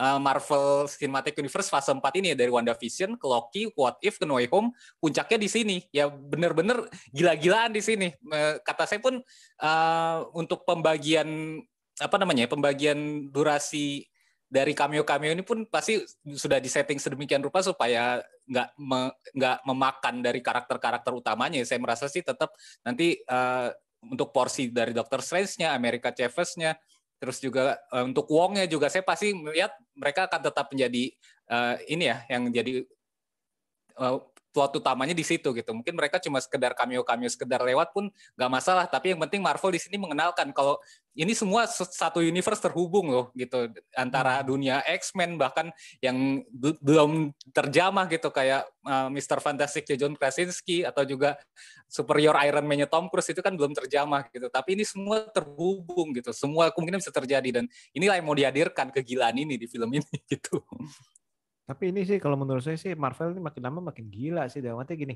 uh, 0.00 0.20
Marvel 0.20 0.86
Cinematic 0.88 1.36
Universe 1.36 1.68
fase 1.72 1.90
4 1.92 2.00
ini 2.20 2.32
ya 2.32 2.36
dari 2.36 2.50
WandaVision 2.52 3.16
ke 3.16 3.26
Loki, 3.26 3.62
What 3.74 4.00
If, 4.04 4.20
ke 4.20 4.26
No 4.28 4.38
Way 4.38 4.48
Home, 4.52 4.72
puncaknya 5.00 5.38
di 5.40 5.48
sini. 5.48 5.76
Ya 5.90 6.08
bener-bener 6.08 6.86
gila-gilaan 7.10 7.72
di 7.72 7.82
sini. 7.82 8.08
Eh, 8.12 8.54
Kata 8.62 8.84
saya 8.84 9.00
pun 9.00 9.20
uh, 9.60 10.18
untuk 10.36 10.62
pembagian 10.68 11.60
apa 11.96 12.16
namanya? 12.20 12.44
ya, 12.44 12.50
pembagian 12.52 13.32
durasi 13.32 14.04
dari 14.46 14.78
cameo-cameo 14.78 15.34
ini 15.34 15.42
pun 15.42 15.66
pasti 15.66 15.98
sudah 16.22 16.62
disetting 16.62 17.02
sedemikian 17.02 17.42
rupa 17.42 17.66
supaya 17.66 18.22
nggak 18.46 18.78
me- 18.78 19.14
nggak 19.34 19.58
memakan 19.66 20.22
dari 20.22 20.38
karakter-karakter 20.38 21.10
utamanya. 21.10 21.58
Saya 21.66 21.82
merasa 21.82 22.06
sih 22.06 22.22
tetap 22.22 22.54
nanti 22.86 23.18
uh, 23.26 23.74
untuk 24.06 24.30
porsi 24.30 24.70
dari 24.70 24.94
Doctor 24.94 25.18
Strange-nya, 25.18 25.74
America 25.74 26.14
Chavez-nya, 26.14 26.78
terus 27.16 27.40
juga 27.40 27.80
eh, 27.92 28.04
untuk 28.04 28.28
Wong-nya 28.28 28.68
juga 28.68 28.92
saya 28.92 29.02
pasti 29.04 29.32
melihat 29.32 29.72
mereka 29.96 30.28
akan 30.28 30.40
tetap 30.44 30.66
menjadi 30.72 31.04
eh, 31.50 31.74
ini 31.90 32.04
ya 32.12 32.18
yang 32.28 32.42
jadi 32.52 32.72
eh, 33.96 34.16
plot 34.56 34.80
utamanya 34.80 35.12
di 35.12 35.20
situ 35.20 35.52
gitu. 35.52 35.76
Mungkin 35.76 35.92
mereka 35.92 36.16
cuma 36.16 36.40
sekedar 36.40 36.72
cameo-cameo 36.72 37.28
sekedar 37.28 37.60
lewat 37.60 37.92
pun 37.92 38.08
nggak 38.40 38.48
masalah. 38.48 38.88
Tapi 38.88 39.12
yang 39.12 39.20
penting 39.20 39.44
Marvel 39.44 39.76
di 39.76 39.80
sini 39.84 40.00
mengenalkan 40.00 40.48
kalau 40.56 40.80
ini 41.12 41.36
semua 41.36 41.68
satu 41.68 42.24
universe 42.24 42.64
terhubung 42.64 43.12
loh 43.12 43.28
gitu 43.36 43.68
antara 43.92 44.40
dunia 44.40 44.80
X-Men 44.88 45.36
bahkan 45.36 45.68
yang 46.00 46.40
be- 46.48 46.80
belum 46.80 47.36
terjamah 47.52 48.08
gitu 48.08 48.32
kayak 48.32 48.64
uh, 48.88 49.12
Mr. 49.12 49.44
Fantastic 49.44 49.84
John 50.00 50.16
Krasinski 50.16 50.88
atau 50.88 51.04
juga 51.04 51.36
Superior 51.84 52.32
Iron 52.48 52.64
Man-nya 52.64 52.88
Tom 52.88 53.12
Cruise 53.12 53.28
itu 53.28 53.44
kan 53.44 53.52
belum 53.52 53.76
terjamah 53.76 54.32
gitu. 54.32 54.48
Tapi 54.48 54.80
ini 54.80 54.88
semua 54.88 55.28
terhubung 55.28 56.16
gitu. 56.16 56.32
Semua 56.32 56.72
kemungkinan 56.72 57.04
bisa 57.04 57.12
terjadi 57.12 57.60
dan 57.60 57.64
inilah 57.92 58.16
yang 58.16 58.24
mau 58.24 58.36
dihadirkan 58.36 58.88
kegilaan 58.88 59.36
ini 59.36 59.60
di 59.60 59.68
film 59.68 59.92
ini 59.92 60.16
gitu. 60.32 60.64
Tapi 61.66 61.90
ini 61.90 62.00
sih 62.06 62.18
kalau 62.22 62.36
menurut 62.38 62.62
saya 62.62 62.78
sih 62.78 62.94
Marvel 62.94 63.34
ini 63.34 63.42
makin 63.42 63.62
lama 63.66 63.80
makin 63.90 64.06
gila 64.06 64.46
sih. 64.46 64.62
Dalam 64.62 64.78
arti 64.78 64.94
gini, 64.94 65.14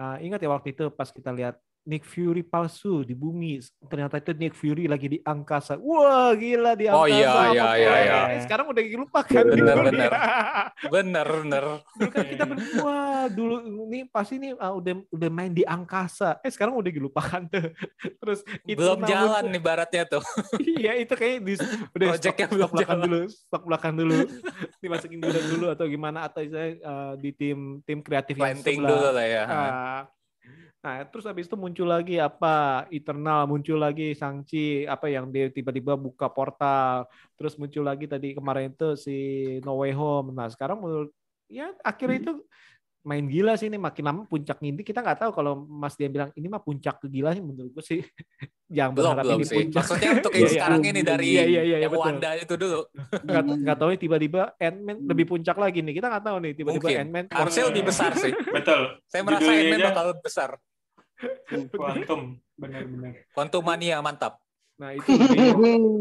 uh, 0.00 0.16
ingat 0.24 0.40
ya 0.40 0.48
waktu 0.48 0.68
itu 0.72 0.88
pas 0.98 1.08
kita 1.12 1.30
lihat 1.38 1.54
Nick 1.82 2.06
Fury 2.06 2.46
palsu 2.46 3.02
di 3.02 3.12
bumi, 3.12 3.58
ternyata 3.90 4.22
itu 4.22 4.30
Nick 4.38 4.54
Fury 4.54 4.86
lagi 4.86 5.10
di 5.10 5.18
angkasa. 5.18 5.74
Wah 5.82 6.30
gila 6.38 6.78
di 6.78 6.86
angkasa. 6.86 7.02
Oh, 7.02 7.06
iya, 7.10 7.32
iya, 7.50 7.68
iya, 7.74 7.92
iya. 7.98 8.40
Sekarang 8.42 8.70
udah 8.70 8.82
dilupakan. 8.82 9.42
Bener, 9.42 9.76
bener. 9.82 10.10
Bener, 10.94 11.26
bener. 11.26 11.64
Dulu 11.94 12.10
kan 12.10 12.24
kita 12.26 12.44
berdua 12.46 12.80
wah 12.82 13.24
dulu 13.30 13.54
ini 13.90 14.06
pasti 14.10 14.34
ini 14.38 14.50
uh, 14.54 14.74
udah 14.78 14.94
udah 15.10 15.30
main 15.30 15.52
di 15.54 15.62
angkasa. 15.62 16.38
Eh 16.42 16.50
sekarang 16.50 16.74
udah 16.74 16.90
dilupakan 16.90 17.42
tuh. 17.50 17.70
Terus 18.22 18.40
itu 18.66 18.78
Belum 18.78 19.02
jalan 19.06 19.44
nih 19.50 19.62
baratnya 19.62 20.02
tuh. 20.06 20.22
iya 20.82 20.98
itu 20.98 21.14
kayak 21.14 21.42
di, 21.42 21.54
udah 21.94 22.08
Projectnya 22.14 22.46
stok, 22.46 22.54
belum 22.54 22.68
stok 22.68 22.74
belakang 22.74 22.98
jalan. 22.98 23.06
dulu 23.06 23.20
stok 23.30 23.62
belakang 23.66 23.94
dulu 23.98 24.18
dimasukin 24.82 25.18
dulu 25.22 25.40
dulu 25.54 25.66
atau 25.70 25.86
gimana 25.86 26.18
atau 26.26 26.40
saya 26.46 26.68
eh, 26.78 27.12
di 27.22 27.30
tim 27.34 27.58
tim 27.86 27.98
kreatif 28.02 28.34
yang 28.38 28.58
Planting 28.58 28.78
sebelah. 28.82 28.90
dulu 28.90 29.08
lah 29.14 29.26
ya. 29.26 29.42
Ah. 29.46 30.02
Nah 30.82 30.98
terus 31.06 31.22
habis 31.24 31.46
itu 31.46 31.54
muncul 31.54 31.86
lagi 31.86 32.18
apa 32.18 32.84
Eternal 32.90 33.46
muncul 33.46 33.78
lagi 33.78 34.12
Sangchi 34.12 34.82
apa 34.82 35.06
yang 35.06 35.30
dia 35.30 35.46
tiba-tiba 35.46 35.94
buka 35.94 36.26
portal 36.26 37.06
terus 37.38 37.54
muncul 37.54 37.86
lagi 37.86 38.10
tadi 38.10 38.34
kemarin 38.34 38.74
itu 38.74 38.98
si 38.98 39.16
No 39.62 39.78
Way 39.78 39.94
Home 39.94 40.34
nah 40.34 40.50
sekarang 40.50 40.82
menurut 40.82 41.14
ya 41.46 41.70
akhirnya 41.80 42.18
itu 42.18 42.34
main 43.02 43.26
gila 43.26 43.54
sih 43.54 43.66
ini 43.66 43.78
makin 43.78 44.04
lama 44.06 44.22
puncak 44.26 44.62
ini 44.62 44.82
kita 44.82 45.02
nggak 45.02 45.26
tahu 45.26 45.30
kalau 45.30 45.58
Mas 45.58 45.94
dia 45.94 46.06
bilang 46.06 46.30
ini 46.34 46.46
mah 46.46 46.62
puncak 46.62 47.02
kegilaan 47.02 47.42
menurut 47.42 47.74
gue 47.74 47.82
sih 47.82 47.98
jangan 48.70 48.94
Belum, 48.94 49.10
berharap 49.10 49.24
belum 49.26 49.38
ini 49.38 49.46
sih. 49.46 49.56
puncak. 49.58 49.82
Maksudnya 49.82 50.10
untuk 50.18 50.32
Iya, 50.32 50.38
yang 50.38 50.46
iya. 50.46 50.54
sekarang 50.54 50.82
ini 50.86 51.00
dari 51.02 51.26
Iya, 51.26 51.42
iya, 51.44 51.62
iya, 51.62 51.76
yang 51.82 51.90
betul. 51.90 52.06
Wanda 52.06 52.30
itu 52.38 52.54
dulu. 52.54 52.80
nggak 53.22 53.42
nggak 53.58 53.76
tahu 53.76 53.88
nih 53.90 54.00
tiba-tiba 54.00 54.40
Ant-Man 54.54 54.96
lebih 55.02 55.24
puncak 55.28 55.56
lagi 55.58 55.78
nih 55.82 55.94
kita 55.98 56.06
nggak 56.10 56.24
tahu 56.26 56.36
nih 56.42 56.52
tiba-tiba. 56.54 56.88
Ant-Man 56.94 57.24
Harusnya 57.30 57.64
lebih 57.70 57.82
besar 57.86 58.10
sih. 58.14 58.32
Betul. 58.32 58.80
Saya 59.06 59.22
merasa 59.22 59.50
Ant-Man 59.50 59.80
bakal 59.82 60.06
besar. 60.22 60.50
Quantum. 61.78 62.20
Benar-benar. 62.58 63.12
Quantum 63.32 63.62
Mania 63.64 63.98
mantap. 64.00 64.38
nah 64.72 64.90
itu 64.90 65.14
lebih, 65.14 65.54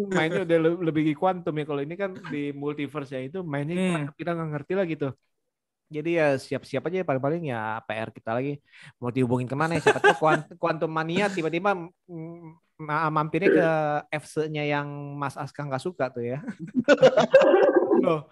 mainnya 0.09 0.41
udah 0.41 0.57
le- 0.57 0.81
lebih 0.89 1.13
kuantum 1.13 1.53
ya 1.53 1.65
kalau 1.69 1.81
ini 1.85 1.93
kan 1.93 2.17
di 2.33 2.49
multiverse 2.49 3.13
ya 3.13 3.21
itu 3.21 3.45
mainnya 3.45 3.77
Hmm. 3.77 4.09
kita 4.17 4.33
nggak 4.33 4.49
ngerti 4.57 4.73
lagi 4.73 4.93
tuh 4.97 5.13
jadi 5.91 6.09
ya 6.17 6.27
siap-siap 6.39 6.87
aja 6.89 7.05
paling-paling 7.05 7.51
ya 7.51 7.77
PR 7.85 8.09
kita 8.09 8.31
lagi 8.33 8.57
mau 8.97 9.11
dihubungin 9.13 9.45
ke 9.45 9.53
mana 9.53 9.77
ya 9.77 9.85
siapa 9.85 10.17
Quantum 10.57 10.89
Mania 10.89 11.29
tiba-tiba 11.29 11.77
mm, 11.77 12.81
ma- 12.81 13.11
mampirnya 13.13 13.49
ke 13.53 13.67
FC-nya 14.23 14.63
yang 14.65 14.87
Mas 15.19 15.37
Aska 15.37 15.61
nggak 15.61 15.83
suka 15.83 16.09
tuh 16.09 16.25
ya 16.25 16.39
Loh, 18.01 18.25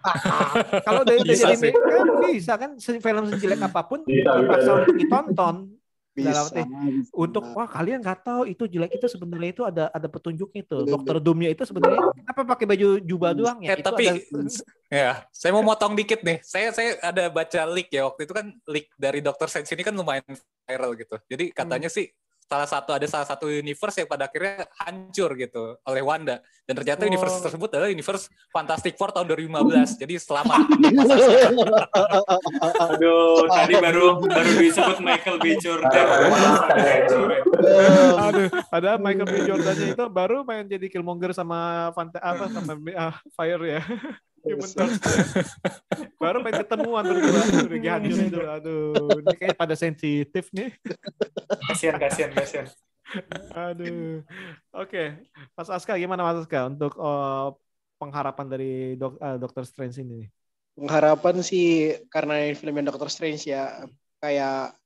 kalau 0.82 1.06
Bisa 1.06 1.54
jadi 1.54 1.70
kan 1.70 2.08
bisa 2.26 2.52
kan 2.58 2.70
film 2.80 3.24
sejelek 3.30 3.60
apa 3.70 3.86
pun 3.86 4.02
Bisa, 4.02 4.34
bisa. 4.42 4.70
untuk 4.82 4.98
ditonton 4.98 5.78
Bisa. 6.20 6.28
Dalam 6.30 6.44
arti, 6.46 6.60
bisa. 6.92 7.10
untuk 7.12 7.44
wah 7.50 7.64
kalian 7.64 7.98
nggak 7.98 8.20
tahu 8.20 8.42
itu 8.44 8.64
jelek 8.66 8.92
itu 8.94 9.06
sebenarnya 9.06 9.50
itu 9.50 9.62
ada 9.64 9.84
ada 9.88 10.06
petunjuknya 10.06 10.60
itu 10.62 10.76
Betul, 10.78 10.92
dokter 10.92 11.16
Doomnya 11.18 11.50
itu 11.50 11.62
sebenarnya 11.64 12.00
kenapa 12.12 12.40
pakai 12.46 12.66
baju 12.68 12.88
jubah 13.00 13.30
doang 13.32 13.58
ya 13.60 13.72
Eh, 13.72 13.76
itu 13.76 13.86
tapi 13.86 14.04
ada- 14.04 14.24
ya, 15.00 15.10
saya 15.30 15.50
mau 15.50 15.62
motong 15.62 15.94
dikit 15.94 16.20
nih. 16.20 16.38
Saya 16.42 16.68
saya 16.70 17.00
ada 17.00 17.26
baca 17.26 17.60
leak 17.64 17.88
ya 17.88 18.04
waktu 18.04 18.26
itu 18.26 18.34
kan 18.34 18.46
leak 18.66 18.90
dari 18.94 19.18
Dr. 19.18 19.46
Strange 19.46 19.70
ini 19.70 19.82
kan 19.82 19.94
lumayan 19.94 20.26
viral 20.66 20.92
gitu. 20.94 21.16
Jadi 21.26 21.50
katanya 21.50 21.88
sih 21.88 22.10
salah 22.50 22.66
satu 22.66 22.90
ada 22.90 23.06
salah 23.06 23.28
satu 23.30 23.46
universe 23.46 24.02
yang 24.02 24.10
pada 24.10 24.26
akhirnya 24.26 24.66
hancur 24.82 25.38
gitu 25.38 25.78
oleh 25.86 26.02
Wanda 26.02 26.42
dan 26.66 26.74
ternyata 26.74 27.06
Oh. 27.06 27.10
universe 27.10 27.42
tersebut 27.42 27.68
adalah 27.74 27.90
universe 27.90 28.30
Fantastic 28.54 28.94
Four 28.94 29.10
tahun 29.10 29.26
2015. 29.26 29.98
Jadi 29.98 30.14
selamat. 30.22 30.70
Aduh, 32.90 33.46
tadi 33.50 33.74
baru 33.78 34.22
baru 34.22 34.50
disebut 34.58 34.98
Michael 35.02 35.36
B. 35.42 35.46
Jordan. 35.58 36.06
Aduh, 38.22 38.48
ada 38.70 38.90
Michael 39.02 39.28
B. 39.30 39.34
Jordan-nya 39.46 39.86
itu 39.98 40.04
baru 40.10 40.46
main 40.46 40.66
jadi 40.66 40.86
Killmonger 40.86 41.34
sama 41.34 41.90
Fanta 41.94 42.22
apa 42.22 42.46
sama 42.50 42.78
ah, 42.94 43.18
Fire 43.34 43.62
ya. 43.66 43.82
Torch. 44.42 44.96
baru 46.20 46.38
main 46.40 46.56
ketemuan 46.64 47.04
berdua 47.04 47.30
udah 47.30 47.44
hancur 47.46 47.72
itu. 47.76 48.40
Aduh, 48.40 49.20
ini 49.20 49.34
kayak 49.36 49.56
pada 49.56 49.74
sensitif 49.76 50.48
nih. 50.52 50.74
Kasihan, 51.70 51.96
kasihan, 52.00 52.30
kasihan. 52.32 52.66
Aduh. 53.54 54.22
Oke, 54.74 55.18
Mas 55.56 55.70
Aska 55.70 55.98
gimana 55.98 56.22
Mas 56.22 56.44
Aska 56.44 56.70
untuk 56.70 56.94
eh, 56.94 57.46
pengharapan 57.98 58.46
dari 58.48 58.72
dok, 58.94 59.18
eh, 59.18 59.36
Doctor 59.36 59.64
Strange 59.66 60.00
ini? 60.00 60.24
Pengharapan 60.78 61.42
sih 61.44 61.98
karena 62.08 62.40
ini 62.46 62.56
filmnya 62.56 62.88
Doctor 62.88 63.10
Strange 63.12 63.44
ya 63.44 63.84
kayak 64.22 64.76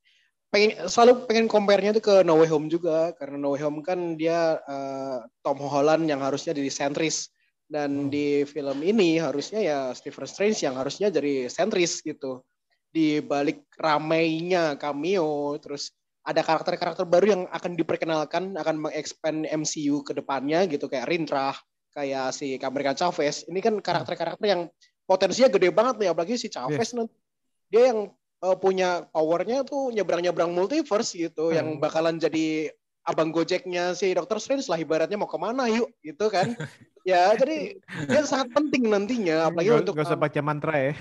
pengen 0.54 0.86
selalu 0.86 1.26
pengen 1.26 1.46
compare-nya 1.50 1.90
tuh 1.98 2.04
ke 2.06 2.14
No 2.22 2.38
Way 2.38 2.46
Home 2.54 2.70
juga 2.70 3.10
karena 3.18 3.34
No 3.34 3.58
Way 3.58 3.62
Home 3.66 3.82
kan 3.82 4.14
dia 4.14 4.62
uh, 4.62 5.26
Tom 5.42 5.58
Holland 5.58 6.06
yang 6.06 6.22
harusnya 6.22 6.54
jadi 6.54 6.70
sentris 6.70 7.33
dan 7.74 8.06
hmm. 8.06 8.10
di 8.14 8.46
film 8.46 8.86
ini 8.86 9.18
harusnya 9.18 9.58
ya 9.58 9.78
Stephen 9.98 10.30
Strange 10.30 10.62
yang 10.62 10.78
harusnya 10.78 11.10
jadi 11.10 11.50
sentris 11.50 11.98
gitu 12.06 12.46
di 12.94 13.18
balik 13.18 13.66
ramainya 13.74 14.78
cameo 14.78 15.58
terus 15.58 15.90
ada 16.22 16.46
karakter-karakter 16.46 17.02
baru 17.02 17.26
yang 17.26 17.42
akan 17.50 17.74
diperkenalkan 17.74 18.54
akan 18.54 18.76
mengexpand 18.78 19.50
MCU 19.50 20.06
ke 20.06 20.14
depannya 20.14 20.70
gitu 20.70 20.86
kayak 20.86 21.10
Rindra 21.10 21.50
kayak 21.90 22.30
si 22.30 22.54
American 22.62 22.94
Chavez 22.94 23.42
ini 23.50 23.58
kan 23.58 23.82
karakter-karakter 23.82 24.46
yang 24.46 24.70
potensinya 25.02 25.50
gede 25.50 25.74
banget 25.74 25.98
nih 25.98 26.08
apalagi 26.14 26.38
si 26.38 26.46
Chavez 26.46 26.78
yes. 26.78 26.94
nanti 26.94 27.18
dia 27.66 27.90
yang 27.90 28.14
uh, 28.46 28.54
punya 28.54 29.10
powernya 29.10 29.66
tuh 29.66 29.90
nyebrang-nyebrang 29.90 30.54
multiverse 30.54 31.18
gitu 31.18 31.50
hmm. 31.50 31.56
yang 31.58 31.68
bakalan 31.82 32.22
jadi 32.22 32.70
abang 33.04 33.30
gojeknya 33.30 33.92
si 33.92 34.12
Doctor 34.16 34.40
Strange 34.40 34.68
lah 34.68 34.80
ibaratnya 34.80 35.20
mau 35.20 35.28
ke 35.28 35.36
mana 35.36 35.68
yuk 35.68 35.92
gitu 36.00 36.32
kan 36.32 36.56
ya 37.08 37.36
jadi 37.36 37.76
dia 38.08 38.22
sangat 38.24 38.52
penting 38.56 38.88
nantinya 38.88 39.52
apalagi 39.52 39.70
gak, 39.70 39.80
untuk 39.84 39.94
gak 40.00 40.08
usah 40.08 40.20
baca 40.20 40.40
mantra 40.40 40.74
ya 40.76 40.92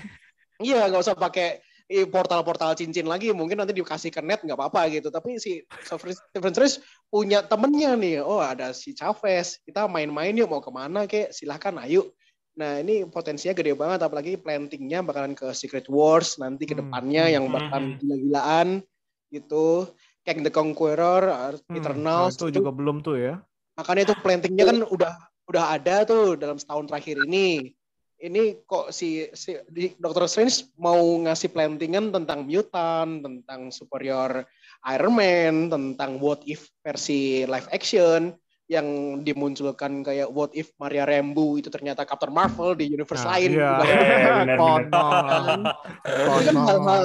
iya 0.60 0.80
nggak 0.88 1.00
usah 1.00 1.16
pakai 1.16 1.64
portal-portal 2.08 2.72
cincin 2.76 3.04
lagi 3.04 3.28
mungkin 3.36 3.60
nanti 3.60 3.76
dikasih 3.76 4.08
ke 4.08 4.24
net 4.24 4.40
nggak 4.40 4.56
apa-apa 4.56 4.88
gitu 4.88 5.12
tapi 5.12 5.36
si 5.36 5.64
Stephen 5.84 6.52
Strange 6.52 6.80
punya 7.12 7.44
temennya 7.44 7.92
nih 7.96 8.24
oh 8.24 8.40
ada 8.40 8.72
si 8.72 8.96
Chavez 8.96 9.60
kita 9.64 9.84
main-main 9.88 10.32
yuk 10.32 10.48
mau 10.48 10.64
ke 10.64 10.72
mana 10.72 11.04
kek 11.04 11.32
silahkan 11.32 11.76
ayo 11.84 12.12
Nah 12.54 12.78
ini 12.78 13.02
potensinya 13.10 13.50
gede 13.54 13.74
banget 13.74 14.06
apalagi 14.06 14.38
plantingnya 14.38 15.02
bakalan 15.02 15.34
ke 15.34 15.50
Secret 15.50 15.90
Wars 15.90 16.38
nanti 16.38 16.70
ke 16.70 16.74
hmm. 16.74 16.86
depannya 16.86 17.24
hmm. 17.26 17.34
yang 17.34 17.44
bakalan 17.50 17.98
gila-gilaan 17.98 18.68
gitu. 19.34 19.90
Kayak 20.24 20.48
The 20.48 20.52
Conqueror, 20.52 21.22
hmm. 21.68 21.76
Eternals. 21.76 22.34
Nah, 22.34 22.48
itu 22.48 22.58
juga 22.58 22.72
belum 22.72 23.04
tuh 23.04 23.20
ya. 23.20 23.34
Makanya 23.76 24.10
itu 24.10 24.14
plantingnya 24.24 24.64
kan 24.72 24.78
udah 24.88 25.12
udah 25.52 25.64
ada 25.76 26.08
tuh 26.08 26.40
dalam 26.40 26.56
setahun 26.56 26.88
terakhir 26.88 27.20
ini. 27.28 27.76
Ini 28.24 28.64
kok 28.64 28.88
si, 28.88 29.28
si 29.36 29.52
di 29.68 29.92
Doctor 30.00 30.24
Strange 30.24 30.72
mau 30.80 30.96
ngasih 31.28 31.52
plantingan 31.52 32.08
tentang 32.08 32.48
mutant, 32.48 33.20
tentang 33.20 33.68
superior 33.68 34.48
Iron 34.88 35.12
Man, 35.12 35.54
tentang 35.68 36.16
what 36.24 36.40
if 36.48 36.72
versi 36.80 37.44
live 37.44 37.68
action 37.68 38.32
yang 38.64 39.20
dimunculkan 39.20 40.00
kayak 40.00 40.32
what 40.32 40.48
if 40.56 40.72
Maria 40.80 41.04
Rambo 41.04 41.60
itu 41.60 41.68
ternyata 41.68 42.08
Captain 42.08 42.32
Marvel 42.32 42.72
di 42.72 42.88
universe 42.88 43.28
nah, 43.28 43.36
lain. 43.36 43.50
Iya, 43.60 43.72
kan 46.48 46.56
hal-hal 46.56 47.04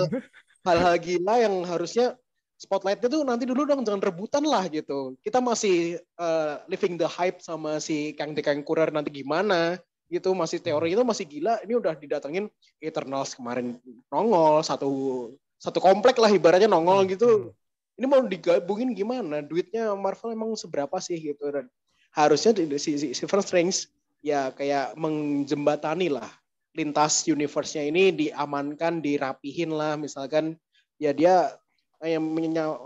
hal-hal 0.64 0.96
gila 1.04 1.36
yang 1.44 1.56
harusnya 1.68 2.16
spotlightnya 2.60 3.08
tuh 3.08 3.24
nanti 3.24 3.48
dulu 3.48 3.64
dong 3.64 3.88
jangan 3.88 4.04
rebutan 4.04 4.44
lah 4.44 4.68
gitu. 4.68 5.16
Kita 5.24 5.40
masih 5.40 6.04
uh, 6.20 6.60
living 6.68 7.00
the 7.00 7.08
hype 7.08 7.40
sama 7.40 7.80
si 7.80 8.12
Kang 8.20 8.36
Dekang 8.36 8.62
Kurer 8.68 8.92
nanti 8.92 9.10
gimana 9.10 9.80
gitu. 10.12 10.36
Masih 10.36 10.60
teori 10.60 10.92
itu 10.92 11.02
masih 11.08 11.24
gila. 11.24 11.64
Ini 11.64 11.80
udah 11.80 11.96
didatengin 11.96 12.52
Eternals 12.84 13.32
kemarin 13.34 13.80
nongol 14.12 14.60
satu 14.62 14.92
satu 15.56 15.80
komplek 15.80 16.20
lah 16.20 16.28
ibaratnya 16.28 16.68
nongol 16.68 17.08
hmm, 17.08 17.12
gitu. 17.16 17.30
Hmm 17.48 17.58
ini 18.00 18.08
mau 18.08 18.24
digabungin 18.24 18.96
gimana? 18.96 19.44
Duitnya 19.44 19.92
Marvel 19.92 20.32
emang 20.32 20.56
seberapa 20.56 20.96
sih 21.04 21.20
gitu? 21.20 21.52
Dan 21.52 21.68
harusnya 22.16 22.56
si, 22.80 22.96
si 22.96 23.12
Silver 23.12 23.44
Strange 23.44 23.92
ya 24.24 24.56
kayak 24.56 24.96
menjembatani 24.96 26.08
lah 26.08 26.32
lintas 26.72 27.28
universe-nya 27.28 27.92
ini 27.92 28.16
diamankan, 28.16 29.04
dirapihin 29.04 29.76
lah. 29.76 30.00
Misalkan 30.00 30.56
ya 30.96 31.12
dia 31.12 31.59
yang 32.08 32.24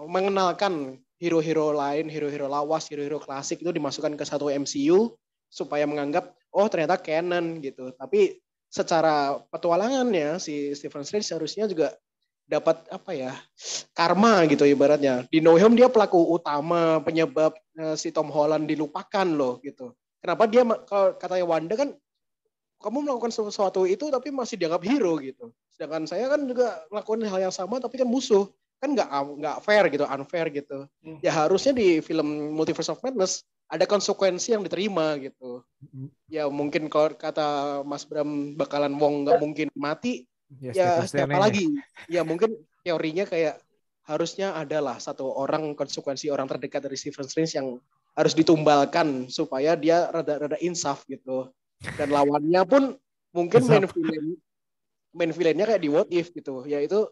mengenalkan 0.10 0.98
hero-hero 1.22 1.72
lain, 1.72 2.10
hero-hero 2.10 2.50
lawas, 2.50 2.90
hero-hero 2.90 3.22
klasik 3.22 3.62
itu 3.62 3.72
dimasukkan 3.72 4.18
ke 4.18 4.26
satu 4.26 4.50
MCU 4.50 5.14
supaya 5.48 5.86
menganggap 5.86 6.34
oh 6.52 6.68
ternyata 6.68 6.98
canon 6.98 7.62
gitu. 7.62 7.94
Tapi 7.96 8.42
secara 8.68 9.38
petualangannya 9.54 10.42
si 10.42 10.74
Stephen 10.74 11.06
Strange 11.06 11.30
seharusnya 11.30 11.70
juga 11.70 11.94
dapat 12.44 12.84
apa 12.92 13.12
ya 13.16 13.32
karma 13.96 14.44
gitu 14.50 14.68
ibaratnya. 14.68 15.24
Di 15.30 15.40
No 15.40 15.56
Home 15.56 15.78
dia 15.78 15.88
pelaku 15.88 16.20
utama 16.34 17.00
penyebab 17.00 17.56
uh, 17.80 17.96
si 17.96 18.12
Tom 18.12 18.28
Holland 18.34 18.68
dilupakan 18.68 19.28
loh 19.30 19.64
gitu. 19.64 19.96
Kenapa 20.20 20.50
dia 20.50 20.66
kalau 20.84 21.16
katanya 21.16 21.46
Wanda 21.48 21.76
kan 21.78 21.90
kamu 22.84 23.08
melakukan 23.08 23.32
sesuatu 23.32 23.88
itu 23.88 24.12
tapi 24.12 24.28
masih 24.34 24.60
dianggap 24.60 24.84
hero 24.84 25.16
gitu. 25.24 25.56
Sedangkan 25.72 26.04
saya 26.04 26.28
kan 26.28 26.44
juga 26.44 26.84
melakukan 26.92 27.24
hal 27.32 27.40
yang 27.48 27.56
sama 27.56 27.80
tapi 27.80 27.96
kan 27.96 28.10
musuh 28.10 28.52
kan 28.84 28.92
nggak 28.92 29.08
nggak 29.40 29.58
fair 29.64 29.88
gitu 29.88 30.04
unfair 30.04 30.52
gitu. 30.52 30.84
Hmm. 31.00 31.18
ya 31.24 31.32
harusnya 31.32 31.72
di 31.72 32.04
film 32.04 32.52
Multiverse 32.52 32.92
of 32.92 33.00
Madness 33.00 33.48
ada 33.72 33.88
konsekuensi 33.88 34.52
yang 34.52 34.68
diterima 34.68 35.16
gitu. 35.24 35.64
Hmm. 35.80 36.12
ya 36.28 36.52
mungkin 36.52 36.92
kalau 36.92 37.16
kata 37.16 37.80
Mas 37.88 38.04
Bram 38.04 38.60
bakalan 38.60 39.00
Wong 39.00 39.24
nggak 39.24 39.40
mungkin 39.40 39.68
mati 39.72 40.28
ya, 40.60 40.72
ya 40.76 40.90
siapa 41.08 41.40
lagi? 41.40 41.72
ya? 42.12 42.22
Mungkin 42.28 42.54
teorinya 42.84 43.24
kayak 43.24 43.64
harusnya 44.04 44.52
adalah 44.60 45.00
satu 45.00 45.32
orang 45.32 45.74
konsekuensi 45.80 46.28
orang 46.28 46.52
terdekat 46.52 46.84
dari 46.84 47.00
Stephen 47.00 47.26
Strange 47.26 47.56
yang 47.56 47.80
harus 48.14 48.36
ditumbalkan 48.36 49.32
supaya 49.32 49.74
dia 49.80 50.12
rada-rada 50.12 50.60
insaf 50.60 51.08
gitu. 51.08 51.50
Dan 51.96 52.12
lawannya 52.12 52.62
pun 52.68 52.84
mungkin 53.34 53.62
main 53.66 53.88
villain 53.90 54.26
main 55.16 55.32
villainnya 55.32 55.66
kayak 55.66 55.82
di 55.82 55.90
What 55.90 56.10
If 56.12 56.36
gitu. 56.36 56.68
Yaitu 56.68 57.08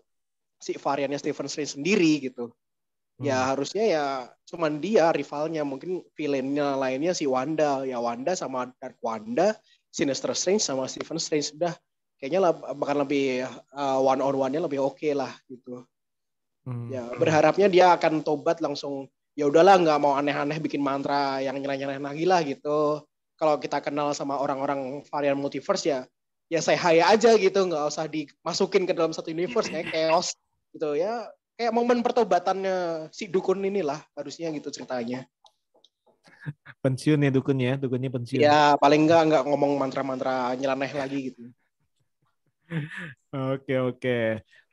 si 0.62 0.78
variannya 0.78 1.18
Stephen 1.18 1.50
Strange 1.50 1.76
sendiri 1.82 2.22
gitu 2.32 2.54
ya 3.22 3.38
hmm. 3.38 3.48
harusnya 3.54 3.86
ya 3.86 4.06
cuman 4.50 4.78
dia 4.82 5.10
rivalnya 5.10 5.66
mungkin 5.66 6.06
villainnya 6.14 6.78
lainnya 6.78 7.12
si 7.18 7.26
Wanda 7.26 7.84
ya 7.84 7.98
Wanda 7.98 8.38
sama 8.38 8.70
Dark 8.78 8.98
Wanda 9.02 9.58
Sinister 9.92 10.32
Strange 10.32 10.64
sama 10.64 10.88
Stephen 10.88 11.20
Strange 11.20 11.52
udah 11.60 11.76
kayaknya 12.22 12.40
lah, 12.40 12.54
bahkan 12.54 13.02
lebih 13.02 13.44
uh, 13.74 14.00
one 14.00 14.22
on 14.22 14.38
one-nya 14.38 14.62
lebih 14.62 14.80
oke 14.80 15.02
okay 15.02 15.18
lah 15.18 15.34
gitu. 15.50 15.82
Hmm. 16.64 16.94
Ya 16.94 17.10
berharapnya 17.18 17.66
dia 17.66 17.92
akan 17.98 18.22
tobat 18.22 18.62
langsung 18.62 19.10
ya 19.34 19.50
udahlah 19.50 19.82
nggak 19.82 19.98
mau 19.98 20.14
aneh-aneh 20.14 20.62
bikin 20.62 20.80
mantra 20.80 21.42
yang 21.42 21.58
nyeleneh 21.58 21.98
lagi 21.98 22.24
lah 22.30 22.46
gitu. 22.46 23.02
Kalau 23.36 23.58
kita 23.58 23.82
kenal 23.82 24.14
sama 24.14 24.38
orang-orang 24.38 25.02
varian 25.10 25.36
multiverse 25.36 25.90
ya 25.90 26.06
ya 26.46 26.62
saya 26.62 26.78
haya 26.78 27.10
aja 27.10 27.34
gitu 27.42 27.58
nggak 27.58 27.90
usah 27.90 28.06
dimasukin 28.06 28.86
ke 28.86 28.94
dalam 28.94 29.16
satu 29.16 29.34
universe 29.34 29.72
kayak 29.72 29.90
chaos 29.90 30.36
gitu 30.72 30.96
ya 30.96 31.28
kayak 31.60 31.76
momen 31.76 32.02
pertobatannya 32.02 33.08
si 33.14 33.28
dukun 33.28 33.62
inilah 33.62 34.00
harusnya 34.18 34.50
gitu 34.56 34.72
ceritanya 34.72 35.28
pensiun 36.82 37.22
ya 37.22 37.32
dukunnya 37.32 37.78
dukunnya 37.78 38.10
pensiun 38.10 38.42
ya 38.42 38.74
paling 38.82 39.06
nggak 39.06 39.22
nggak 39.30 39.44
ngomong 39.46 39.78
mantra-mantra 39.78 40.58
nyeleneh 40.58 40.92
lagi 40.96 41.20
gitu 41.32 41.44
Oke 43.32 43.76
oke. 43.80 44.20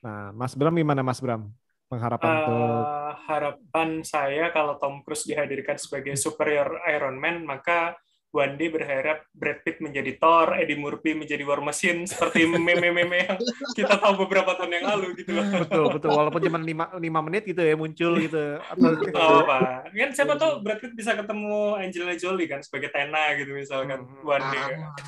Nah, 0.03 0.31
Mas 0.35 0.55
Bram 0.55 0.75
gimana 0.75 1.03
Mas 1.03 1.19
Bram? 1.19 1.51
Pengharapan 1.89 2.29
uh, 2.29 2.37
untuk 2.37 2.85
harapan 3.25 3.89
saya 4.05 4.53
kalau 4.53 4.77
Tom 4.77 5.01
Cruise 5.01 5.25
dihadirkan 5.25 5.81
sebagai 5.81 6.15
superior 6.21 6.79
Iron 6.93 7.17
Man, 7.17 7.49
maka 7.49 7.97
Wandi 8.29 8.69
berharap 8.69 9.25
Brad 9.33 9.65
Pitt 9.65 9.81
menjadi 9.81 10.21
Thor, 10.21 10.53
Eddie 10.53 10.77
Murphy 10.77 11.17
menjadi 11.17 11.43
War 11.49 11.65
Machine 11.65 12.05
seperti 12.11 12.45
meme-meme 12.45 13.25
yang 13.25 13.41
kita 13.73 13.97
tahu 13.97 14.29
beberapa 14.29 14.53
tahun 14.53 14.79
yang 14.79 14.87
lalu 14.97 15.07
gitu 15.25 15.33
loh. 15.33 15.45
Betul, 15.65 15.85
betul. 15.97 16.11
Walaupun 16.13 16.41
cuma 16.45 16.59
5, 16.61 17.01
5 17.01 17.27
menit 17.27 17.43
gitu 17.49 17.61
ya 17.65 17.75
muncul 17.75 18.13
gitu. 18.21 18.45
Atau 18.61 18.91
gitu. 19.01 19.17
Oh, 19.17 19.49
apa. 19.49 19.89
Kan 19.89 20.11
siapa 20.13 20.37
tuh 20.37 20.61
Brad 20.61 20.79
Pitt 20.85 20.93
bisa 20.93 21.17
ketemu 21.17 21.81
Angelina 21.81 22.15
Jolie 22.21 22.49
kan 22.49 22.61
sebagai 22.61 22.93
Tena 22.93 23.33
gitu 23.41 23.57
misalkan 23.57 24.05
hmm. 24.05 24.25
Wandi. 24.29 24.61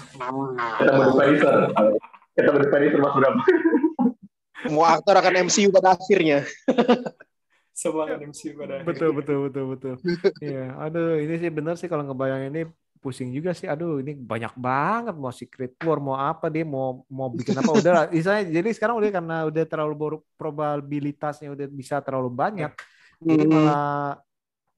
Kita 0.09 0.27
mau 0.33 0.49
kita 2.41 2.51
berpikir 2.57 2.99
mas 2.99 3.13
berapa 3.13 3.41
semua 4.61 4.87
aktor 4.97 5.15
akan 5.19 5.35
MCU 5.51 5.69
pada 5.73 5.97
akhirnya 5.97 6.47
semua 7.81 8.09
akan 8.09 8.33
MCU 8.33 8.57
pada 8.57 8.81
betul 8.87 9.11
betul 9.17 9.37
betul 9.49 9.65
betul 9.77 9.95
iya 10.41 10.73
aduh 10.81 11.21
ini 11.21 11.35
sih 11.37 11.51
benar 11.51 11.75
sih 11.77 11.89
kalau 11.91 12.07
ngebayang 12.07 12.49
ini 12.53 12.69
pusing 13.01 13.33
juga 13.33 13.57
sih 13.57 13.65
aduh 13.65 14.05
ini 14.05 14.13
banyak 14.13 14.53
banget 14.61 15.17
mau 15.17 15.33
secret 15.33 15.73
war 15.81 15.99
mau 15.99 16.21
apa 16.21 16.53
dia 16.53 16.69
mau 16.69 17.03
mau 17.09 17.33
bikin 17.33 17.57
apa 17.57 17.73
udah 17.73 17.93
lah 17.97 18.05
misalnya 18.13 18.45
jadi 18.53 18.69
sekarang 18.77 19.01
udah 19.01 19.11
karena 19.11 19.37
udah 19.49 19.65
terlalu 19.65 20.21
probabilitasnya 20.37 21.49
udah 21.49 21.67
bisa 21.73 22.05
terlalu 22.05 22.29
banyak 22.29 22.71
jadi 23.25 23.45
hmm. 23.45 23.53
malah 23.53 24.21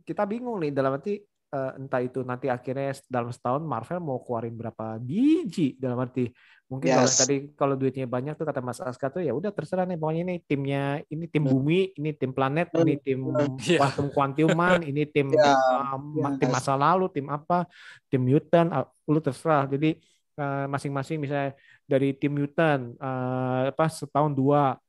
kita 0.07 0.23
bingung 0.27 0.63
nih 0.63 0.71
dalam 0.71 0.95
arti 0.95 1.19
uh, 1.53 1.79
entah 1.79 2.03
itu 2.03 2.23
nanti 2.23 2.47
akhirnya 2.47 2.95
dalam 3.07 3.31
setahun 3.31 3.63
Marvel 3.63 3.99
mau 3.99 4.23
keluarin 4.23 4.55
berapa 4.55 5.03
biji 5.03 5.77
dalam 5.79 5.99
arti 5.99 6.31
Mungkin 6.73 6.89
yes. 6.89 6.97
kalau 6.97 7.13
tadi 7.21 7.37
kalau 7.53 7.75
duitnya 7.77 8.09
banyak 8.09 8.33
tuh 8.33 8.49
kata 8.49 8.65
Mas 8.65 8.81
Aska 8.81 9.13
tuh 9.13 9.21
ya 9.21 9.37
udah 9.37 9.53
terserah 9.53 9.85
nih 9.85 10.01
pokoknya 10.01 10.23
ini 10.25 10.37
timnya 10.41 11.05
ini 11.13 11.29
tim 11.29 11.45
hmm. 11.45 11.53
bumi, 11.53 11.81
ini 12.01 12.11
tim 12.17 12.33
planet, 12.33 12.73
ini 12.81 12.97
tim 12.97 13.21
yeah. 13.61 13.77
kuantum 13.77 14.07
kuantuman, 14.09 14.81
ini 14.81 15.05
tim 15.05 15.29
yeah. 15.37 15.93
um, 15.93 16.17
yeah. 16.17 16.33
tim 16.41 16.49
masa 16.49 16.73
lalu, 16.73 17.13
tim 17.13 17.29
apa, 17.29 17.69
tim 18.09 18.25
mutant, 18.25 18.73
lu 19.05 19.21
terserah. 19.21 19.69
Jadi 19.69 20.01
masing 20.33 20.73
masing-masing 20.73 21.19
misalnya 21.21 21.51
dari 21.85 22.17
tim 22.17 22.33
mutant 22.33 22.97
uh, 22.97 23.69
apa 23.69 23.85
setahun 23.93 24.33
dua 24.33 24.81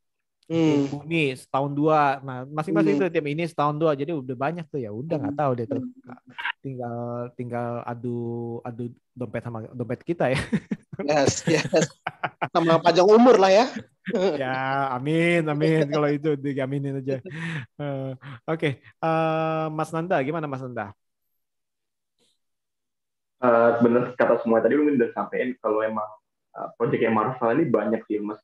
Hmm. 0.44 1.08
ini 1.08 1.40
setahun 1.40 1.72
dua 1.72 2.20
nah 2.20 2.44
masing-masing 2.44 3.00
Hmm. 3.00 3.08
tuh 3.08 3.12
tim 3.16 3.26
ini 3.32 3.48
setahun 3.48 3.80
dua 3.80 3.96
jadi 3.96 4.12
udah 4.12 4.36
banyak 4.36 4.68
tuh 4.68 4.84
ya 4.84 4.92
udah 4.92 5.16
nggak 5.16 5.38
tahu 5.40 5.52
deh 5.56 5.66
tuh 5.72 5.84
tinggal 6.60 6.98
tinggal 7.40 7.80
adu 7.88 8.20
adu 8.68 8.92
dompet 9.16 9.40
sama 9.40 9.72
dompet 9.72 10.04
kita 10.04 10.36
ya 10.36 10.40
Yes, 11.02 11.42
yes. 11.50 11.90
Sama 12.54 12.78
panjang 12.78 13.08
umur 13.10 13.42
lah 13.42 13.50
ya. 13.50 13.66
ya 14.38 14.54
amin 14.94 15.42
amin. 15.48 15.90
Kalau 15.90 16.10
itu 16.12 16.38
diaminin 16.38 17.02
aja. 17.02 17.18
Eh, 17.82 18.12
oke 18.46 18.70
Eh, 18.80 19.66
Mas 19.74 19.90
Nanda 19.90 20.22
gimana 20.22 20.46
Mas 20.46 20.62
Nanda? 20.62 20.94
Eh, 23.44 23.72
bener 23.84 24.16
kata 24.16 24.40
semua 24.40 24.64
tadi 24.64 24.80
lu 24.80 24.88
udah 24.88 25.12
sampein 25.12 25.52
kalau 25.60 25.84
emang 25.84 26.08
uh, 26.56 26.72
project 26.80 27.04
yang 27.04 27.12
Marvel 27.12 27.52
ini 27.60 27.66
banyak 27.68 28.02
sih 28.08 28.24
mas. 28.24 28.40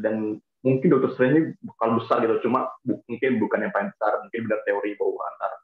Dan 0.00 0.40
mungkin 0.64 0.88
Doctor 0.88 1.12
Strange 1.12 1.34
ini 1.36 1.42
bakal 1.60 2.00
besar 2.00 2.24
gitu. 2.24 2.48
Cuma 2.48 2.64
bu- 2.80 3.04
mungkin 3.04 3.36
bukan 3.42 3.68
yang 3.68 3.72
paling 3.76 3.92
besar. 3.92 4.24
Mungkin 4.24 4.40
benar 4.48 4.60
teori 4.64 4.96
bahwa 4.96 5.22
antara 5.36 5.56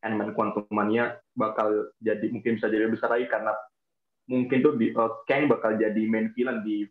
Ant-Man 0.00 0.30
Quantum 0.32 0.64
Mania 0.72 1.20
bakal 1.36 1.92
jadi 2.00 2.32
mungkin 2.32 2.56
bisa 2.56 2.72
jadi 2.72 2.88
besar 2.88 3.12
lagi 3.12 3.28
karena 3.28 3.52
mungkin 4.30 4.62
tuh 4.62 4.78
di, 4.78 4.94
uh, 4.94 5.26
Kang 5.26 5.50
bakal 5.50 5.74
jadi 5.74 6.02
main 6.06 6.30
villain 6.38 6.62
di 6.62 6.86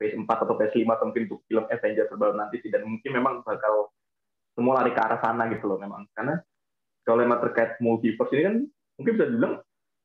phase 0.00 0.16
4 0.16 0.24
atau 0.24 0.56
phase 0.56 0.80
5 0.80 0.88
atau 0.88 1.04
mungkin 1.12 1.28
untuk 1.28 1.40
film 1.44 1.64
Avengers 1.68 2.08
terbaru 2.08 2.34
nanti 2.40 2.56
sih. 2.64 2.72
Dan 2.72 2.88
mungkin 2.88 3.10
memang 3.12 3.44
bakal 3.44 3.92
semua 4.56 4.80
lari 4.80 4.96
ke 4.96 5.00
arah 5.04 5.20
sana 5.20 5.52
gitu 5.52 5.68
loh 5.68 5.76
memang. 5.76 6.08
Karena 6.16 6.40
kalau 7.04 7.20
emang 7.20 7.44
terkait 7.44 7.76
multiverse 7.84 8.32
ini 8.32 8.42
kan 8.42 8.56
mungkin 8.96 9.12
bisa 9.14 9.26
dibilang 9.28 9.54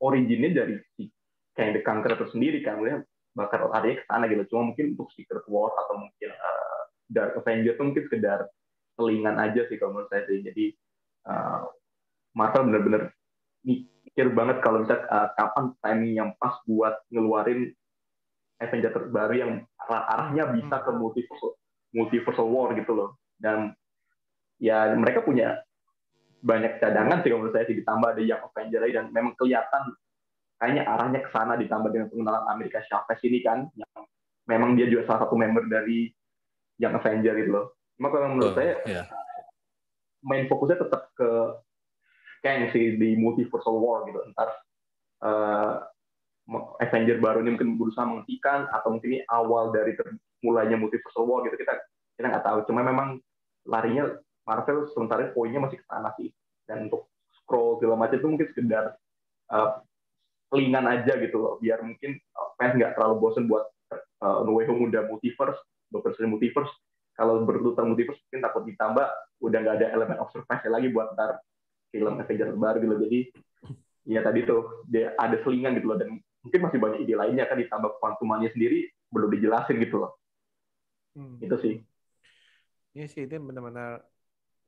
originnya 0.04 0.50
dari 0.52 0.76
si 1.00 1.08
Kang 1.56 1.72
the 1.72 1.82
Conqueror 1.82 2.20
itu 2.20 2.28
sendiri 2.36 2.60
kan. 2.60 2.84
Maksudnya 2.84 3.00
bakal 3.34 3.72
lari 3.72 3.96
ke 3.96 4.04
sana 4.06 4.28
gitu. 4.28 4.44
Cuma 4.52 4.76
mungkin 4.76 4.94
untuk 5.00 5.08
Secret 5.16 5.48
War 5.48 5.72
atau 5.72 5.96
mungkin 6.04 6.30
uh, 6.36 6.82
Dark 7.08 7.40
Avenger 7.40 7.80
itu 7.80 7.84
mungkin 7.88 8.04
sekedar 8.12 8.40
selingan 9.00 9.40
aja 9.40 9.66
sih 9.72 9.80
kalau 9.80 9.96
menurut 9.96 10.12
saya 10.12 10.28
sih. 10.28 10.44
Jadi 10.44 10.66
uh, 11.32 11.64
Marvel 12.36 12.68
bener-bener 12.68 13.14
mikir 14.14 14.30
banget 14.30 14.62
kalau 14.62 14.86
misalnya 14.86 15.10
uh, 15.10 15.30
kapan 15.34 15.66
timing 15.82 16.14
yang 16.14 16.30
pas 16.38 16.62
buat 16.70 17.02
ngeluarin 17.10 17.74
Avenger 18.62 18.94
terbaru 18.94 19.34
yang 19.34 19.52
arah- 19.82 20.06
arahnya 20.14 20.54
bisa 20.54 20.86
ke 20.86 20.92
multiversal 20.94 21.58
multiversal 21.98 22.46
war 22.46 22.78
gitu 22.78 22.94
loh 22.94 23.18
dan 23.42 23.74
ya 24.62 24.94
mereka 24.94 25.26
punya 25.26 25.66
banyak 26.46 26.78
cadangan 26.78 27.26
sih 27.26 27.34
kalau 27.34 27.42
menurut 27.42 27.58
saya 27.58 27.66
sih 27.66 27.78
ditambah 27.82 28.14
ada 28.14 28.22
yang 28.22 28.38
Avenger 28.46 28.80
lagi 28.86 28.94
dan 28.94 29.06
memang 29.10 29.34
kelihatan 29.34 29.84
kayaknya 30.62 30.84
arahnya 30.86 31.20
ke 31.26 31.30
sana 31.34 31.58
ditambah 31.58 31.90
dengan 31.90 32.08
pengenalan 32.14 32.46
Amerika 32.54 32.86
Chavez 32.86 33.18
ini 33.26 33.42
kan 33.42 33.66
yang 33.74 34.06
memang 34.46 34.78
dia 34.78 34.86
juga 34.94 35.10
salah 35.10 35.26
satu 35.26 35.34
member 35.40 35.66
dari 35.66 36.14
yang 36.78 36.94
Avenger 36.94 37.34
gitu 37.42 37.50
loh. 37.50 37.66
Cuma 37.98 38.14
kalau 38.14 38.30
menurut 38.30 38.54
saya 38.54 38.78
ya. 38.86 39.04
main 40.22 40.46
fokusnya 40.46 40.86
tetap 40.86 41.10
ke 41.18 41.30
Kang 42.44 42.70
sih 42.76 43.00
di 43.00 43.16
multiversal 43.16 43.80
war 43.80 44.04
gitu. 44.06 44.20
Ntar 44.36 44.50
eh, 45.24 45.74
Avenger 46.84 47.24
baru 47.24 47.40
ini 47.40 47.56
mungkin 47.56 47.80
berusaha 47.80 48.04
menghentikan 48.04 48.68
atau 48.68 48.92
mungkin 48.92 49.16
ini 49.16 49.22
awal 49.32 49.72
dari 49.72 49.96
mulainya 50.44 50.76
multiversal 50.76 51.24
war 51.24 51.48
gitu 51.48 51.56
kita 51.56 51.74
kita 52.20 52.28
nggak 52.28 52.46
tahu. 52.46 52.60
Cuma 52.68 52.84
memang 52.84 53.18
larinya 53.64 54.12
Marvel 54.44 54.92
sementara 54.92 55.32
poinnya 55.32 55.64
masih 55.64 55.80
ke 55.80 55.86
sana 55.88 56.12
sih. 56.20 56.30
Dan 56.68 56.92
untuk 56.92 57.08
scroll 57.44 57.80
film 57.80 57.96
macam 57.96 58.20
itu 58.20 58.28
mungkin 58.28 58.48
sekedar 58.52 58.86
eh, 59.56 59.72
selingan 60.52 60.86
aja 60.86 61.18
gitu 61.18 61.40
loh, 61.40 61.54
biar 61.64 61.80
mungkin 61.82 62.20
eh, 62.20 62.50
fans 62.60 62.76
nggak 62.76 63.00
terlalu 63.00 63.16
bosen 63.24 63.48
buat 63.48 63.66
uh, 64.24 64.46
Home 64.46 64.88
udah 64.90 65.04
multiverse, 65.12 65.60
Doctor 65.92 66.16
Strange 66.16 66.40
multiverse. 66.40 66.72
Kalau 67.14 67.46
berduta 67.46 67.86
multiverse 67.86 68.18
mungkin 68.26 68.42
takut 68.42 68.64
ditambah, 68.66 69.06
udah 69.44 69.58
nggak 69.60 69.76
ada 69.82 69.88
elemen 69.94 70.18
of 70.18 70.32
lagi 70.48 70.88
buat 70.90 71.14
ntar 71.14 71.38
film 71.94 72.18
Avenger 72.18 72.50
baru 72.58 72.78
gitu. 72.82 72.96
Jadi 73.06 73.20
ya 74.10 74.26
tadi 74.26 74.44
tuh 74.44 74.84
dia 74.90 75.14
ada 75.16 75.38
selingan 75.46 75.78
gitu 75.78 75.94
loh 75.94 75.98
dan 76.02 76.18
mungkin 76.44 76.60
masih 76.60 76.80
banyak 76.82 77.00
ide 77.06 77.16
lainnya 77.16 77.46
kan 77.48 77.56
ditambah 77.56 78.02
kuantumannya 78.02 78.52
sendiri 78.52 78.90
belum 79.14 79.30
dijelasin 79.38 79.78
gitu 79.78 80.02
loh. 80.02 80.18
Hmm. 81.14 81.38
Itu 81.38 81.56
sih. 81.62 81.86
Iya 82.98 83.06
sih 83.06 83.30
itu 83.30 83.38
benar-benar 83.38 84.02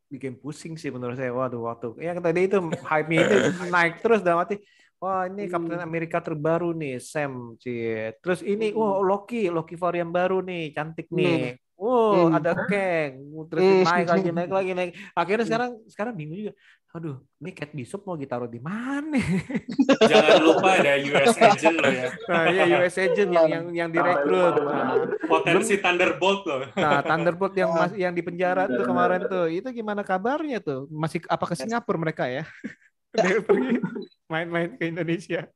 bikin 0.08 0.38
pusing 0.38 0.78
sih 0.78 0.94
menurut 0.94 1.18
saya. 1.18 1.34
Waduh 1.34 1.66
waktu 1.66 1.98
yang 1.98 2.22
tadi 2.22 2.46
itu 2.46 2.62
hype 2.86 3.10
itu 3.10 3.36
naik 3.74 4.00
terus 4.06 4.22
dalam 4.22 4.46
arti 4.46 4.62
wah 5.02 5.28
ini 5.28 5.50
Captain 5.52 5.82
Amerika 5.82 6.22
terbaru 6.22 6.72
nih 6.72 7.02
Sam 7.02 7.58
cie. 7.58 8.16
Terus 8.22 8.46
ini 8.46 8.72
wah 8.72 9.02
Loki, 9.02 9.50
Loki 9.50 9.76
varian 9.76 10.14
baru 10.14 10.40
nih, 10.46 10.72
cantik 10.72 11.10
nih. 11.10 11.58
Wow, 11.76 12.32
Hmm. 12.32 12.38
ada 12.40 12.52
Kang. 12.56 13.12
Terus 13.52 13.64
Hmm. 13.68 13.84
naik 13.84 14.08
lagi, 14.08 14.30
naik 14.32 14.52
lagi, 14.52 14.72
naik. 14.72 14.92
Akhirnya 15.12 15.46
sekarang 15.46 15.72
sekarang 15.92 16.14
bingung 16.16 16.40
juga. 16.40 16.54
Aduh, 16.96 17.20
ini 17.44 17.52
Kate 17.52 17.76
Bishop 17.76 18.08
mau 18.08 18.16
ditaruh 18.16 18.48
di 18.48 18.64
mana? 18.64 19.20
Jangan 20.08 20.40
lupa 20.40 20.80
ada 20.80 20.96
US 20.96 21.36
Agent 21.36 21.76
loh 21.76 21.92
ya. 21.92 22.08
Nah, 22.32 22.44
iya 22.48 22.64
US 22.80 22.96
Agent 22.96 23.30
yang 23.36 23.48
yang 23.52 23.66
yang 23.76 23.90
direkrut. 23.92 24.56
Nah, 24.64 25.04
Potensi 25.28 25.76
Thunderbolt 25.76 26.48
loh. 26.48 26.64
Nah, 26.72 27.04
Thunderbolt 27.04 27.52
yang 27.60 27.70
mas, 27.76 27.92
yang 28.00 28.16
di 28.16 28.24
penjara 28.24 28.72
tuh 28.72 28.88
kemarin 28.88 29.28
tuh, 29.28 29.52
itu 29.52 29.68
gimana 29.76 30.08
kabarnya 30.08 30.64
tuh? 30.64 30.88
Masih 30.88 31.20
apa 31.28 31.44
ke 31.52 31.56
Singapura 31.60 32.00
mereka 32.00 32.32
ya? 32.32 32.48
Dia 33.12 33.44
pergi 33.44 33.84
main-main 34.32 34.80
ke 34.80 34.88
Indonesia. 34.88 35.52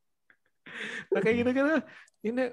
Nah, 1.07 1.19
kayak 1.23 1.35
gitu 1.39 1.49
gitu. 1.55 1.71
Ini 2.19 2.43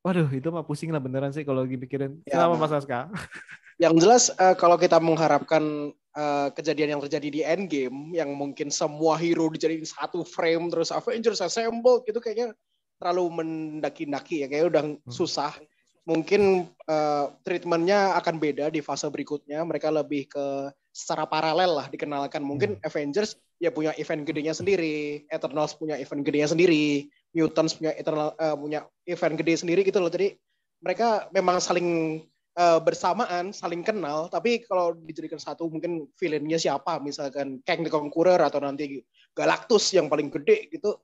waduh, 0.00 0.28
itu 0.32 0.48
mah 0.48 0.64
pusing 0.64 0.90
lah 0.92 1.00
beneran 1.00 1.32
sih 1.32 1.44
kalau 1.44 1.64
lagi 1.64 1.76
pikirin. 1.76 2.20
Ya. 2.24 2.40
Kenapa 2.40 2.54
Mas 2.56 2.72
Aska? 2.72 3.08
Yang 3.82 3.94
jelas 4.04 4.24
eh, 4.36 4.54
kalau 4.60 4.76
kita 4.76 5.00
mengharapkan 5.00 5.92
eh, 6.12 6.48
kejadian 6.52 6.96
yang 6.96 7.02
terjadi 7.08 7.28
di 7.32 7.40
Endgame 7.40 8.12
yang 8.12 8.36
mungkin 8.36 8.68
semua 8.68 9.16
hero 9.16 9.48
dijadiin 9.48 9.88
satu 9.88 10.20
frame 10.20 10.68
terus 10.68 10.92
Avengers 10.92 11.40
assemble 11.40 12.04
gitu 12.04 12.20
kayaknya 12.20 12.52
terlalu 13.00 13.40
mendaki-daki 13.40 14.44
ya 14.44 14.46
kayak 14.52 14.68
udah 14.68 14.82
susah. 15.08 15.56
Mungkin 16.04 16.68
eh, 16.68 17.26
treatmentnya 17.40 18.20
akan 18.20 18.36
beda 18.36 18.68
di 18.68 18.84
fase 18.84 19.08
berikutnya. 19.08 19.64
Mereka 19.64 19.88
lebih 19.88 20.28
ke 20.28 20.68
secara 20.92 21.24
paralel 21.24 21.80
lah 21.80 21.86
dikenalkan. 21.88 22.44
Mungkin 22.44 22.84
Avengers 22.84 23.40
ya 23.56 23.72
punya 23.72 23.96
event 23.96 24.28
gedenya 24.28 24.52
sendiri, 24.52 25.24
Eternals 25.32 25.72
punya 25.76 25.96
event 25.96 26.20
gedenya 26.20 26.48
sendiri, 26.52 27.08
Mutants 27.30 27.78
punya 27.78 27.92
Eternal 27.94 28.34
eh, 28.34 28.56
punya 28.58 28.80
event 29.06 29.34
gede 29.38 29.54
sendiri 29.62 29.80
gitu 29.86 30.02
loh. 30.02 30.10
Jadi 30.10 30.34
mereka 30.82 31.30
memang 31.30 31.62
saling 31.62 32.20
eh, 32.58 32.80
bersamaan, 32.82 33.54
saling 33.54 33.86
kenal. 33.86 34.26
Tapi 34.26 34.66
kalau 34.66 34.98
dijadikan 34.98 35.38
satu 35.38 35.70
mungkin 35.70 36.10
villainnya 36.18 36.58
siapa, 36.58 36.98
misalkan 36.98 37.62
Kang 37.62 37.86
the 37.86 37.90
Conqueror 37.92 38.40
atau 38.42 38.58
nanti 38.58 39.02
Galactus 39.30 39.94
yang 39.94 40.10
paling 40.10 40.26
gede 40.28 40.66
gitu, 40.74 40.98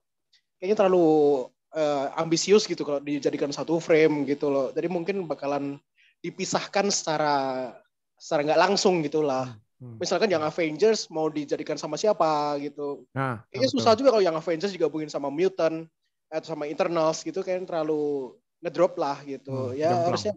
kayaknya 0.59 0.83
terlalu 0.83 1.47
eh, 1.71 2.07
ambisius 2.19 2.67
gitu 2.67 2.83
kalau 2.83 2.99
dijadikan 2.99 3.53
satu 3.55 3.79
frame 3.79 4.27
gitu 4.27 4.51
loh. 4.51 4.67
Jadi 4.75 4.87
mungkin 4.91 5.23
bakalan 5.23 5.79
dipisahkan 6.19 6.89
secara 6.89 7.71
secara 8.17 8.41
nggak 8.43 8.61
langsung 8.67 8.99
gitulah. 9.05 9.53
Hmm. 9.77 10.01
Misalkan 10.01 10.33
yang 10.33 10.41
Avengers 10.41 11.05
mau 11.13 11.29
dijadikan 11.29 11.77
sama 11.77 12.01
siapa 12.01 12.57
gitu. 12.57 13.05
Nah, 13.13 13.45
Kayaknya 13.53 13.69
betul. 13.69 13.77
susah 13.77 13.93
juga 13.93 14.09
kalau 14.09 14.25
yang 14.25 14.33
Avengers 14.33 14.73
digabungin 14.73 15.07
sama 15.13 15.29
Mutant 15.29 15.85
atau 16.27 16.55
sama 16.55 16.67
Eternals 16.67 17.23
gitu 17.23 17.43
kayaknya 17.43 17.67
terlalu 17.75 18.35
ngedrop 18.59 18.99
lah 18.99 19.21
gitu. 19.23 19.71
Hmm, 19.71 19.77
ya 19.77 19.95
harusnya 20.07 20.33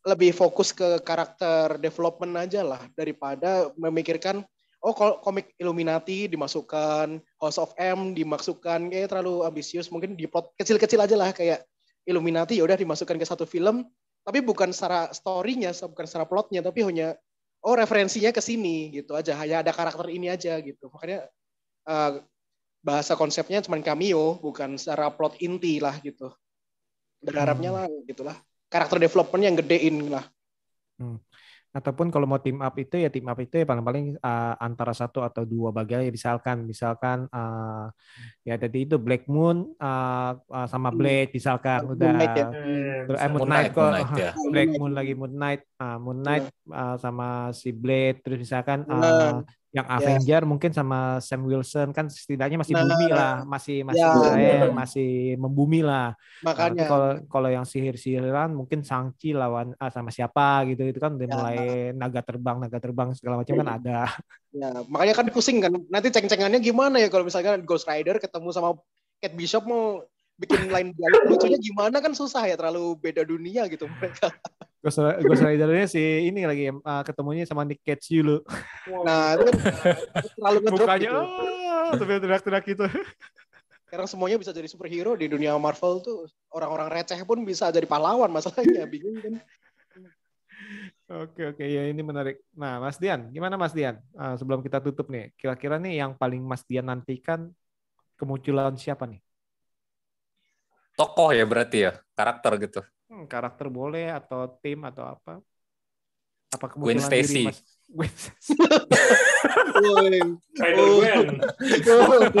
lebih 0.00 0.32
fokus 0.32 0.72
ke 0.72 1.00
karakter 1.04 1.76
development 1.76 2.32
aja 2.40 2.64
lah 2.64 2.80
daripada 2.96 3.68
memikirkan 3.76 4.40
oh 4.80 4.96
kalau 4.96 5.20
komik 5.20 5.52
Illuminati 5.60 6.24
dimasukkan, 6.24 7.20
House 7.36 7.60
of 7.60 7.76
M 7.76 8.16
dimasukkan 8.16 8.88
kayak 8.88 9.12
terlalu 9.12 9.44
ambisius. 9.44 9.92
Mungkin 9.92 10.16
di 10.16 10.24
plot 10.24 10.56
kecil-kecil 10.56 11.04
aja 11.04 11.16
lah 11.20 11.30
kayak 11.36 11.68
Illuminati 12.08 12.56
ya 12.56 12.64
udah 12.64 12.80
dimasukkan 12.80 13.20
ke 13.20 13.26
satu 13.28 13.44
film 13.44 13.84
tapi 14.20 14.44
bukan 14.44 14.70
secara 14.72 15.08
story-nya, 15.12 15.72
bukan 15.72 16.04
secara 16.04 16.28
plotnya, 16.28 16.60
tapi 16.60 16.84
hanya 16.84 17.16
oh 17.64 17.76
referensinya 17.76 18.32
ke 18.32 18.40
sini 18.44 18.92
gitu 18.92 19.16
aja, 19.16 19.36
hanya 19.36 19.64
ada 19.64 19.72
karakter 19.72 20.08
ini 20.12 20.28
aja 20.28 20.60
gitu. 20.60 20.92
Makanya 20.92 21.28
eh, 21.88 22.10
bahasa 22.80 23.12
konsepnya 23.16 23.60
cuma 23.60 23.80
cameo, 23.80 24.40
bukan 24.40 24.80
secara 24.80 25.12
plot 25.12 25.36
inti 25.40 25.80
lah 25.80 25.96
gitu. 26.00 26.32
Berharapnya 27.20 27.70
lah 27.72 27.84
gitulah. 28.08 28.36
Karakter 28.72 28.96
development 28.96 29.42
yang 29.44 29.56
gedein 29.56 30.08
lah. 30.08 30.24
Hmm. 30.96 31.20
Ataupun 31.70 32.10
kalau 32.10 32.26
mau 32.26 32.42
team 32.42 32.58
up 32.58 32.74
itu 32.82 32.98
ya 32.98 33.06
team 33.14 33.30
up 33.30 33.38
itu 33.38 33.62
ya 33.62 33.66
paling-paling 33.68 34.18
uh, 34.18 34.58
antara 34.58 34.90
satu 34.90 35.22
atau 35.22 35.46
dua 35.46 35.70
bagian 35.70 36.02
ya 36.02 36.10
misalkan 36.10 36.66
misalkan 36.66 37.30
uh, 37.30 37.86
ya 38.42 38.58
tadi 38.58 38.90
itu 38.90 38.98
Black 38.98 39.30
Moon 39.30 39.70
uh, 39.78 40.34
uh, 40.34 40.66
sama 40.66 40.90
Blade 40.90 41.30
misalkan 41.30 41.94
udah 41.94 42.10
Moon 42.10 42.18
Knight 42.18 42.34
ya. 42.34 42.48
Terus 43.06 43.18
eh, 43.22 43.30
Moon 43.30 43.38
Moon 43.38 43.50
Knight 43.54 43.70
kok 43.70 43.86
Moon 43.86 43.94
Knight, 43.94 44.10
ya. 44.18 44.30
Black 44.50 44.70
Moon 44.82 44.92
lagi 44.98 45.12
Moon 45.14 45.34
Knight 45.38 45.62
ah 45.78 45.96
Moon 46.02 46.18
Knight 46.26 46.44
uh, 46.74 46.96
sama 46.98 47.28
si 47.54 47.70
Blade 47.70 48.18
terus 48.18 48.42
misalkan 48.42 48.82
uh. 48.90 49.46
Yang 49.70 49.86
Avenger 49.86 50.42
mungkin 50.50 50.70
sama 50.74 51.22
Sam 51.22 51.46
Wilson 51.46 51.94
kan 51.94 52.10
setidaknya 52.10 52.58
masih 52.58 52.74
Nah, 52.74 52.82
bumi 52.90 53.06
lah, 53.06 53.34
masih 53.46 53.86
masih 53.86 54.02
ya, 54.02 54.10
benar. 54.18 54.74
masih 54.74 55.10
membumi 55.38 55.80
lah. 55.86 56.18
Nah, 56.42 56.46
Makanya. 56.50 56.84
kalau 56.90 57.10
kalau 57.30 57.48
yang 57.54 57.62
sihir-sihiran 57.62 58.50
mungkin 58.50 58.82
Sangchi 58.82 59.30
lawan 59.30 59.70
ah, 59.78 59.86
sama 59.94 60.10
siapa 60.10 60.66
gitu 60.66 60.82
itu 60.90 60.98
kan 60.98 61.14
udah 61.14 61.22
Ya. 61.22 61.34
mulai 61.38 61.58
naga 61.94 62.18
terbang 62.18 62.58
naga 62.58 62.82
terbang 62.82 63.14
segala 63.14 63.38
macam 63.46 63.54
kan 63.62 63.68
ada. 63.78 63.98
Ya, 64.50 64.70
makanya 64.90 65.14
kan 65.14 65.26
pusing 65.30 65.62
kan. 65.62 65.70
Nanti 65.86 66.10
ceng-cengannya 66.10 66.58
gimana 66.58 66.98
ya 66.98 67.06
kalau 67.06 67.22
misalkan 67.22 67.62
Ghost 67.62 67.86
Rider 67.86 68.18
ketemu 68.18 68.50
sama 68.50 68.74
Kate 69.22 69.38
Bishop 69.38 69.62
mau 69.70 70.02
bikin 70.34 70.66
lain 70.66 70.90
dialog 70.98 71.30
lucunya 71.30 71.60
gimana 71.60 72.00
kan 72.02 72.10
susah 72.10 72.48
ya 72.48 72.58
terlalu 72.58 72.98
beda 72.98 73.22
dunia 73.22 73.70
gitu 73.70 73.86
mereka. 73.86 74.34
Ghost, 74.80 75.44
Rider-nya 75.44 75.84
si 75.84 76.00
ini 76.00 76.48
lagi 76.48 76.72
ah, 76.88 77.04
ketemunya 77.04 77.44
sama 77.44 77.68
Nick 77.68 77.84
Cage 77.84 78.24
dulu. 78.24 78.40
Nah, 79.04 79.36
itu 79.36 79.42
kan 79.44 79.54
terlalu 80.40 80.58
ngedrop 80.64 80.88
Mukanya 80.88 81.10
gitu. 81.12 81.20
ah, 81.68 81.90
tapi 82.00 82.12
teriak-teriak 82.16 82.64
gitu. 82.64 82.84
Sekarang 83.84 84.08
semuanya 84.08 84.40
bisa 84.40 84.56
jadi 84.56 84.64
superhero 84.72 85.12
di 85.20 85.28
dunia 85.28 85.52
Marvel 85.60 86.00
tuh. 86.00 86.24
Orang-orang 86.48 86.88
receh 86.88 87.20
pun 87.28 87.44
bisa 87.44 87.68
jadi 87.68 87.84
pahlawan 87.84 88.32
masalahnya. 88.32 88.88
Bingung 88.88 89.20
kan. 89.20 89.34
Oke 91.10 91.52
oke 91.52 91.64
ya 91.66 91.84
ini 91.84 92.00
menarik. 92.00 92.40
Nah 92.56 92.80
Mas 92.80 92.96
Dian, 92.96 93.28
gimana 93.28 93.60
Mas 93.60 93.76
Dian? 93.76 94.00
Ah, 94.16 94.38
sebelum 94.40 94.64
kita 94.64 94.80
tutup 94.80 95.12
nih, 95.12 95.34
kira-kira 95.36 95.76
nih 95.76 96.00
yang 96.00 96.16
paling 96.16 96.40
Mas 96.40 96.64
Dian 96.64 96.88
nantikan 96.88 97.52
kemunculan 98.16 98.80
siapa 98.80 99.04
nih? 99.04 99.20
Tokoh 100.96 101.36
ya 101.36 101.44
berarti 101.44 101.84
ya, 101.84 102.00
karakter 102.16 102.56
gitu. 102.64 102.80
Hmm, 103.10 103.26
karakter 103.26 103.66
boleh 103.66 104.06
atau 104.14 104.46
tim 104.62 104.86
atau 104.86 105.02
apa? 105.02 105.42
Apa 106.54 106.66
Gwen 106.78 107.02
Stacy. 107.02 107.42
diri 107.42 107.50
Mas? 107.50 107.58
Gwen 107.90 108.14
Stacy. 108.30 108.86
Spider 110.54 110.86
Gwen. 110.86 111.28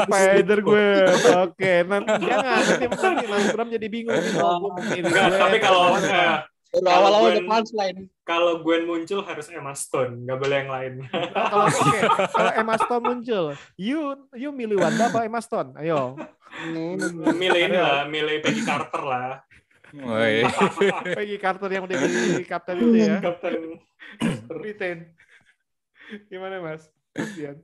Spider 0.06 0.58
Gwen. 0.62 1.06
Oke, 1.42 1.72
nanti 1.90 2.12
jangan 2.22 2.58
nanti 2.62 2.86
nanti 2.86 3.26
Mas 3.26 3.46
Bram 3.50 3.68
jadi 3.74 3.86
bingung. 3.90 4.14
Enggak, 4.94 5.26
tapi 5.42 5.56
kalau 5.58 5.98
eh, 5.98 6.38
awal-awal 6.86 7.34
Gwen- 7.34 7.34
ada 7.34 7.42
punchline. 7.50 7.98
kalau 8.22 8.62
Gwen 8.62 8.86
muncul 8.86 9.26
harus 9.26 9.50
Emma 9.50 9.74
Stone, 9.74 10.22
nggak 10.22 10.38
boleh 10.38 10.56
yang 10.62 10.70
lain. 10.70 10.92
kalau 11.34 11.66
oke, 11.66 11.98
kalau 12.30 12.52
Emma 12.54 12.74
Stone 12.78 13.02
muncul, 13.02 13.44
you 13.74 14.14
you 14.38 14.54
milih 14.54 14.78
Wanda 14.78 15.10
apa 15.10 15.26
Emma 15.26 15.42
Stone? 15.42 15.74
Ayo. 15.74 16.14
milih 17.34 17.58
ini 17.70 17.78
lah, 17.78 18.06
milih 18.06 18.38
Peggy 18.38 18.62
Carter 18.62 19.02
lah. 19.02 19.42
Woi. 19.94 20.46
Peggy 21.18 21.36
Carter 21.42 21.70
yang 21.70 21.84
udah 21.86 21.96
jadi 21.98 22.44
kapten 22.46 22.76
itu 22.78 22.96
ya. 22.98 23.18
Kapten 23.26 23.54
Britain. 24.46 24.98
Gimana 26.30 26.62
Mas? 26.62 26.90
Dian? 27.34 27.58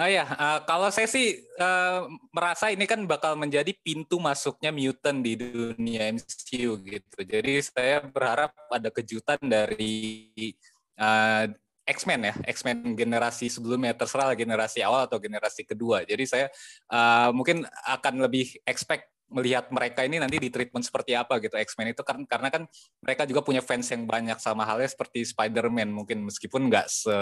Ah 0.00 0.08
ya, 0.08 0.24
eh, 0.24 0.58
kalau 0.64 0.88
saya 0.88 1.04
sih 1.04 1.44
eh, 1.44 2.00
merasa 2.32 2.72
ini 2.72 2.88
kan 2.88 3.04
bakal 3.04 3.36
menjadi 3.36 3.68
pintu 3.84 4.16
masuknya 4.16 4.72
mutant 4.72 5.20
di 5.20 5.36
dunia 5.36 6.08
MCU 6.16 6.80
gitu. 6.80 7.18
Jadi 7.20 7.60
saya 7.60 8.00
berharap 8.08 8.56
ada 8.72 8.88
kejutan 8.88 9.36
dari 9.44 10.32
eh, 10.96 11.44
X-Men 11.84 12.32
ya, 12.32 12.34
X-Men 12.48 12.96
generasi 12.96 13.52
sebelumnya 13.52 13.92
terserah 13.92 14.32
generasi 14.32 14.80
awal 14.80 15.04
atau 15.04 15.20
generasi 15.20 15.68
kedua. 15.68 16.00
Jadi 16.08 16.24
saya 16.24 16.46
eh, 16.88 17.28
mungkin 17.36 17.68
akan 17.68 18.24
lebih 18.24 18.56
expect 18.64 19.09
melihat 19.30 19.70
mereka 19.70 20.02
ini 20.02 20.18
nanti 20.18 20.36
di 20.42 20.50
treatment 20.50 20.82
seperti 20.82 21.14
apa 21.14 21.38
gitu 21.38 21.54
X-Men 21.54 21.94
itu 21.94 22.02
kan 22.02 22.22
karena 22.26 22.50
kan 22.50 22.66
mereka 23.00 23.24
juga 23.24 23.40
punya 23.46 23.62
fans 23.62 23.86
yang 23.90 24.04
banyak 24.04 24.36
sama 24.42 24.66
halnya 24.66 24.90
seperti 24.90 25.22
Spider-Man 25.22 25.94
mungkin 25.94 26.26
meskipun 26.26 26.66
nggak 26.66 26.86
se 26.90 27.14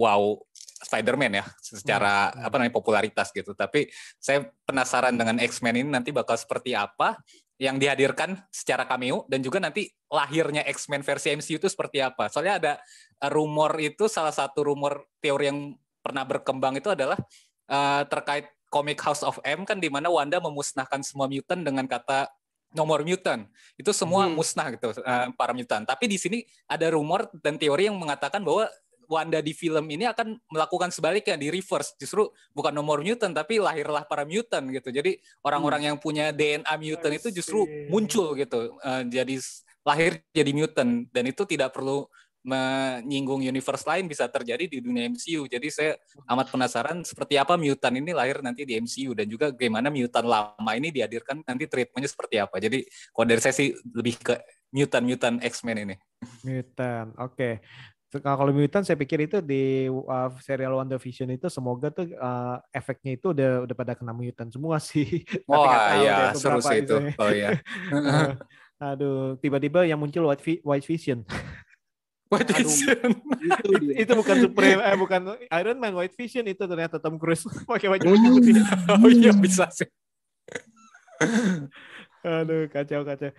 wow 0.00 0.40
Spider-Man 0.82 1.38
ya 1.38 1.44
secara 1.62 2.34
apa 2.34 2.58
namanya 2.58 2.74
popularitas 2.74 3.30
gitu. 3.30 3.54
Tapi 3.54 3.86
saya 4.18 4.50
penasaran 4.66 5.14
dengan 5.14 5.38
X-Men 5.38 5.78
ini 5.78 5.88
nanti 5.92 6.10
bakal 6.10 6.34
seperti 6.34 6.74
apa 6.74 7.22
yang 7.62 7.78
dihadirkan 7.78 8.42
secara 8.50 8.82
cameo 8.90 9.22
dan 9.30 9.38
juga 9.38 9.62
nanti 9.62 9.86
lahirnya 10.10 10.66
X-Men 10.66 11.06
versi 11.06 11.30
MCU 11.38 11.62
itu 11.62 11.68
seperti 11.70 12.02
apa. 12.02 12.26
Soalnya 12.26 12.58
ada 12.58 12.72
rumor 13.30 13.78
itu 13.78 14.10
salah 14.10 14.34
satu 14.34 14.66
rumor 14.66 15.06
teori 15.22 15.46
yang 15.46 15.78
pernah 16.02 16.26
berkembang 16.26 16.74
itu 16.74 16.90
adalah 16.90 17.14
uh, 17.70 18.02
terkait 18.10 18.50
komik 18.72 18.96
House 19.04 19.20
of 19.20 19.36
M 19.44 19.68
kan 19.68 19.76
di 19.76 19.92
mana 19.92 20.08
Wanda 20.08 20.40
memusnahkan 20.40 21.04
semua 21.04 21.28
mutant 21.28 21.60
dengan 21.60 21.84
kata 21.84 22.32
nomor 22.72 23.04
mutant. 23.04 23.44
Itu 23.76 23.92
semua 23.92 24.32
musnah 24.32 24.72
gitu 24.72 24.96
uh, 24.96 25.28
para 25.36 25.52
mutant. 25.52 25.84
Tapi 25.84 26.08
di 26.08 26.16
sini 26.16 26.40
ada 26.64 26.88
rumor 26.88 27.28
dan 27.44 27.60
teori 27.60 27.92
yang 27.92 28.00
mengatakan 28.00 28.40
bahwa 28.40 28.66
Wanda 29.12 29.44
di 29.44 29.52
film 29.52 29.84
ini 29.92 30.08
akan 30.08 30.40
melakukan 30.48 30.88
sebaliknya 30.88 31.36
di 31.36 31.52
reverse. 31.52 31.92
Justru 32.00 32.32
bukan 32.56 32.72
nomor 32.72 33.04
mutant 33.04 33.36
tapi 33.36 33.60
lahirlah 33.60 34.08
para 34.08 34.24
mutant 34.24 34.64
gitu. 34.72 34.88
Jadi 34.88 35.20
orang-orang 35.44 35.92
yang 35.92 35.96
punya 36.00 36.32
DNA 36.32 36.72
mutant 36.80 37.12
itu 37.12 37.28
justru 37.28 37.68
muncul 37.92 38.32
gitu 38.40 38.80
Eh, 38.80 39.02
jadi 39.12 39.36
lahir 39.84 40.24
jadi 40.32 40.50
mutant. 40.56 41.12
Dan 41.12 41.28
itu 41.28 41.44
tidak 41.44 41.76
perlu 41.76 42.08
menyinggung 42.42 43.42
universe 43.42 43.86
lain 43.86 44.10
bisa 44.10 44.26
terjadi 44.26 44.66
di 44.66 44.78
dunia 44.82 45.06
MCU 45.10 45.46
jadi 45.46 45.68
saya 45.70 45.92
amat 46.26 46.50
penasaran 46.50 47.06
seperti 47.06 47.38
apa 47.38 47.54
mutant 47.54 47.94
ini 47.94 48.10
lahir 48.10 48.42
nanti 48.42 48.66
di 48.66 48.78
MCU 48.82 49.14
dan 49.14 49.30
juga 49.30 49.54
bagaimana 49.54 49.94
mutant 49.94 50.26
lama 50.26 50.72
ini 50.74 50.90
dihadirkan 50.90 51.46
nanti 51.46 51.70
treatmentnya 51.70 52.10
seperti 52.10 52.42
apa 52.42 52.58
jadi 52.58 52.82
kalau 53.14 53.26
dari 53.30 53.40
saya 53.40 53.54
sih 53.54 53.70
lebih 53.94 54.18
ke 54.18 54.34
mutant 54.74 55.04
mutant 55.06 55.36
X-Men 55.38 55.86
ini 55.86 55.96
Mutant. 56.46 57.08
Oke. 57.18 57.60
Kalau 58.12 58.36
kalau 58.36 58.52
Mutant 58.52 58.84
saya 58.84 59.00
pikir 59.00 59.24
itu 59.24 59.40
di 59.40 59.88
uh, 59.88 60.28
serial 60.44 60.76
WandaVision 60.76 61.32
itu 61.32 61.48
semoga 61.48 61.88
tuh 61.88 62.12
uh, 62.20 62.60
efeknya 62.68 63.16
itu 63.16 63.32
udah 63.32 63.64
udah 63.64 63.76
pada 63.76 63.96
kena 63.96 64.12
mutant 64.12 64.52
semua 64.52 64.76
sih. 64.76 65.24
Wah 65.48 65.96
tahu 65.96 66.04
iya 66.04 66.16
seru 66.36 66.60
sih 66.60 66.84
itu. 66.84 66.96
Oh 67.16 67.30
iya. 67.32 67.56
Aduh, 68.92 69.38
tiba-tiba 69.40 69.86
yang 69.88 69.96
muncul 69.96 70.28
White, 70.28 70.60
White 70.60 70.84
Vision. 70.84 71.24
White 72.32 72.52
Vision. 72.56 73.10
Itu 73.36 73.68
It- 73.76 73.82
dia. 73.84 73.94
itu 74.08 74.12
bukan 74.16 74.36
Supreme, 74.40 74.80
eh 74.80 74.96
bukan 74.96 75.20
Iron 75.52 75.76
Man, 75.76 75.92
White 75.92 76.16
Vision 76.16 76.44
itu 76.48 76.64
ternyata 76.64 76.96
Tom 76.96 77.20
Cruise 77.20 77.44
pakai 77.68 77.92
baju 77.92 78.06
putih. 78.08 78.56
oh 78.88 79.10
iya 79.12 79.32
bisa 79.36 79.68
sih. 79.68 79.88
Aduh, 82.22 82.70
kacau 82.70 83.02
kacau. 83.04 83.30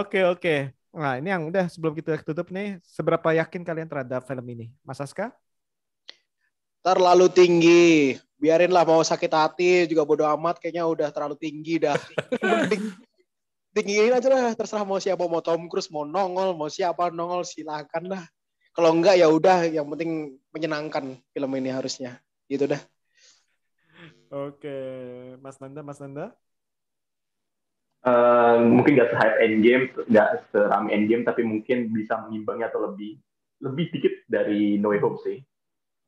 Oke 0.00 0.22
oke. 0.24 0.54
Nah 0.90 1.18
ini 1.22 1.28
yang 1.30 1.46
udah 1.46 1.70
sebelum 1.70 1.94
kita 1.94 2.18
tutup 2.26 2.50
nih, 2.50 2.80
seberapa 2.82 3.30
yakin 3.36 3.62
kalian 3.62 3.86
terhadap 3.86 4.26
film 4.26 4.46
ini, 4.50 4.66
Mas 4.82 4.98
Aska? 4.98 5.30
Terlalu 6.80 7.26
tinggi. 7.30 8.16
Biarinlah 8.40 8.88
mau 8.88 9.04
sakit 9.04 9.28
hati 9.30 9.84
juga 9.84 10.02
bodo 10.02 10.24
amat 10.24 10.56
kayaknya 10.58 10.88
udah 10.88 11.12
terlalu 11.12 11.36
tinggi 11.36 11.76
dah. 11.76 11.98
Tinggiin 13.70 14.10
aja 14.10 14.26
lah 14.26 14.50
terserah 14.58 14.82
mau 14.82 14.98
siapa 14.98 15.22
mau 15.30 15.38
Tom 15.38 15.70
Cruise 15.70 15.90
mau 15.94 16.02
nongol 16.02 16.58
mau 16.58 16.66
siapa 16.66 17.14
nongol 17.14 17.46
silakan 17.46 18.10
lah. 18.10 18.24
Kalau 18.74 18.90
enggak 18.94 19.18
ya 19.18 19.26
udah 19.30 19.66
yang 19.66 19.86
penting 19.94 20.38
menyenangkan 20.50 21.18
film 21.30 21.50
ini 21.54 21.70
harusnya. 21.70 22.18
Gitu 22.50 22.66
dah. 22.66 22.82
Oke, 24.30 24.74
Mas 25.42 25.58
Nanda, 25.58 25.82
Mas 25.82 25.98
Nanda. 25.98 26.34
Eh, 28.00 28.56
mungkin 28.64 28.96
nggak 28.96 29.12
se-hype 29.12 29.38
Endgame, 29.44 29.84
nggak 30.08 30.28
serame 30.48 30.88
Endgame, 30.88 31.20
tapi 31.20 31.44
mungkin 31.44 31.92
bisa 31.92 32.16
mengimbangi 32.24 32.64
atau 32.64 32.88
lebih 32.88 33.20
lebih 33.60 33.92
dikit 33.92 34.14
dari 34.24 34.80
No 34.80 34.88
Way 34.88 35.04
Home 35.04 35.20
sih 35.20 35.36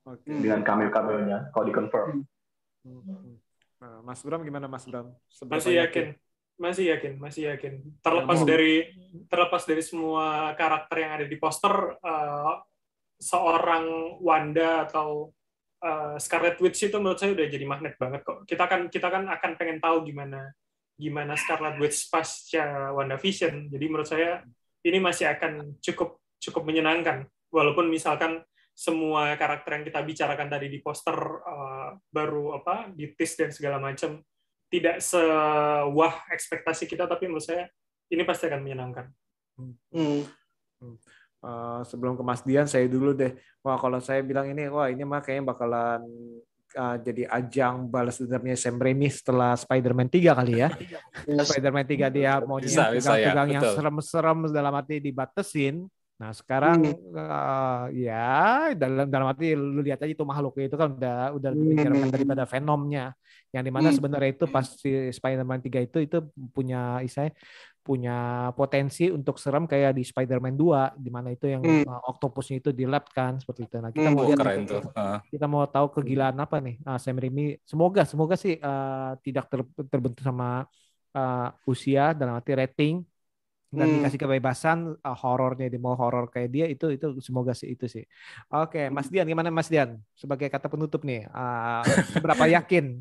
Oke. 0.08 0.24
dengan 0.24 0.64
cameo-cameonya 0.64 1.52
kalau 1.52 1.68
di 1.68 1.74
confirm. 1.76 2.24
Nah, 3.76 4.00
Mas 4.00 4.24
Bram 4.24 4.40
gimana 4.40 4.72
Mas 4.72 4.88
Bram? 4.88 5.12
Seberapa 5.28 5.60
Masih 5.60 5.84
yakin, 5.84 6.16
masih 6.60 6.94
yakin, 6.94 7.18
masih 7.18 7.52
yakin. 7.54 7.82
Terlepas 8.00 8.40
Hmm. 8.42 8.48
dari 8.48 8.74
terlepas 9.28 9.62
dari 9.64 9.82
semua 9.82 10.52
karakter 10.54 10.96
yang 11.00 11.12
ada 11.20 11.26
di 11.26 11.36
poster, 11.40 11.98
eh, 11.98 12.54
seorang 13.22 14.18
Wanda 14.18 14.86
atau 14.88 15.30
eh, 15.82 16.14
Scarlet 16.22 16.62
Witch 16.62 16.78
itu 16.86 16.94
menurut 17.02 17.18
saya 17.18 17.34
udah 17.34 17.46
jadi 17.50 17.66
magnet 17.66 17.98
banget 17.98 18.22
kok. 18.22 18.46
Kita 18.46 18.70
kan 18.70 18.86
kita 18.86 19.10
kan 19.10 19.26
akan 19.26 19.50
pengen 19.58 19.82
tahu 19.82 20.06
gimana 20.06 20.54
gimana 20.94 21.34
Scarlet 21.34 21.74
Witch 21.82 22.06
pasca 22.06 22.94
WandaVision. 22.94 23.66
Jadi 23.66 23.84
menurut 23.90 24.06
saya 24.06 24.46
ini 24.86 25.02
masih 25.02 25.26
akan 25.34 25.74
cukup 25.82 26.22
cukup 26.38 26.62
menyenangkan. 26.62 27.26
Walaupun 27.50 27.90
misalkan 27.90 28.46
semua 28.72 29.34
karakter 29.34 29.82
yang 29.82 29.84
kita 29.84 30.00
bicarakan 30.06 30.48
tadi 30.48 30.70
di 30.70 30.78
poster 30.78 31.18
eh, 31.42 31.88
baru 32.14 32.62
apa 32.62 32.94
di 32.94 33.10
dan 33.18 33.50
segala 33.50 33.82
macam 33.82 34.22
tidak 34.72 35.04
sewah 35.04 36.24
ekspektasi 36.32 36.88
kita 36.88 37.04
tapi 37.04 37.28
menurut 37.28 37.44
saya 37.44 37.68
ini 38.08 38.24
pasti 38.24 38.48
akan 38.48 38.60
menyenangkan. 38.64 39.12
Hmm. 39.92 40.24
Eh, 41.42 41.80
sebelum 41.90 42.14
ke 42.14 42.22
Mas 42.22 42.40
Dian, 42.46 42.70
saya 42.70 42.86
dulu 42.86 43.10
deh. 43.12 43.34
Wah, 43.66 43.74
kalau 43.74 43.98
saya 43.98 44.22
bilang 44.22 44.46
ini, 44.46 44.70
wah 44.70 44.86
ini 44.86 45.02
mah 45.02 45.18
kayaknya 45.18 45.50
bakalan 45.50 46.00
eh, 46.72 46.96
jadi 47.02 47.22
ajang 47.28 47.90
balas 47.90 48.22
dendamnya 48.22 48.54
Sam 48.54 48.78
Raimi 48.78 49.10
setelah 49.10 49.58
Spider-Man 49.58 50.06
3 50.06 50.38
kali 50.38 50.54
ya. 50.62 50.70
Spider-Man 51.50 51.84
3 51.84 52.14
dia 52.14 52.38
mau 52.46 52.62
Bisa, 52.62 52.94
bisa 52.94 53.18
ya, 53.18 53.34
pegang 53.34 53.58
yang 53.58 53.64
serem-serem 53.74 54.38
dalam 54.54 54.72
arti 54.72 55.02
dibatesin. 55.02 55.84
Nah 56.20 56.30
sekarang 56.30 56.78
Hmm. 56.86 57.18
eh, 57.18 58.06
ya 58.06 58.30
dalam 58.78 59.06
dalam 59.10 59.26
arti 59.26 59.56
lu 59.58 59.80
lihat 59.82 59.98
aja 60.04 60.12
itu 60.12 60.22
makhluknya 60.22 60.64
itu 60.70 60.76
kan 60.78 60.88
udah 60.94 61.16
udah 61.34 61.48
lebih 61.50 61.64
Hmm. 61.66 61.74
menyeramkan 61.76 62.10
daripada 62.14 62.44
Venomnya 62.46 63.04
yang 63.50 63.62
di 63.66 63.72
mana 63.74 63.88
Hmm. 63.90 63.96
sebenarnya 63.98 64.30
itu 64.38 64.44
pas 64.46 64.66
si 64.66 64.90
Spider-Man 65.10 65.60
3 65.60 65.80
itu 65.82 65.98
itu 65.98 66.18
punya 66.54 67.02
istilahnya 67.02 67.34
punya 67.82 68.16
potensi 68.54 69.10
untuk 69.10 69.42
serem 69.42 69.66
kayak 69.66 69.98
di 69.98 70.06
Spider-Man 70.06 70.54
2 70.54 70.94
di 70.94 71.10
mana 71.10 71.34
itu 71.34 71.50
yang 71.50 71.58
Hmm. 71.66 71.82
uh, 71.90 72.00
octopusnya 72.14 72.62
itu 72.62 72.70
di 72.70 72.86
lab 72.86 73.10
kan 73.10 73.42
seperti 73.42 73.66
itu. 73.66 73.76
Nah, 73.82 73.90
kita 73.90 74.06
Hmm. 74.06 74.14
mau 74.14 74.22
Oh, 74.22 74.26
lihat 74.30 74.38
keren. 74.38 74.62
Ah. 74.94 75.18
kita 75.26 75.46
mau 75.50 75.66
tahu 75.66 75.86
kegilaan 75.90 76.38
apa 76.38 76.62
nih 76.62 76.78
uh, 76.86 76.98
Sam 77.02 77.18
Raimi. 77.18 77.58
Semoga 77.66 78.06
semoga 78.06 78.38
sih 78.38 78.54
uh, 78.62 79.18
tidak 79.26 79.50
ter- 79.50 79.74
terbentuk 79.90 80.22
sama 80.22 80.62
uh, 81.18 81.48
usia 81.66 82.14
dalam 82.14 82.38
arti 82.38 82.54
rating 82.54 83.02
dan 83.72 83.88
Hmm. 83.88 83.96
dikasih 84.04 84.20
kebebasan 84.20 84.78
uh, 85.00 85.16
horornya 85.16 85.72
di 85.72 85.80
mau 85.80 85.96
horor 85.96 86.28
kayak 86.28 86.50
dia 86.52 86.66
itu 86.68 86.92
itu 86.92 87.16
semoga 87.24 87.56
sih 87.56 87.72
itu 87.72 87.88
sih. 87.88 88.04
Oke, 88.52 88.92
Mas 88.92 89.08
Dian 89.08 89.24
gimana 89.24 89.48
Mas 89.48 89.72
Dian 89.72 89.96
sebagai 90.12 90.52
kata 90.52 90.68
penutup 90.68 91.00
nih 91.08 91.24
uh, 91.32 91.80
seberapa 92.12 92.44
yakin? 92.60 93.00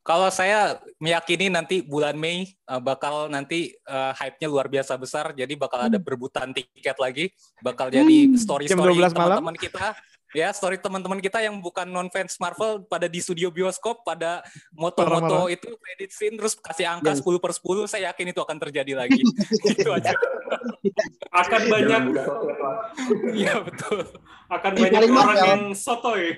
Kalau 0.00 0.32
saya 0.32 0.80
meyakini 0.96 1.52
nanti 1.52 1.84
bulan 1.84 2.16
Mei 2.16 2.56
uh, 2.64 2.80
bakal 2.80 3.28
nanti 3.28 3.76
uh, 3.84 4.16
hype-nya 4.16 4.48
luar 4.48 4.64
biasa 4.64 4.96
besar, 4.96 5.36
jadi 5.36 5.52
bakal 5.52 5.84
ada 5.92 6.00
berebutan 6.00 6.48
tiket 6.56 6.96
lagi, 6.96 7.28
bakal 7.60 7.92
jadi 7.92 8.32
Jam 8.32 8.40
story-story 8.40 8.96
12 8.96 9.12
malam? 9.12 9.12
teman-teman 9.12 9.56
kita, 9.60 9.92
ya 10.32 10.48
story 10.56 10.80
teman-teman 10.80 11.20
kita 11.20 11.44
yang 11.44 11.60
bukan 11.60 11.84
non 11.88 12.08
fans 12.08 12.40
Marvel 12.40 12.84
pada 12.88 13.04
di 13.04 13.20
studio 13.20 13.52
bioskop 13.52 14.00
pada 14.06 14.40
moto-moto 14.72 15.52
itu 15.52 15.68
credit 15.76 16.10
scene 16.10 16.34
terus 16.40 16.56
kasih 16.56 16.88
angka 16.88 17.18
Yes. 17.18 17.24
10 17.24 17.40
per 17.40 17.52
10, 17.56 17.90
saya 17.90 18.02
yakin 18.12 18.30
itu 18.30 18.40
akan 18.40 18.56
terjadi 18.62 18.92
lagi. 18.94 19.20
itu 19.72 19.90
aja. 19.90 20.12
Akan 21.32 21.62
banyak 21.66 22.00
buka 22.12 22.22
sosmed 22.24 22.58
lah. 22.60 22.76
Iya 23.34 23.54
betul. 23.64 23.98
akan 24.48 24.72
banyak 24.76 25.00
orang 25.12 25.38
yang 25.44 25.62
sotoy. 25.76 26.36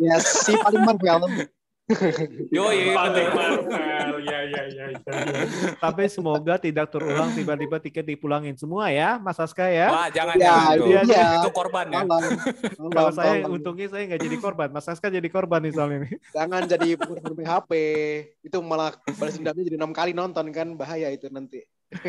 Yes, 0.00 0.44
si 0.44 0.52
paling 0.56 0.84
Marvel. 0.84 1.22
Yo, 2.48 2.72
iya, 2.72 2.96
Paling 2.96 3.12
betul. 3.28 3.36
Marvel. 3.36 4.16
Ya 4.24 4.40
ya 4.40 4.62
ya. 4.64 4.86
ya. 4.88 5.04
Tapi 5.76 6.08
semoga 6.08 6.56
tidak 6.56 6.88
terulang 6.88 7.28
tiba-tiba 7.30 7.76
tiket 7.76 8.08
dipulangin 8.08 8.56
semua 8.56 8.88
ya, 8.88 9.20
Mas 9.20 9.36
Aska 9.36 9.68
ya. 9.68 9.92
Wah, 9.92 10.08
jangan 10.08 10.32
Ya, 10.40 10.72
itu 10.72 10.88
itu. 10.88 11.04
dia. 11.04 11.44
Itu 11.44 11.52
korban 11.52 11.92
ya. 11.92 12.00
Tolong. 12.00 12.24
Kalau 12.72 12.88
Tolong, 12.88 13.12
saya 13.12 13.32
tolong. 13.38 13.60
untungnya 13.60 13.92
saya 13.92 14.02
nggak 14.08 14.22
jadi 14.22 14.36
korban, 14.40 14.68
Mas 14.72 14.88
Aska 14.88 15.12
jadi 15.12 15.28
korban 15.28 15.60
nih 15.60 15.72
soalnya 15.72 15.98
nih. 16.08 16.12
Jangan 16.32 16.62
jadi 16.64 16.88
penghubung 16.96 17.44
HP. 17.44 17.70
Itu 18.40 18.56
malah 18.64 18.96
balas 19.14 19.36
dendamnya 19.36 19.64
jadi 19.68 19.76
enam 19.76 19.92
kali 19.92 20.16
nonton 20.16 20.48
kan 20.50 20.72
bahaya 20.72 21.12
itu 21.12 21.28
nanti. 21.28 21.68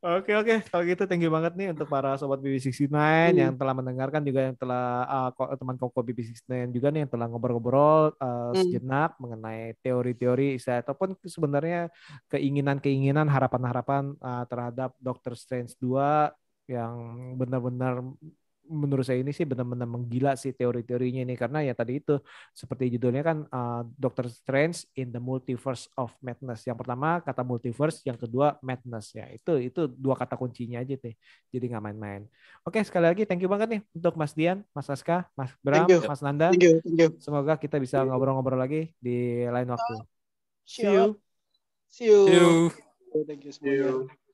Oke 0.00 0.32
oke, 0.32 0.64
kalau 0.72 0.80
gitu 0.88 1.04
thank 1.04 1.20
you 1.20 1.28
banget 1.28 1.52
nih 1.60 1.76
untuk 1.76 1.84
para 1.84 2.16
sobat 2.16 2.40
BB69 2.40 2.88
Hmm. 2.88 3.36
yang 3.36 3.52
telah 3.60 3.76
mendengarkan 3.76 4.24
juga 4.24 4.48
yang 4.48 4.56
telah 4.56 5.04
ah, 5.04 5.28
ko- 5.36 5.52
teman 5.52 5.76
koko 5.76 6.00
BB69 6.00 6.72
juga 6.72 6.88
nih 6.88 7.04
yang 7.04 7.12
telah 7.12 7.28
ngobrol-ngobrol 7.28 8.16
uh, 8.16 8.48
Hmm. 8.48 8.64
sejenak 8.64 9.20
mengenai 9.20 9.76
teori-teori 9.84 10.56
saya 10.56 10.80
ataupun 10.80 11.20
sebenarnya 11.20 11.92
keinginan-keinginan 12.32 13.28
harapan-harapan 13.28 14.16
uh, 14.24 14.48
terhadap 14.48 14.96
Doctor 15.04 15.36
Strange 15.36 15.76
2 15.76 16.32
yang 16.64 16.96
benar-benar 17.36 18.00
menurut 18.70 19.02
saya 19.02 19.18
ini 19.18 19.34
sih 19.34 19.42
benar-benar 19.42 19.90
menggila 19.90 20.38
sih 20.38 20.54
teori-teorinya 20.54 21.26
ini 21.26 21.34
karena 21.34 21.66
ya 21.66 21.74
tadi 21.74 21.98
itu 21.98 22.22
seperti 22.54 22.94
judulnya 22.94 23.26
kan 23.26 23.38
uh, 23.50 23.82
Doctor 23.98 24.30
Strange 24.30 24.86
in 24.94 25.10
the 25.10 25.18
Multiverse 25.18 25.90
of 25.98 26.14
Madness. 26.22 26.62
Yang 26.64 26.78
pertama 26.86 27.18
kata 27.18 27.42
multiverse, 27.42 28.06
yang 28.06 28.14
kedua 28.14 28.56
madness 28.62 29.10
ya. 29.10 29.26
Itu 29.34 29.58
itu 29.58 29.90
dua 29.90 30.14
kata 30.14 30.38
kuncinya 30.38 30.78
aja 30.80 30.94
nih. 30.94 31.14
Jadi 31.50 31.64
nggak 31.74 31.82
main-main. 31.82 32.22
Oke 32.62 32.78
sekali 32.86 33.10
lagi 33.10 33.26
thank 33.26 33.42
you 33.42 33.50
banget 33.50 33.68
nih 33.76 33.80
untuk 33.90 34.14
Mas 34.14 34.32
Dian, 34.32 34.62
Mas 34.70 34.86
Aska, 34.86 35.26
Mas 35.34 35.50
Bram, 35.58 35.90
Thank 35.90 35.90
you. 35.90 36.00
Mas 36.06 36.20
Nanda. 36.22 36.54
Thank 36.54 36.64
you, 36.64 36.74
thank 36.86 36.98
you. 37.02 37.10
Semoga 37.18 37.58
kita 37.58 37.82
bisa 37.82 38.06
ngobrol-ngobrol 38.06 38.56
lagi 38.62 38.94
di 39.02 39.42
lain 39.50 39.66
waktu. 39.66 40.06
See 40.62 40.86
Siap. 40.86 40.94
you. 40.94 41.04
See 41.90 42.06
you. 42.06 42.20
Yo. 42.30 42.46
Thank 43.26 43.42
you 43.42 43.50
semuanya. 43.50 44.29